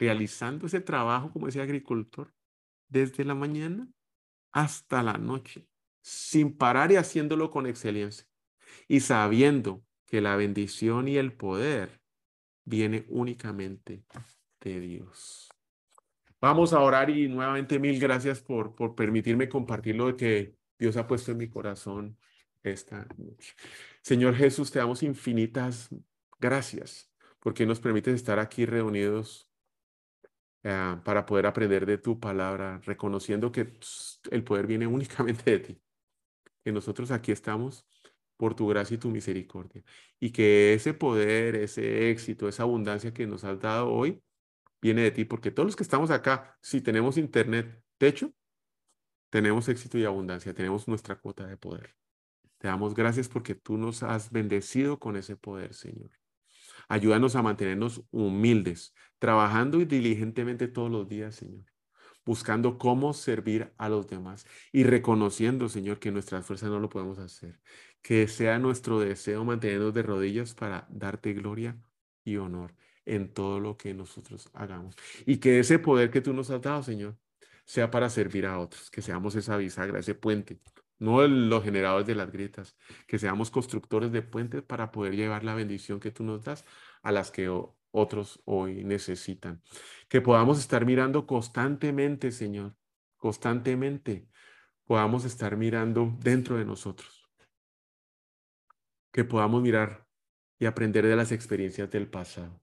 realizando 0.00 0.66
ese 0.66 0.80
trabajo 0.80 1.30
como 1.30 1.46
ese 1.46 1.60
agricultor 1.60 2.32
desde 2.88 3.22
la 3.22 3.34
mañana 3.34 3.86
hasta 4.50 5.02
la 5.02 5.18
noche, 5.18 5.68
sin 6.00 6.56
parar 6.56 6.90
y 6.90 6.96
haciéndolo 6.96 7.50
con 7.50 7.66
excelencia 7.66 8.26
y 8.88 9.00
sabiendo 9.00 9.84
que 10.06 10.22
la 10.22 10.36
bendición 10.36 11.06
y 11.06 11.18
el 11.18 11.34
poder 11.34 12.00
viene 12.64 13.04
únicamente 13.10 14.02
de 14.60 14.80
Dios. 14.80 15.50
Vamos 16.40 16.72
a 16.72 16.80
orar 16.80 17.10
y 17.10 17.28
nuevamente 17.28 17.78
mil 17.78 18.00
gracias 18.00 18.40
por, 18.40 18.74
por 18.74 18.94
permitirme 18.94 19.50
compartir 19.50 19.96
lo 19.96 20.16
que 20.16 20.56
Dios 20.78 20.96
ha 20.96 21.06
puesto 21.06 21.32
en 21.32 21.36
mi 21.36 21.50
corazón 21.50 22.18
esta 22.62 23.06
noche. 23.18 23.52
Señor 24.00 24.34
Jesús, 24.34 24.70
te 24.70 24.78
damos 24.78 25.02
infinitas 25.02 25.90
gracias 26.38 27.12
porque 27.38 27.66
nos 27.66 27.80
permites 27.80 28.14
estar 28.14 28.38
aquí 28.38 28.64
reunidos 28.64 29.49
ah, 30.64 31.00
para 31.04 31.26
poder 31.26 31.46
aprender 31.46 31.86
de 31.86 31.98
tu 31.98 32.20
palabra, 32.20 32.80
reconociendo 32.84 33.52
que 33.52 33.72
el 34.30 34.44
poder 34.44 34.66
viene 34.66 34.86
únicamente 34.88 35.50
de 35.50 35.58
ti, 35.60 35.82
que 36.64 36.72
nosotros 36.72 37.10
aquí 37.10 37.32
estamos 37.32 37.86
por 38.36 38.54
tu 38.54 38.66
gracia 38.68 38.94
y 38.94 38.98
tu 38.98 39.10
misericordia, 39.10 39.84
y 40.18 40.30
que 40.32 40.74
ese 40.74 40.94
poder, 40.94 41.56
ese 41.56 42.10
éxito, 42.10 42.48
esa 42.48 42.62
abundancia 42.64 43.12
que 43.12 43.26
nos 43.26 43.44
has 43.44 43.60
dado 43.60 43.90
hoy, 43.90 44.22
viene 44.80 45.02
de 45.02 45.10
ti, 45.10 45.24
porque 45.24 45.50
todos 45.50 45.66
los 45.66 45.76
que 45.76 45.82
estamos 45.82 46.10
acá, 46.10 46.58
si 46.62 46.80
tenemos 46.80 47.18
internet, 47.18 47.82
techo, 47.98 48.32
tenemos 49.30 49.68
éxito 49.68 49.98
y 49.98 50.04
abundancia, 50.04 50.54
tenemos 50.54 50.88
nuestra 50.88 51.16
cuota 51.16 51.46
de 51.46 51.56
poder. 51.56 51.96
Te 52.58 52.68
damos 52.68 52.94
gracias 52.94 53.28
porque 53.28 53.54
tú 53.54 53.78
nos 53.78 54.02
has 54.02 54.30
bendecido 54.30 54.98
con 54.98 55.16
ese 55.16 55.36
poder, 55.36 55.74
Señor. 55.74 56.19
Ayúdanos 56.90 57.36
a 57.36 57.42
mantenernos 57.42 58.02
humildes, 58.10 58.94
trabajando 59.20 59.80
y 59.80 59.84
diligentemente 59.84 60.66
todos 60.66 60.90
los 60.90 61.08
días, 61.08 61.36
Señor, 61.36 61.64
buscando 62.26 62.78
cómo 62.78 63.14
servir 63.14 63.72
a 63.78 63.88
los 63.88 64.08
demás 64.08 64.44
y 64.72 64.82
reconociendo, 64.82 65.68
Señor, 65.68 66.00
que 66.00 66.10
nuestras 66.10 66.44
fuerzas 66.44 66.68
no 66.68 66.80
lo 66.80 66.88
podemos 66.88 67.20
hacer. 67.20 67.60
Que 68.02 68.26
sea 68.26 68.58
nuestro 68.58 68.98
deseo 68.98 69.44
mantenernos 69.44 69.94
de 69.94 70.02
rodillas 70.02 70.54
para 70.54 70.88
darte 70.90 71.32
gloria 71.32 71.80
y 72.24 72.38
honor 72.38 72.74
en 73.06 73.32
todo 73.32 73.60
lo 73.60 73.76
que 73.76 73.94
nosotros 73.94 74.50
hagamos. 74.52 74.96
Y 75.26 75.36
que 75.36 75.60
ese 75.60 75.78
poder 75.78 76.10
que 76.10 76.20
tú 76.20 76.32
nos 76.32 76.50
has 76.50 76.60
dado, 76.60 76.82
Señor, 76.82 77.16
sea 77.64 77.88
para 77.92 78.10
servir 78.10 78.46
a 78.46 78.58
otros, 78.58 78.90
que 78.90 79.00
seamos 79.00 79.36
esa 79.36 79.56
bisagra, 79.56 80.00
ese 80.00 80.16
puente 80.16 80.58
no 81.00 81.26
los 81.26 81.64
generadores 81.64 82.06
de 82.06 82.14
las 82.14 82.30
grietas, 82.30 82.76
que 83.08 83.18
seamos 83.18 83.50
constructores 83.50 84.12
de 84.12 84.22
puentes 84.22 84.62
para 84.62 84.92
poder 84.92 85.16
llevar 85.16 85.42
la 85.44 85.54
bendición 85.54 85.98
que 85.98 86.12
tú 86.12 86.22
nos 86.24 86.44
das 86.44 86.64
a 87.02 87.10
las 87.10 87.30
que 87.30 87.48
otros 87.90 88.40
hoy 88.44 88.84
necesitan. 88.84 89.62
Que 90.08 90.20
podamos 90.20 90.60
estar 90.60 90.84
mirando 90.84 91.26
constantemente, 91.26 92.30
Señor, 92.30 92.76
constantemente 93.16 94.28
podamos 94.84 95.24
estar 95.24 95.56
mirando 95.56 96.16
dentro 96.20 96.56
de 96.56 96.66
nosotros. 96.66 97.28
Que 99.12 99.24
podamos 99.24 99.62
mirar 99.62 100.06
y 100.58 100.66
aprender 100.66 101.06
de 101.06 101.16
las 101.16 101.32
experiencias 101.32 101.90
del 101.90 102.08
pasado. 102.08 102.62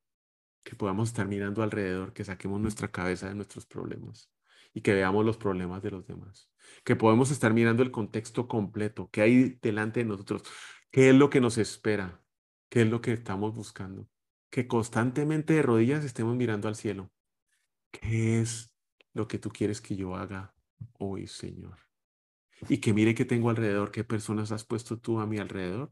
Que 0.64 0.76
podamos 0.76 1.10
estar 1.10 1.28
mirando 1.28 1.64
alrededor, 1.64 2.14
que 2.14 2.24
saquemos 2.24 2.62
nuestra 2.62 2.90
cabeza 2.90 3.28
de 3.30 3.36
nuestros 3.36 3.66
problemas 3.66 4.30
y 4.74 4.82
que 4.82 4.94
veamos 4.94 5.26
los 5.26 5.38
problemas 5.38 5.82
de 5.82 5.92
los 5.92 6.06
demás. 6.06 6.50
Que 6.84 6.96
podemos 6.96 7.32
estar 7.32 7.54
mirando 7.54 7.84
el 7.84 7.92
contexto 7.92 8.48
completo, 8.48 9.10
que 9.12 9.22
hay 9.22 9.58
delante 9.62 10.02
de 10.02 10.06
nosotros, 10.06 10.44
qué 10.92 11.10
es 11.10 11.16
lo 11.16 11.30
que 11.30 11.42
nos 11.42 11.58
espera, 11.58 12.22
qué 12.70 12.82
es 12.82 12.90
lo 12.90 13.02
que 13.02 13.14
estamos 13.14 13.56
buscando. 13.56 14.08
Que 14.50 14.68
constantemente 14.68 15.54
de 15.54 15.62
rodillas 15.62 16.06
estemos 16.06 16.36
mirando 16.36 16.68
al 16.68 16.76
cielo. 16.76 17.12
¿Qué 17.92 18.42
es 18.42 18.74
lo 19.14 19.28
que 19.28 19.40
tú 19.40 19.50
quieres 19.50 19.82
que 19.82 19.96
yo 19.96 20.16
haga 20.16 20.54
hoy, 20.94 21.28
Señor? 21.28 21.78
Y 22.70 22.78
que 22.78 22.94
mire 22.94 23.14
qué 23.14 23.26
tengo 23.26 23.50
alrededor, 23.50 23.92
qué 23.92 24.04
personas 24.04 24.52
has 24.52 24.66
puesto 24.66 24.98
tú 24.98 25.20
a 25.20 25.28
mi 25.28 25.38
alrededor 25.38 25.92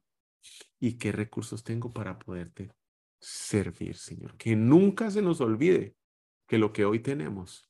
y 0.79 0.97
qué 0.97 1.11
recursos 1.11 1.63
tengo 1.63 1.91
para 1.91 2.17
poderte 2.17 2.71
servir, 3.19 3.95
Señor. 3.95 4.35
Que 4.37 4.55
nunca 4.55 5.11
se 5.11 5.21
nos 5.21 5.41
olvide 5.41 5.95
que 6.47 6.57
lo 6.57 6.73
que 6.73 6.85
hoy 6.85 6.99
tenemos 6.99 7.69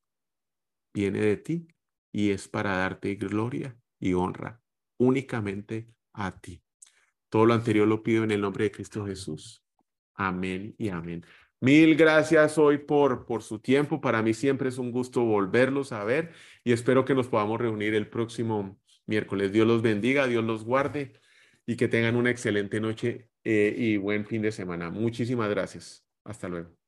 viene 0.96 1.20
de 1.20 1.36
ti 1.36 1.68
y 2.14 2.32
es 2.32 2.48
para 2.48 2.78
darte 2.78 3.16
gloria 3.16 3.78
y 4.00 4.14
honra 4.14 4.62
únicamente 4.98 5.90
a 6.14 6.40
ti. 6.40 6.64
Todo 7.30 7.46
lo 7.46 7.54
anterior 7.54 7.86
lo 7.86 8.02
pido 8.02 8.24
en 8.24 8.32
el 8.32 8.40
nombre 8.40 8.64
de 8.64 8.72
Cristo 8.72 9.06
Jesús. 9.06 9.62
Amén 10.14 10.74
y 10.78 10.88
amén. 10.88 11.26
Mil 11.60 11.96
gracias 11.96 12.58
hoy 12.58 12.78
por, 12.78 13.26
por 13.26 13.44
su 13.44 13.60
tiempo. 13.60 14.00
Para 14.00 14.22
mí 14.22 14.34
siempre 14.34 14.70
es 14.70 14.78
un 14.78 14.92
gusto 14.92 15.26
volverlos 15.26 15.92
a 15.92 16.06
ver 16.06 16.32
y 16.64 16.72
espero 16.72 17.04
que 17.04 17.14
nos 17.14 17.28
podamos 17.28 17.60
reunir 17.60 17.94
el 17.94 18.08
próximo 18.08 18.80
miércoles. 19.06 19.52
Dios 19.52 19.68
los 19.68 19.82
bendiga, 19.82 20.28
Dios 20.28 20.46
los 20.46 20.64
guarde 20.64 21.20
y 21.66 21.76
que 21.76 21.90
tengan 21.90 22.16
una 22.16 22.32
excelente 22.32 22.80
noche 22.80 23.30
eh, 23.44 23.76
y 23.78 23.98
buen 23.98 24.26
fin 24.26 24.42
de 24.42 24.54
semana. 24.54 24.90
Muchísimas 24.90 25.50
gracias. 25.50 26.06
Hasta 26.24 26.48
luego. 26.48 26.85